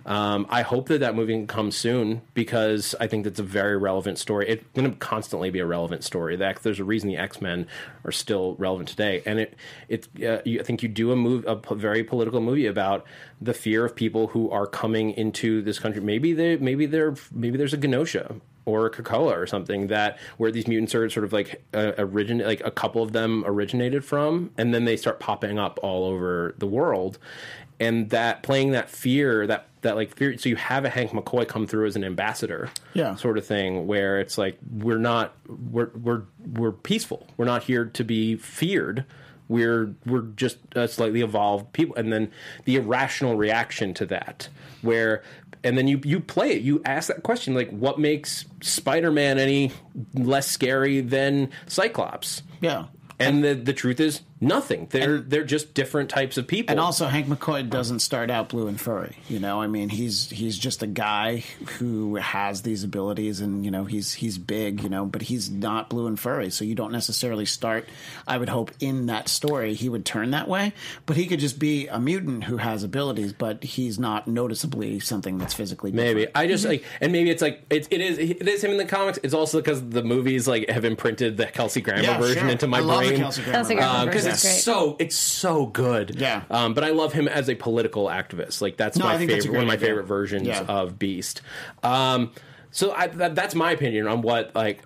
[0.07, 3.75] Um, I hope that that movie can come soon because I think that's a very
[3.77, 4.47] relevant story.
[4.47, 6.37] It's going to constantly be a relevant story.
[6.37, 7.67] There's a reason the X Men
[8.05, 9.55] are still relevant today, and it
[9.89, 13.05] it uh, I think you do a move a very political movie about
[13.41, 16.01] the fear of people who are coming into this country.
[16.01, 20.51] Maybe they maybe they're maybe there's a Genosha or a Krakoa or something that where
[20.51, 24.51] these mutants are sort of like uh, origin like a couple of them originated from,
[24.57, 27.17] and then they start popping up all over the world,
[27.79, 30.37] and that playing that fear that that like fear.
[30.37, 33.15] So you have a Hank McCoy come through as an ambassador, Yeah.
[33.15, 36.23] sort of thing, where it's like we're not we're we're
[36.53, 37.27] we're peaceful.
[37.37, 39.05] We're not here to be feared.
[39.49, 42.31] We're we're just slightly evolved people, and then
[42.65, 44.49] the irrational reaction to that,
[44.81, 45.23] where
[45.63, 46.61] and then you you play it.
[46.63, 49.71] You ask that question like, what makes Spider Man any
[50.13, 52.41] less scary than Cyclops?
[52.59, 52.85] yeah.
[53.19, 54.87] And the the truth is nothing.
[54.89, 56.71] They're they're just different types of people.
[56.71, 59.15] And also, Hank McCoy doesn't start out blue and furry.
[59.29, 61.43] You know, I mean, he's he's just a guy
[61.77, 64.81] who has these abilities, and you know, he's he's big.
[64.83, 67.87] You know, but he's not blue and furry, so you don't necessarily start.
[68.27, 70.73] I would hope in that story he would turn that way,
[71.05, 75.37] but he could just be a mutant who has abilities, but he's not noticeably something
[75.37, 76.37] that's physically Maybe different.
[76.37, 78.85] I just like, and maybe it's like it, it is it is him in the
[78.85, 79.19] comics.
[79.23, 82.49] It's also because the movies like have imprinted the Kelsey Grammer Yeah, version sure.
[82.49, 83.19] into my I love the brain.
[83.19, 83.89] Kelsey Grammer Kelsey version.
[83.89, 84.53] Grammer uh, because version it's great.
[84.59, 86.15] so it's so good.
[86.19, 86.43] Yeah.
[86.49, 88.61] Um, but I love him as a political activist.
[88.61, 89.57] Like that's No, I my think that's a favorite.
[89.59, 89.87] One of great my idea.
[89.87, 90.61] favorite versions Yeah.
[90.67, 91.41] of Beast.
[91.83, 92.31] Um,
[92.71, 94.81] so I, that, that's my opinion on what like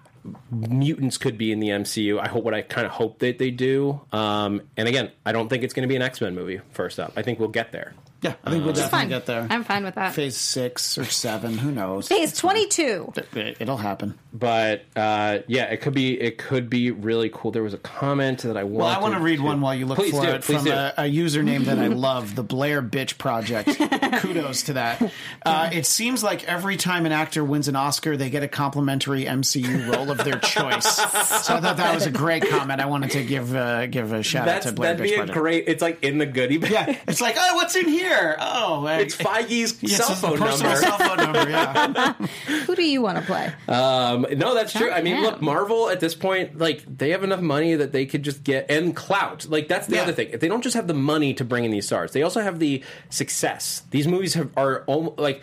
[0.51, 2.19] mutants could be in the MCU.
[2.19, 3.99] I hope what I kind of hope that they do.
[4.11, 6.61] Um, and again, I don't think it's going to be an X Men movie.
[6.71, 7.93] First up, I think we'll get there.
[8.21, 9.09] Yeah, I think we'll definitely fine.
[9.09, 9.47] get there.
[9.49, 10.13] I'm fine with that.
[10.13, 12.07] Phase six or seven, who knows?
[12.07, 13.13] Phase 22.
[13.35, 14.17] It- It'll happen.
[14.33, 17.51] But uh, yeah, it could be it could be really cool.
[17.51, 18.77] There was a comment that I wanted.
[18.77, 20.65] Well, I want to read one while you look Please for do, it please from
[20.65, 20.71] do.
[20.71, 23.69] a, a username that I love, the Blair Bitch Project.
[24.21, 25.11] Kudos to that.
[25.45, 29.25] Uh, it seems like every time an actor wins an Oscar, they get a complimentary
[29.25, 30.85] MCU role of their choice.
[30.95, 32.79] so I thought that was a great comment.
[32.79, 35.13] I wanted to give uh, give a shout That's out to Blair that'd Bitch be
[35.15, 35.37] a Project.
[35.37, 35.63] great.
[35.67, 36.71] It's like in the goodie bag.
[36.71, 38.10] yeah, it's like, oh, what's in here?
[38.39, 40.87] Oh, uh, It's Feige's yes, cell it's the phone personal number.
[40.87, 41.49] cell phone number.
[41.49, 42.13] Yeah,
[42.65, 43.51] Who do you want to play?
[43.67, 44.91] Um, no, that's true.
[44.91, 45.21] I mean, Yeah.
[45.21, 48.69] look, Marvel at this point, like they have enough money that they could just get
[48.69, 49.45] and clout.
[49.49, 50.03] Like that's the Yeah.
[50.03, 50.29] other thing.
[50.31, 52.59] If they don't just have the money to bring in these stars, they also have
[52.59, 53.83] the success.
[53.91, 55.41] These movies have, are almost like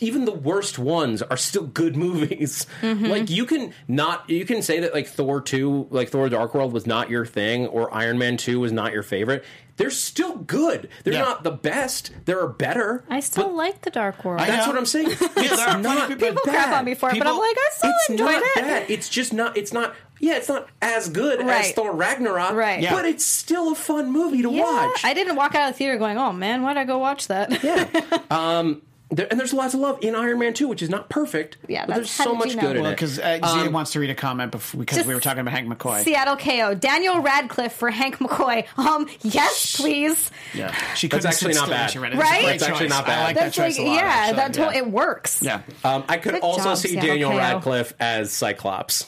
[0.00, 2.66] even the worst ones are still good movies.
[2.82, 6.72] Like you can not you can say that like Thor 2, like Thor Dark World
[6.74, 9.44] was not your thing or Iron Man 2 was not your favorite.
[9.78, 10.88] They're still good.
[11.04, 11.20] They're Yeah.
[11.20, 12.10] not the best.
[12.26, 13.04] They're better.
[13.08, 14.40] I still like the Dark World.
[14.42, 15.08] I That's what I'm saying.
[15.10, 16.74] It's plenty not people- People crap bad.
[16.78, 18.54] on me for it, but I'm like, I still It's enjoyed not it.
[18.56, 18.90] bad.
[18.90, 19.56] It's just not.
[19.56, 19.94] It's not.
[20.20, 22.52] Yeah, it's not as good as Thor Ragnarok.
[22.52, 22.80] Right.
[22.80, 22.92] Yeah.
[22.94, 25.04] But it's still a fun movie to Yeah, watch.
[25.04, 27.62] I didn't walk out of the theater going, "Oh man, why'd I go watch that?"
[27.64, 27.86] yeah.
[28.30, 28.82] Um.
[29.14, 31.58] There, and there's lots of love in Iron Man 2, which is not perfect.
[31.68, 32.62] Yeah, but that's- there's so much you know?
[32.62, 32.94] good in well, it.
[32.94, 35.68] because uh, Zia wants to read a comment before, because we were talking about Hank
[35.68, 36.02] McCoy.
[36.02, 36.74] Seattle KO.
[36.74, 38.66] Daniel Radcliffe for Hank McCoy.
[38.78, 40.30] Um, yes, please.
[40.54, 41.90] yeah, she couldn't actually not still when bad.
[41.90, 41.98] she.
[41.98, 42.46] It's Right?
[42.58, 43.18] That's actually not bad.
[43.18, 43.96] I like That's that choice like, a lot.
[43.96, 44.36] yeah, actually.
[44.36, 44.78] that to- yeah.
[44.78, 45.42] it works.
[45.42, 45.62] yeah.
[45.84, 47.36] um, I could Good also job, see Seattle Daniel KO.
[47.36, 49.06] Radcliffe as Cyclops.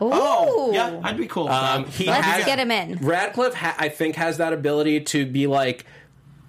[0.00, 0.10] Ooh.
[0.12, 1.48] Oh, yeah, I'd be cool.
[1.48, 2.98] Um, he Let's has, get him in.
[2.98, 5.84] Radcliffe, ha- I think, has that ability to be like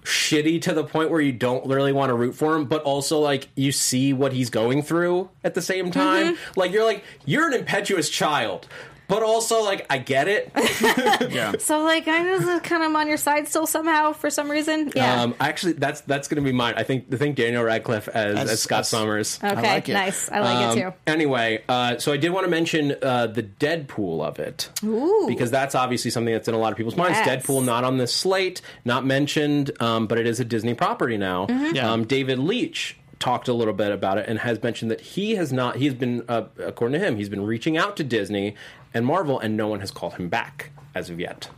[0.04, 3.20] shitty to the point where you don't really want to root for him, but also
[3.20, 6.36] like you see what he's going through at the same time.
[6.36, 6.60] Mm-hmm.
[6.60, 8.68] Like you're like you're an impetuous child,
[9.14, 10.52] but also like I get it.
[11.32, 11.54] yeah.
[11.60, 14.92] So like, I was kind of on your side still somehow for some reason.
[14.96, 15.22] Yeah.
[15.22, 16.74] Um, actually, that's that's going to be mine.
[16.78, 19.40] I think I think Daniel Radcliffe as, as, As- Scott as- Summers.
[19.44, 19.94] okay, like it.
[19.94, 20.30] nice.
[20.32, 20.94] I like Um, it too.
[21.08, 25.26] Anyway, uh, so I did want to mention uh, the Deadpool of it Ooh.
[25.28, 27.20] because that's obviously something that's in a lot of people's minds.
[27.20, 27.46] Yes.
[27.46, 31.48] Deadpool not on this slate, not mentioned, um, but it is a Disney property now.
[31.48, 31.76] Mm-hmm.
[31.76, 31.92] Yeah.
[31.92, 35.54] Um, David Leitch talked a little bit about it and has mentioned that he has
[35.54, 35.78] not.
[35.78, 38.56] He's been, uh, according to him, he's been reaching out to Disney
[38.94, 41.50] and Marvel, and no one has called him back as of yet.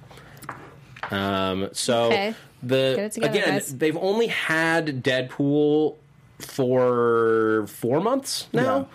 [1.11, 2.33] Um, so Okay.
[2.63, 3.77] the together, again, guys.
[3.77, 5.95] they've only had Deadpool
[6.39, 8.77] for four months now.
[8.77, 8.85] Yeah.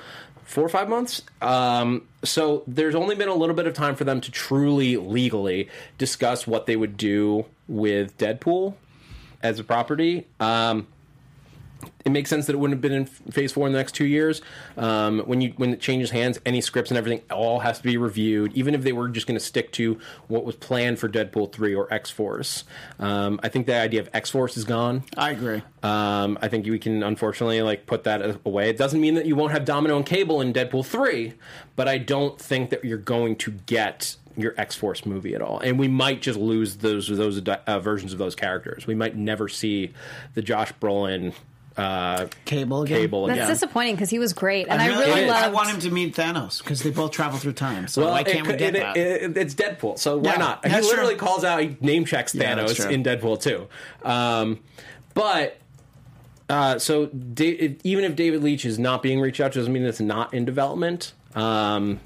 [0.44, 1.22] Four or five months.
[1.40, 5.68] Um, so there's only been a little bit of time for them to truly legally
[5.96, 8.74] discuss what they would do with Deadpool
[9.44, 10.26] as a property.
[10.40, 10.88] Um,
[12.04, 14.06] it makes sense that it wouldn't have been in phase four in the next two
[14.06, 14.40] years.
[14.76, 17.96] Um, when you when it changes hands, any scripts and everything all has to be
[17.96, 19.98] reviewed, even if they were just going to stick to
[20.28, 22.64] what was planned for Deadpool three or X Force.
[22.98, 25.02] Um, I think the idea of X Force is gone.
[25.16, 25.62] I agree.
[25.82, 28.70] Um, I think we can unfortunately like put that away.
[28.70, 31.34] It doesn't mean that you won't have Domino and Cable in Deadpool three,
[31.76, 35.60] but I don't think that you're going to get your X Force movie at all.
[35.60, 38.86] And we might just lose those those uh, versions of those characters.
[38.86, 39.92] We might never see
[40.34, 41.34] the Josh Brolin
[41.80, 42.98] uh, Cable again.
[42.98, 43.48] Cable That's again.
[43.48, 45.30] disappointing because he was great, and I I really, really, It is.
[45.32, 47.88] I want him to meet Thanos because they both travel through time.
[47.88, 48.96] So Well, why can't we get it- that?
[48.96, 50.66] it- it's Deadpool, so why Yeah, not?
[50.66, 51.26] He literally true.
[51.26, 52.90] calls out, he name checks Yeah, Thanos true.
[52.90, 53.68] in Deadpool too.
[54.08, 54.60] Um,
[55.14, 55.56] but
[56.48, 59.84] uh, so da- even if David Leitch is not being reached out to, doesn't mean
[59.84, 61.12] it's not in development.
[61.34, 62.00] Um,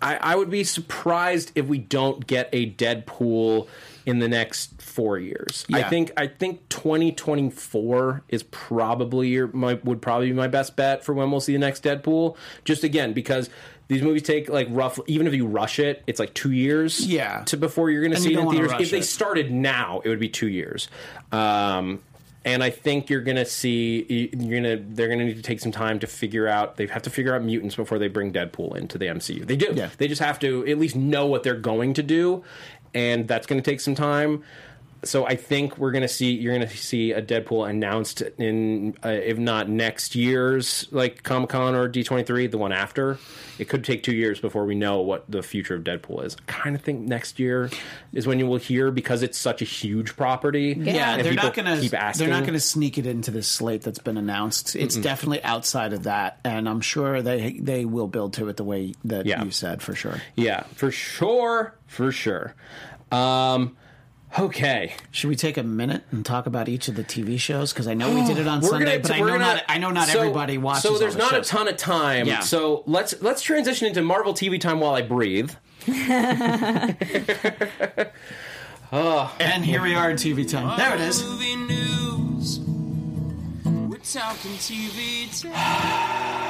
[0.00, 3.68] I, I would be surprised if we don't get a Deadpool
[4.06, 5.66] in the next four years.
[5.72, 11.04] I think I think 2024 is probably your my, would probably be my best bet
[11.04, 12.36] for when we'll see the next Deadpool.
[12.64, 13.50] Just again because
[13.88, 17.06] these movies take like roughly even if you rush it, it's like two years.
[17.06, 17.42] Yeah.
[17.44, 18.72] to before you're going to see it in theaters.
[18.78, 19.04] If they it.
[19.04, 20.88] started now, it would be two years.
[21.32, 22.00] Um,
[22.44, 25.98] and I think you're gonna see you're gonna they're gonna need to take some time
[26.00, 29.06] to figure out they have to figure out mutants before they bring Deadpool into the
[29.06, 29.46] MCU.
[29.46, 29.72] They do.
[29.74, 29.88] Yeah.
[29.96, 32.44] They just have to at least know what they're going to do,
[32.92, 34.44] and that's gonna take some time.
[35.04, 39.38] So I think we're gonna see you're gonna see a Deadpool announced in uh, if
[39.38, 43.18] not next year's like Comic Con or D23, the one after.
[43.58, 46.36] It could take two years before we know what the future of Deadpool is.
[46.48, 47.70] I kind of think next year
[48.12, 50.74] is when you will hear because it's such a huge property.
[50.76, 52.02] yeah, and they're not gonna keep to.
[52.02, 52.26] asking.
[52.26, 54.74] They're not going to sneak it into this slate that's been announced.
[54.74, 58.64] It's definitely outside of that, and I'm sure they they will build to it the
[58.64, 59.44] way that Yeah.
[59.44, 60.20] you said for sure.
[60.34, 62.54] Yeah, for sure, for sure.
[63.12, 63.76] Um,
[64.38, 64.94] Okay.
[65.12, 67.72] Should we take a minute and talk about each of the TV shows?
[67.72, 69.62] Because I know we oh, did it on Sunday, gonna- but I know gonna- not.
[69.68, 70.82] I know not so- everybody watches.
[70.82, 71.48] So there's all the not shows.
[71.48, 72.26] a ton of time.
[72.26, 72.40] Yeah.
[72.40, 75.52] So let's let's transition into Marvel TV time while I breathe.
[78.94, 80.78] And here we are in TV time.
[80.78, 81.20] There it is.
[81.24, 82.60] Movie news.
[82.60, 86.30] We're talking TV time.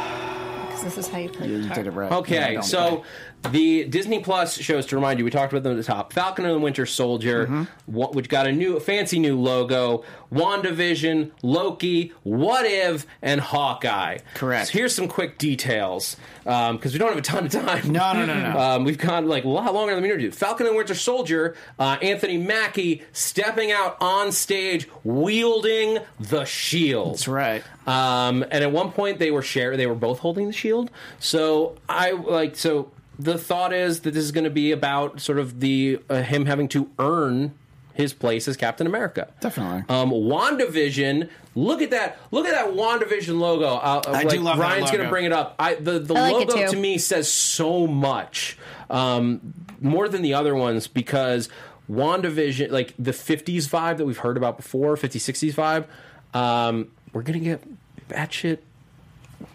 [0.75, 1.47] Because this is how you play.
[1.47, 2.11] You did it right.
[2.11, 3.05] Okay, don't so
[3.51, 6.45] the Disney Plus shows to remind you, we talked about them at the top: Falcon
[6.45, 7.93] and the Winter Soldier, Mm-hmm.
[8.15, 10.05] which got a new, fancy new logo.
[10.33, 14.19] WandaVision, Loki, What If, and Hawkeye.
[14.35, 14.67] Correct.
[14.69, 17.93] So here's some quick details because we don't have a ton of time.
[17.93, 18.59] No, no, no, no.
[18.65, 20.31] Um, we've gone like a lot longer than we need to.
[20.33, 27.15] Falcon and the Winter Soldier, uh, Anthony Mackie stepping out on stage wielding the shield.
[27.15, 27.63] That's right.
[27.87, 30.91] Um, and at one point they were share they were both holding the shield.
[31.21, 35.39] So I like so the thought is that this is going to be about sort
[35.39, 37.55] of the uh, him having to earn
[37.95, 39.29] his place as Captain America.
[39.41, 39.85] Definitely.
[39.89, 41.29] Um, WandaVision.
[41.55, 42.19] Look at that!
[42.33, 43.77] Look at that WandaVision logo.
[43.77, 45.55] Uh, I like, do love that Ryan's going to bring it up.
[45.59, 46.73] I the the I like logo too.
[46.73, 48.59] to me says so much
[48.91, 51.49] um, more than the other ones because
[51.91, 56.39] WandaVision, like the '50s vibe that we've heard about before, '50s '60s vibe.
[56.39, 57.63] Um, we're gonna get
[58.09, 58.59] batshit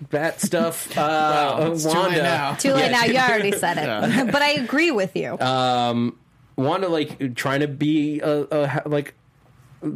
[0.10, 0.96] bat stuff.
[0.98, 2.24] Uh, Well, it's too late Wanda.
[2.24, 2.54] now.
[2.56, 3.06] Too late now.
[3.06, 4.32] You already said it.
[4.32, 5.38] but I agree with you.
[6.58, 9.14] Wanda like trying to be a, a like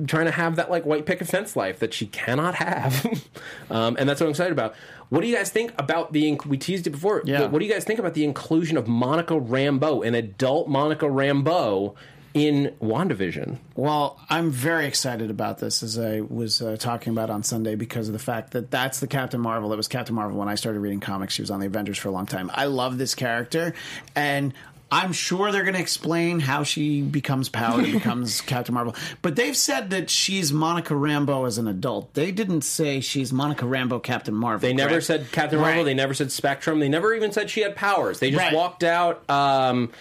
[0.08, 3.06] trying to have that like white picket fence life that she cannot have,
[3.70, 4.74] um, and that's what I'm excited about.
[5.10, 6.24] What do you guys think about the?
[6.24, 7.22] inc- We teased it before.
[7.26, 7.48] Yeah.
[7.48, 11.96] What do you guys think about the inclusion of Monica Rambeau, an adult Monica Rambeau,
[12.34, 13.58] in WandaVision?
[13.76, 18.08] Well, I'm very excited about this, as I was uh, talking about on Sunday, because
[18.08, 19.70] of the fact that that's the Captain Marvel.
[19.70, 21.34] That was Captain Marvel when I started reading comics.
[21.34, 22.50] She was on the Avengers for a long time.
[22.54, 23.74] I love this character,
[24.16, 24.54] and
[24.92, 28.96] I'm sure they're going to explain how she becomes powered and becomes Captain Marvel.
[29.24, 32.14] But they've said that she's Monica Rambeau as an adult.
[32.14, 34.60] They didn't say she's Monica Rambeau Captain Marvel.
[34.70, 35.06] They never correct?
[35.06, 35.80] said Captain Marvel.
[35.80, 35.86] Right.
[35.86, 36.80] They never said Spectrum.
[36.80, 38.20] They never even said she had powers.
[38.20, 38.54] They just Right.
[38.54, 39.28] walked out.
[39.32, 39.92] Um,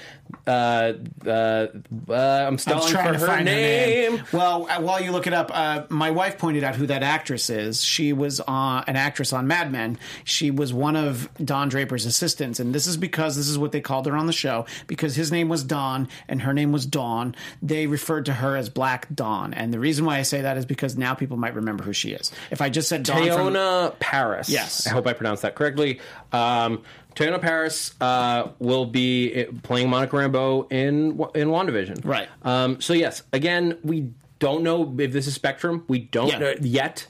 [0.47, 0.93] uh,
[1.27, 4.13] uh, uh, I'm I'm trying for to her find name.
[4.13, 4.27] her name.
[4.33, 7.51] Well, uh, while you look it up, uh, my wife pointed out who that actress
[7.51, 7.83] is.
[7.83, 9.99] She was uh, an actress on Mad Men.
[10.25, 13.81] She was one of Don Draper's assistants, and this is because this is what they
[13.81, 17.35] called her on the show because his name was Don and her name was Dawn.
[17.63, 20.67] They referred to her as Black Dawn, and the reason why I say that is
[20.67, 22.33] because now people might remember who she is.
[22.51, 24.49] If I just said Dawn from Teyonah Parris.
[24.49, 24.87] Yes.
[24.87, 26.01] I hope I pronounced that correctly.
[26.33, 26.83] Um,
[27.14, 32.05] Teyonah Parris uh, will be playing Monica Rambeau in in WandaVision.
[32.05, 32.28] Right.
[32.43, 35.84] Um, so yes, again, we don't know if this is Spectrum.
[35.89, 36.39] We don't Yeah.
[36.39, 37.06] know yet.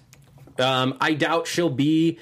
[0.59, 2.19] Um, I doubt she'll be.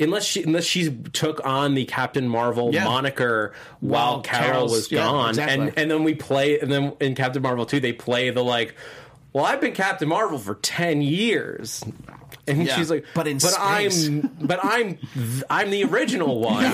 [0.00, 2.82] Unless she unless she's took on the Captain Marvel Yeah.
[2.82, 5.54] moniker while While Carol Carol's- was yeah, gone, exactly.
[5.68, 8.74] and and then we play and then in Captain Marvel 2 they play the like
[9.32, 11.84] well I've been Captain Marvel for 10 years
[12.46, 14.98] and Yeah, she's like but in but space." I'm but I'm
[15.50, 16.64] I'm the original one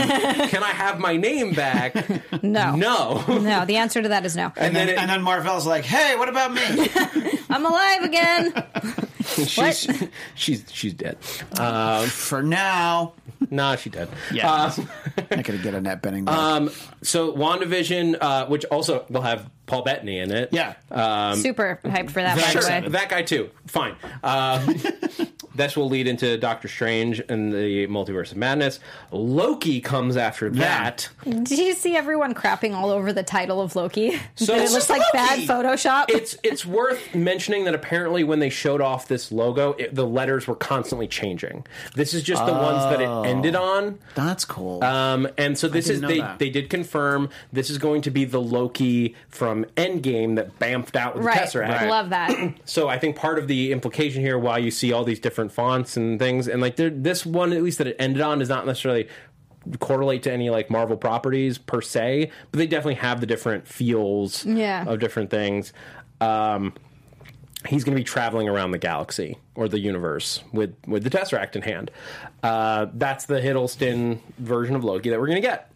[0.49, 1.95] can I have my name back
[2.43, 2.75] No.
[2.77, 4.53] no No, the answer to that is no.
[4.57, 6.63] and then, then it- and then Marvel's like, "Hey, what about me?"
[7.51, 8.53] I'm alive again.
[9.25, 11.17] she's she's she's dead
[11.59, 13.15] um For now,
[13.51, 14.51] nah she dead Yeah.
[14.51, 14.73] Uh,
[15.31, 16.25] not gonna get Annette Bening.
[16.25, 16.37] back.
[16.37, 16.71] um
[17.03, 20.75] so WandaVision uh which also will have Paul Bettany in it yeah,
[21.37, 22.89] Super hyped for that, by Sure, the way.
[22.89, 23.51] that guy too.
[23.69, 23.95] Fine.
[24.25, 24.75] Um,
[25.61, 28.81] this will lead into Doctor Strange and the Multiverse of Madness.
[29.13, 31.09] Loki comes after that.
[31.25, 34.19] Did you see everyone crapping all over the title of Loki?
[34.37, 36.07] So- that it looks like bad Photoshop.
[36.09, 40.47] It's it's worth mentioning that apparently when they showed off this logo, it, the letters
[40.47, 41.67] were constantly changing.
[41.95, 43.99] This is just the ones that it ended on.
[44.15, 44.83] that's cool.
[44.83, 46.39] Um, and so this is didn't know they that.
[46.39, 51.17] they did confirm this is going to be the Loki from Endgame that bamfed out
[51.17, 51.39] with right.
[51.39, 51.81] the Tesseract.
[51.81, 52.55] I love that.
[52.71, 55.97] So I think part of the implication here, why you see all these different fonts
[55.97, 59.09] and things, and like this one at least that it ended on, does not necessarily
[59.79, 64.45] correlate to any like Marvel properties per se, but they definitely have the different feels
[64.47, 64.85] Yeah.
[64.87, 65.73] of different things.
[66.21, 66.73] Um,
[67.69, 71.57] he's going to be traveling around the galaxy or the universe with with the Tesseract
[71.57, 71.91] in hand.
[72.43, 75.71] Uh, that's the Hiddleston version of Loki that we're going to get.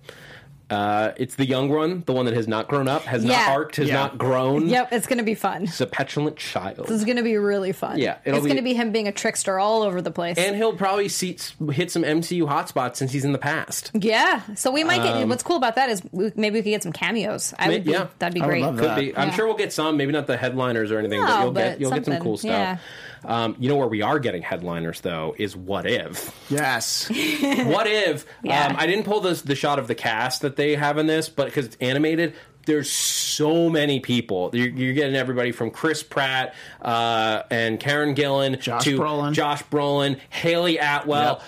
[0.70, 3.36] Uh, it's the young one, the one that has not grown up, has Yeah.
[3.36, 3.94] not arced, has Yeah.
[3.94, 4.66] not grown.
[4.66, 5.62] Yep, it's going to be fun.
[5.66, 6.78] He's a petulant child.
[6.86, 7.98] This is going to be really fun.
[7.98, 10.38] Yeah, it'll it's be- going to be him being a trickster all over the place.
[10.38, 11.36] and he'll probably see,
[11.70, 13.90] hit some MCU hotspots since he's in the past.
[13.94, 15.28] yeah, so we might get.
[15.28, 17.52] what's cool about that is we, maybe we could get some cameos.
[17.58, 17.84] I would.
[17.86, 18.06] Yeah.
[18.18, 18.62] that'd be I would great.
[18.62, 18.98] love Could that.
[18.98, 19.16] be.
[19.16, 19.34] I'm Yeah.
[19.34, 19.96] sure we'll get some.
[19.98, 22.80] Maybe not the headliners or anything, but you'll get you'll get some cool stuff.
[23.24, 23.44] Yeah.
[23.44, 26.34] Um, you know where we are getting headliners though is What If.
[26.50, 27.08] yes.
[27.10, 28.26] what if?
[28.42, 28.66] Yeah.
[28.68, 31.28] Um, I didn't pull this the shot of the cast that they have in this,
[31.28, 32.34] but because it's animated,
[32.66, 34.50] there's so many people.
[34.54, 39.32] You're, you're getting everybody from Chris Pratt uh, and Karen Gillan Josh to Brolin.
[39.32, 41.34] Josh Brolin, Hayley Atwell.
[41.34, 41.42] Yep.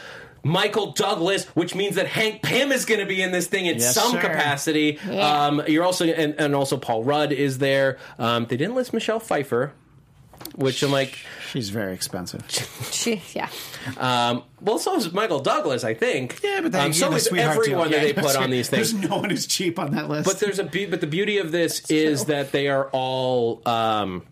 [0.44, 3.78] Michael Douglas, which means that Hank Pym is going to be in this thing in
[3.78, 4.20] Yes, some sir.
[4.20, 4.96] capacity.
[5.08, 5.46] Yeah.
[5.46, 7.98] Um, you're also and, and also Paul Rudd is there.
[8.18, 9.72] Um, they didn't list Michelle Pfeiffer,
[10.54, 11.18] which I'm like,
[11.50, 12.42] She's very expensive.
[12.92, 13.48] She, yeah.
[13.98, 16.40] um, well, so is Michael Douglas, I think.
[16.42, 17.98] Yeah, but then um, so yeah, the is sweetheart everyone deal.
[18.00, 18.92] that Yeah, they put on these things.
[18.98, 20.26] There's no one who's cheap on that list.
[20.28, 24.22] But there's a be- but the beauty of this is that they are all um,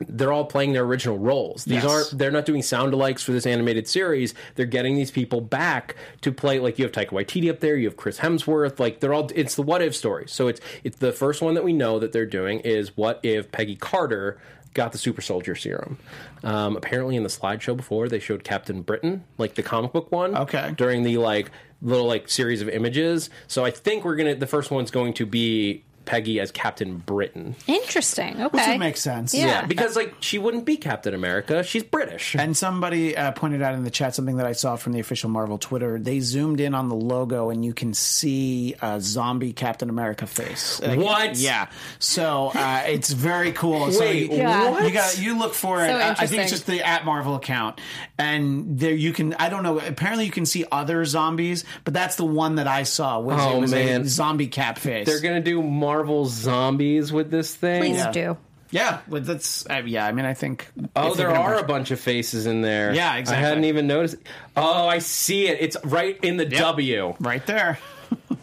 [0.00, 1.64] they're all playing their original roles.
[1.64, 1.84] These Yes.
[1.84, 4.32] aren't they're not doing sound alikes for this animated series.
[4.54, 7.86] They're getting these people back to play like you have Taika Waititi up there, you
[7.88, 10.26] have Chris Hemsworth, like they're all it's the what if story.
[10.28, 13.50] So it's it's the first one that we know that they're doing is what if
[13.50, 14.38] Peggy Carter
[14.74, 15.98] got the super soldier serum.
[16.44, 20.36] Um, apparently in the slideshow before they showed Captain Britain, like the comic book one.
[20.36, 20.72] Okay.
[20.76, 21.50] During the like
[21.82, 23.30] little like series of images.
[23.46, 27.54] So I think we're gonna the first one's going to be Peggy as Captain Britain.
[27.66, 28.40] Interesting.
[28.42, 28.56] Okay.
[28.58, 29.34] Which would make sense.
[29.34, 29.46] Yeah.
[29.46, 31.62] Yeah, because like she wouldn't be Captain America.
[31.62, 32.34] She's British.
[32.34, 35.28] And somebody uh, pointed out in the chat something that I saw from the official
[35.28, 35.98] Marvel Twitter.
[35.98, 40.80] They zoomed in on the logo, and you can see a zombie Captain America face.
[40.80, 41.36] Like, What?
[41.36, 41.68] Yeah.
[41.98, 43.92] So uh, it's very cool.
[43.92, 44.84] so Wait, you, what?
[44.84, 45.88] you got you look for it.
[45.88, 47.80] So Uh, I think it's just the at Marvel account,
[48.18, 49.34] and there you can.
[49.34, 49.78] I don't know.
[49.78, 53.20] Apparently, you can see other zombies, but that's the one that I saw.
[53.20, 54.02] Was, Oh, it was man.
[54.02, 55.06] a zombie cap face.
[55.06, 57.80] They're gonna do Marvel zombies with this thing.
[57.82, 58.10] Please Yeah.
[58.12, 58.36] do.
[58.70, 60.06] yeah, but that's uh, yeah.
[60.06, 60.68] I mean, I think.
[60.96, 62.92] Oh, there they're gonna are bunch- a bunch of faces in there.
[62.94, 63.44] Yeah, exactly.
[63.44, 64.16] I hadn't even noticed.
[64.56, 65.58] Oh, I see it.
[65.60, 67.14] It's right in the W.
[67.20, 67.78] right there.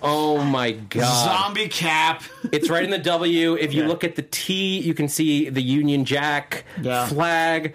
[0.07, 1.25] Oh my god.
[1.25, 2.21] Zombie cap.
[2.51, 3.55] It's right in the W.
[3.55, 3.87] If you Yeah.
[3.87, 7.07] look at the T, you can see the Union Jack Yeah.
[7.07, 7.73] flag.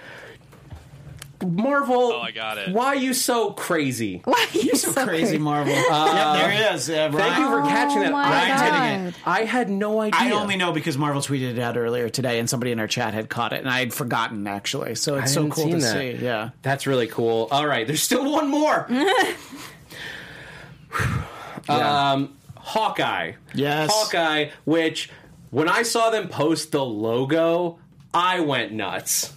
[1.43, 2.13] Marvel.
[2.13, 2.73] Oh, I got it.
[2.73, 4.21] Why are you so crazy?
[4.25, 5.73] Why are you so crazy, Marvel.
[5.75, 6.91] yeah, there he is.
[6.91, 8.13] Uh, Thank you for catching that.
[8.13, 8.83] my I, Ryan's God.
[8.91, 9.15] hitting it.
[9.25, 10.21] I had no idea.
[10.21, 13.15] I only know because Marvel tweeted it out earlier today, and somebody in our chat
[13.15, 14.95] had caught it, and I had forgotten actually.
[14.95, 15.93] So it's I so hadn't cool seen to that.
[15.93, 16.25] see.
[16.25, 17.49] Yeah, That's really cool.
[17.51, 18.87] All right, there's still one more.
[21.69, 23.33] um, Hawkeye.
[23.55, 23.91] Yes.
[23.93, 25.11] Hawkeye, which
[25.51, 27.79] when I saw them post the logo,
[28.15, 29.33] I went nuts.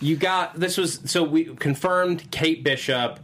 [0.00, 3.20] You got this was so we confirmed Kate Bishop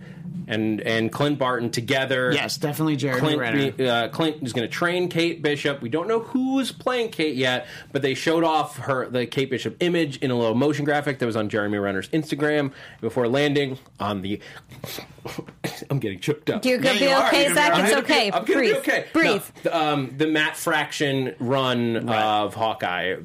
[0.48, 2.31] and and Clint Barton together.
[2.32, 3.73] yes, definitely Jeremy Renner.
[3.73, 5.82] Clint, uh, Clint is going to train Kate Bishop.
[5.82, 9.77] We don't know who's playing Kate yet, but they showed off her the Kate Bishop
[9.81, 12.70] image in a little motion graphic that was on Jeremy Renner's Instagram
[13.01, 14.39] before landing on the.
[15.90, 16.64] I'm getting choked up.
[16.64, 17.27] You're gonna Yeah, be you are.
[17.27, 17.73] okay, You're Zach.
[17.73, 18.27] gonna It's I'm gonna be- okay.
[18.27, 18.73] I'm gonna Breathe.
[18.74, 19.05] be okay.
[19.12, 19.43] Breathe.
[19.56, 23.16] No, the, um, the Matt Fraction run of Hawkeye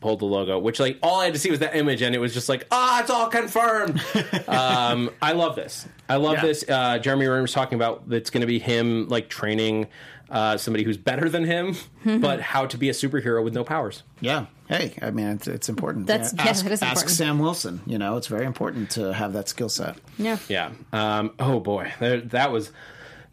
[0.00, 2.18] pulled the logo, which like all I had to see was that image, and it
[2.18, 4.00] was just like, ah, it's all confirmed.
[4.48, 5.86] um, I love this.
[6.08, 6.42] I love Yeah.
[6.42, 6.64] this.
[6.68, 9.86] Uh, Jeremy Renner was talking about it's going to be him like training
[10.30, 12.18] uh, somebody who's better than him, Mm-hmm.
[12.20, 14.02] but how to be a superhero with no powers.
[14.20, 14.46] Yeah.
[14.68, 16.06] Hey, I mean, it's, it's important.
[16.06, 17.08] That's- yeah, ask, that is ask.
[17.08, 17.80] Sam Wilson.
[17.86, 19.96] You know, it's very important to have that skill set.
[20.18, 20.36] Yeah.
[20.48, 20.70] Yeah.
[20.92, 22.70] Um, oh boy, there, that was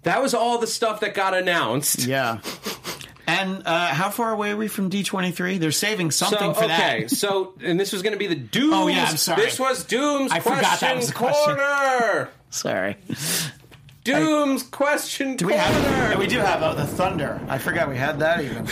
[0.04, 2.06] that was all the stuff that got announced.
[2.06, 2.40] Yeah.
[3.28, 5.60] And uh, how far away are we from D23?
[5.60, 7.12] They're saving something So, for okay, that.
[7.12, 8.74] so and this was going to be the Doom's.
[8.74, 9.42] Oh, yeah, I'm sorry.
[9.44, 11.56] This was Doom's I question forgot that was the question.
[11.56, 12.30] corner.
[12.52, 12.98] Sorry.
[14.06, 15.68] Doom's question Do we corner.
[15.68, 16.12] have?
[16.12, 17.42] yeah, we do have uh, the thunder.
[17.50, 18.68] I forgot we had that even.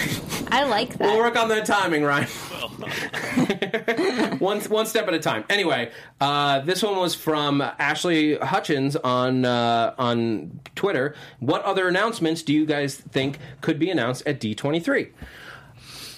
[0.51, 1.01] I like that.
[1.01, 2.27] We'll work on the timing, Ryan.
[4.39, 5.43] one one step at a time.
[5.49, 5.91] Anyway,
[6.21, 11.15] uh, this one was from Ashley Hutchins on uh, on Twitter.
[11.39, 15.09] What other announcements do you guys think could be announced at D twenty three?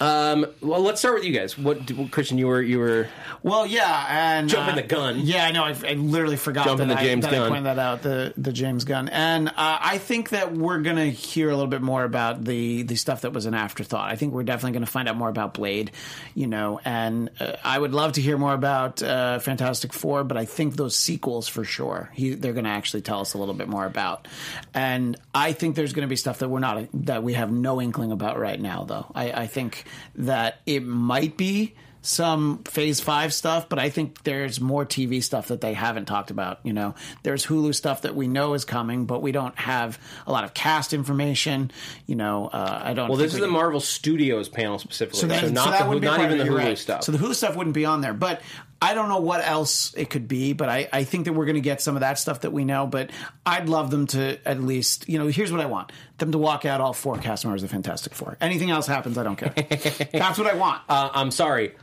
[0.01, 1.57] Um, well, let's start with you guys.
[1.57, 1.79] What,
[2.11, 2.37] Christian?
[2.37, 3.07] You were you were
[3.43, 4.05] Well, yeah,
[4.37, 5.19] and Jumping uh, the gun.
[5.23, 5.63] Yeah, I know.
[5.63, 7.49] I, I literally forgot Jumping that the I- James that I Gunn.
[7.49, 8.01] pointed that out.
[8.01, 11.81] The the James Gunn, and uh, I think that we're gonna hear a little bit
[11.81, 14.11] more about the the stuff that was an afterthought.
[14.11, 15.91] I think we're definitely gonna find out more about Blade,
[16.33, 20.35] you know, and uh, I would love to hear more about uh, Fantastic Four, but
[20.37, 22.09] I think those sequels for sure.
[22.13, 24.27] He, they're gonna actually tell us a little bit more about,
[24.73, 28.11] and I think there's gonna be stuff that we're not that we have no inkling
[28.11, 29.05] about right now, though.
[29.15, 29.83] I, I think
[30.15, 35.47] that it might be some phase five stuff, but I think there's more TV stuff
[35.47, 36.59] that they haven't talked about.
[36.63, 36.93] You know,
[37.23, 40.53] there's Hulu stuff that we know is coming, but we don't have a lot of
[40.53, 41.71] cast information.
[42.05, 43.09] You know, uh, I don't.
[43.09, 43.17] well.
[43.17, 46.43] This is the Marvel Studios panel specifically, so, that, not so the, not even the
[46.43, 46.77] Hulu right.
[46.77, 47.03] stuff.
[47.03, 48.41] So the Hulu stuff wouldn't be on there, but
[48.81, 50.53] I don't know what else it could be.
[50.53, 52.65] But I, I think that we're going to get some of that stuff that we
[52.65, 52.85] know.
[52.85, 53.09] But
[53.45, 56.65] I'd love them to at least, you know, here's what I want: them to walk
[56.65, 58.37] out all four cast members of Fantastic Four.
[58.41, 59.53] Anything else happens, I don't care.
[60.11, 60.81] That's what I want.
[60.89, 61.73] uh, I'm sorry.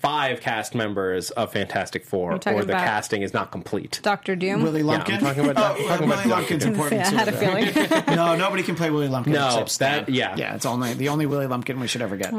[0.00, 4.00] five cast members of Fantastic Four, or the casting is not complete.
[4.02, 4.62] Doctor Doom.
[4.62, 5.20] Willie Yeah, I'm Lumpkin.
[5.20, 6.54] talking about- oh, talking about Willie Dr.
[6.56, 7.00] Lumpkin's important.
[7.00, 7.84] Yeah, I had a too.
[7.88, 8.16] feeling.
[8.16, 9.32] no, nobody can play Willie Lumpkin.
[9.32, 10.36] No, except that- yeah.
[10.36, 10.54] yeah.
[10.56, 12.34] It's only the only Willie Lumpkin we should ever get.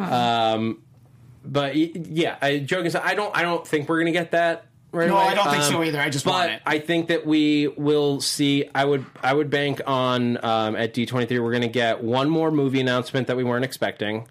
[1.45, 4.65] But yeah, I, joking aside, I don't, I don't think we're gonna get that.
[4.91, 5.25] Right No, away.
[5.25, 5.99] I don't think so either.
[5.99, 6.61] I just but want it.
[6.65, 8.69] I think that we will see.
[8.73, 11.39] I would, I would bank on um, at D twenty three.
[11.39, 14.27] We're gonna get one more movie announcement that we weren't expecting.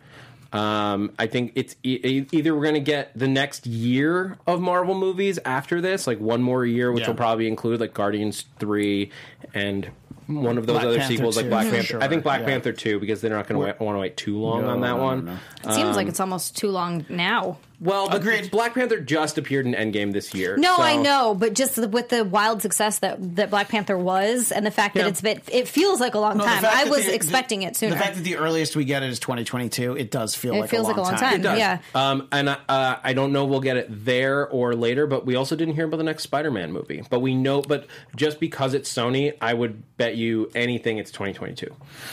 [0.55, 4.61] Um, I think it's e- e- either we're going to get the next year of
[4.61, 7.09] Marvel movies after this, like one more year, which Yeah.
[7.09, 9.11] will probably include like Guardians three
[9.53, 9.91] and
[10.26, 11.82] one of those Black other Panther sequels, like Black Panther.
[11.82, 12.46] sure, I think Black yeah.
[12.46, 14.88] Panther two because they're not going to want to wait too long No, on that
[14.88, 15.24] no, no, one.
[15.26, 15.36] no.
[15.68, 17.59] It seems like it's almost too long now.
[17.80, 18.51] Well, but Agreed.
[18.51, 20.56] Black Panther just appeared in Endgame this year.
[20.56, 24.52] No, so- I know, but just with the wild success that that Black Panther was,
[24.52, 25.02] and the fact Yeah.
[25.02, 26.64] that it's been, it feels like a long No, time.
[26.64, 27.94] I was the- expecting the, it sooner.
[27.94, 30.70] The fact that the earliest we get it is 2022, it does feel It like
[30.70, 31.20] feels a long like a long time.
[31.20, 31.40] time.
[31.40, 31.59] It does.
[31.59, 31.78] Yeah.
[31.94, 35.56] Um, and uh, I don't know we'll get it there or later, but we also
[35.56, 37.02] didn't hear about the next Spider-Man movie.
[37.10, 37.86] But we know, but
[38.16, 41.66] just because it's Sony, I would bet you anything it's 2022.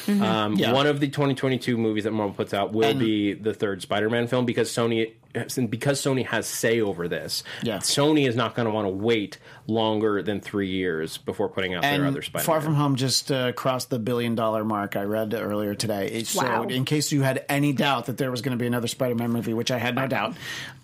[0.07, 0.22] Mm-hmm.
[0.23, 0.73] Um, Yeah.
[0.73, 4.28] One of the 2022 movies that Marvel puts out will And- be the third Spider-Man
[4.28, 5.11] film because Sony,
[5.69, 7.44] because Sony has say over this.
[7.64, 7.78] Yeah.
[7.78, 9.38] Sony is not going to want to wait
[9.68, 12.45] longer than three years before putting out their other Spider-Man.
[12.45, 14.95] Far From Home just uh, crossed the billion dollar mark.
[14.98, 16.07] I read earlier today.
[16.07, 16.64] It- Wow.
[16.64, 19.32] So, in case you had any doubt that there was going to be another Spider-Man
[19.32, 20.36] movie, which I had no doubt,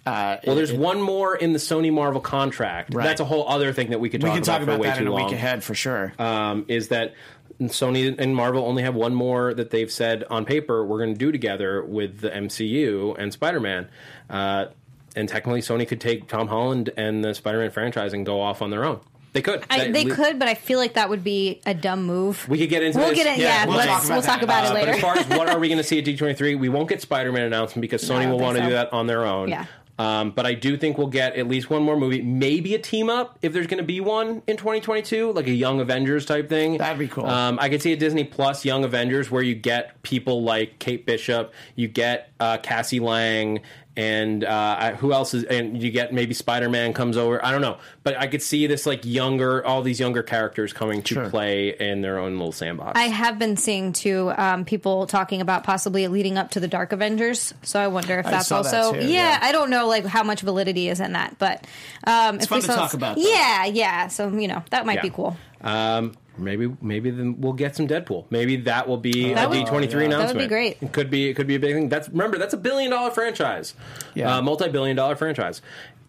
[0.07, 2.93] uh, well, there's it- one more in the Sony Marvel contract.
[2.93, 3.03] Right.
[3.03, 4.87] That's a whole other thing that we could talk, We can talk for about way
[4.87, 5.25] that in a long.
[5.25, 6.13] week ahead for sure.
[6.19, 7.13] um, is that
[7.61, 11.17] Sony and Marvel only have one more that they've said on paper we're going to
[11.19, 13.87] do together with the MCU and Spider Man.
[14.29, 14.67] Uh,
[15.15, 18.61] and technically, Sony could take Tom Holland and the Spider Man franchise and go off
[18.61, 18.99] on their own.
[19.33, 19.63] They could.
[19.69, 22.47] I, they we- could, but I feel like that would be a dumb move.
[22.47, 23.17] We could get into We'll this.
[23.17, 23.41] get it.
[23.41, 24.43] Yeah, we'll let's talk about we'll talk that.
[24.43, 26.59] about Uh, it but as far as what are we going to see at D23,
[26.59, 28.67] we won't get Spider Man announcement because Sony I don't will want to so.
[28.69, 29.49] do that on their own.
[29.49, 29.65] Yeah.
[29.99, 33.09] Um, but I do think we'll get at least one more movie, maybe a team
[33.09, 36.77] up if there's going to be one in 2022, like a Young Avengers type thing.
[36.77, 37.25] That'd be cool.
[37.25, 41.05] Um, I could see a Disney Plus Young Avengers where you get people like Kate
[41.05, 43.61] Bishop, you get uh, Cassie Lang,
[43.97, 47.43] and uh, who else is, and you get maybe Spider Man comes over.
[47.43, 51.01] I don't know, but I could see this like younger, all these younger characters coming
[51.01, 51.29] to Sure.
[51.29, 52.97] play in their own little sandbox.
[52.97, 56.91] I have been seeing too um, people talking about possibly leading up to the Dark
[56.93, 57.53] Avengers.
[57.63, 59.39] So I wonder if that's saw that also too, yeah, yeah.
[59.41, 61.65] I don't know like how much validity is in that, but
[62.05, 63.21] um, it's fun to talk about, though.
[63.23, 64.07] Yeah, yeah.
[64.07, 65.01] So you know that might Yeah.
[65.01, 65.35] be cool.
[65.61, 68.25] Um, maybe maybe then we'll get some Deadpool.
[68.29, 70.45] Maybe that will be That a would- D twenty three That would announcement.
[70.45, 70.77] be great.
[70.81, 71.89] It could be it could be a big thing.
[71.89, 73.73] That's remember that's a billion dollar franchise,
[74.13, 74.37] Yeah.
[74.37, 75.61] uh, multi billion dollar franchise.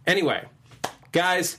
[0.07, 0.45] Anyway,
[1.13, 1.59] guys,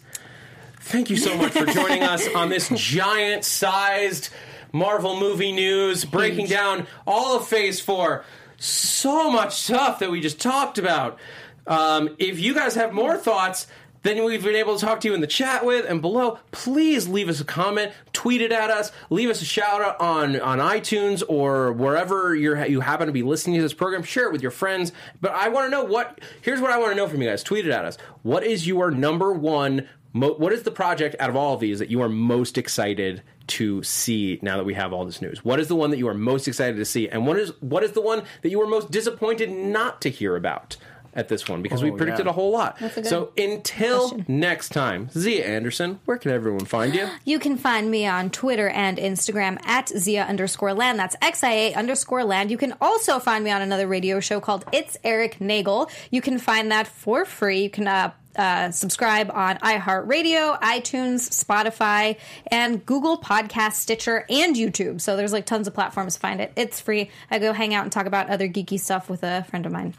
[0.81, 4.29] thank you so much for joining us on this giant sized
[4.71, 8.23] Marvel movie news, breaking down all of Phase Four.
[8.57, 11.17] So much stuff that we just talked about.
[11.65, 13.67] Um, if you guys have more thoughts
[14.03, 17.07] than we've been able to talk to you in the chat with and below, please
[17.07, 20.59] leave us a comment, tweet it at us, leave us a shout out on, on
[20.59, 24.03] iTunes or wherever you're, you happen to be listening to this program.
[24.03, 24.91] Share it with your friends.
[25.19, 27.43] But I want to know what, here's what I want to know from you guys.
[27.43, 27.97] Tweet it at us.
[28.23, 31.79] What is your number one, mo- what is the project out of all of these
[31.79, 35.43] that you are most excited to see now that we have all this news?
[35.43, 37.09] What is the one that you are most excited to see?
[37.09, 40.35] And what is, what is the one that you are most disappointed not to hear
[40.35, 40.77] about?
[41.13, 42.31] At this one, because we Oh, predicted yeah.
[42.31, 42.79] a whole lot.
[42.81, 44.25] a good So until question.
[44.27, 47.07] next time, Zia Anderson, where can everyone find you?
[47.25, 50.99] You can find me on Twitter and Instagram at Zia underscore land.
[50.99, 52.51] That's XIA underscore land.
[52.51, 55.89] You can also find me on another radio show called It's Eric Nagel.
[56.11, 57.63] You can find that for free.
[57.63, 62.17] You can uh, uh, subscribe on iHeartRadio, iTunes, Spotify,
[62.51, 65.01] and Google Podcast, Stitcher, and YouTube.
[65.01, 66.51] So there's like tons of platforms to find it.
[66.55, 67.09] It's free.
[67.31, 69.95] I go hang out and talk about other geeky stuff with a friend of mine.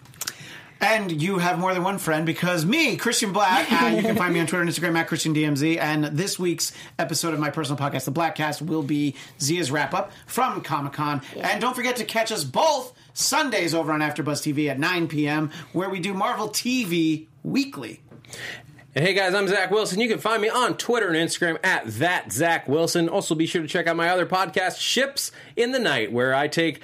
[0.82, 4.32] And you have more than one friend because me, Christian Black, uh, you can find
[4.32, 5.78] me on Twitter and Instagram at Christian DMZ.
[5.78, 10.10] And this week's episode of my personal podcast, The Blackcast, will be Zia's wrap up
[10.26, 11.20] from Comic Con.
[11.36, 15.50] And don't forget to catch us both Sundays over on AfterBuzz TV at 9 p.m.,
[15.74, 18.00] where we do Marvel TV weekly.
[18.94, 20.00] And hey guys, I'm Zach Wilson.
[20.00, 23.08] You can find me on Twitter and Instagram at that Zach Wilson.
[23.08, 26.48] Also, be sure to check out my other podcast, Ships in the Night, where I
[26.48, 26.80] take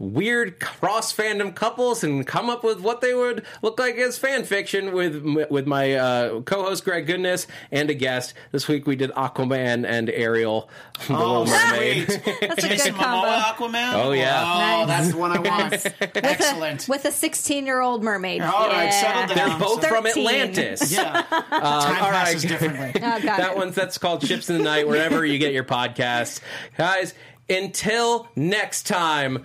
[0.00, 4.42] weird cross fandom couples and come up with what they would look like as fan
[4.44, 8.32] fiction with with my uh, co-host Greg Goodness and a guest.
[8.50, 10.70] This week we did Aquaman and Ariel,
[11.06, 12.10] the Oh, Little Mermaid.
[12.10, 12.22] sweet.
[12.40, 13.28] That's a Jason good combo.
[13.28, 13.92] Momoa Aquaman?
[13.94, 14.42] Oh, yeah.
[14.42, 14.88] Oh, Nice.
[14.88, 15.86] that's the one I want.
[16.16, 16.88] Excellent.
[16.88, 18.40] With a 16 year old mermaid.
[18.40, 18.90] All right, Yeah.
[19.26, 19.48] settle down.
[19.50, 20.90] They're both from Atlantis.
[20.90, 21.22] yeah.
[21.22, 22.24] Time all right.
[22.24, 22.92] passes differently.
[23.02, 23.56] Oh, got that it.
[23.56, 26.40] one's that's called Chips in the Night, wherever you get your podcasts.
[26.78, 27.12] Guys,
[27.48, 29.44] until next time,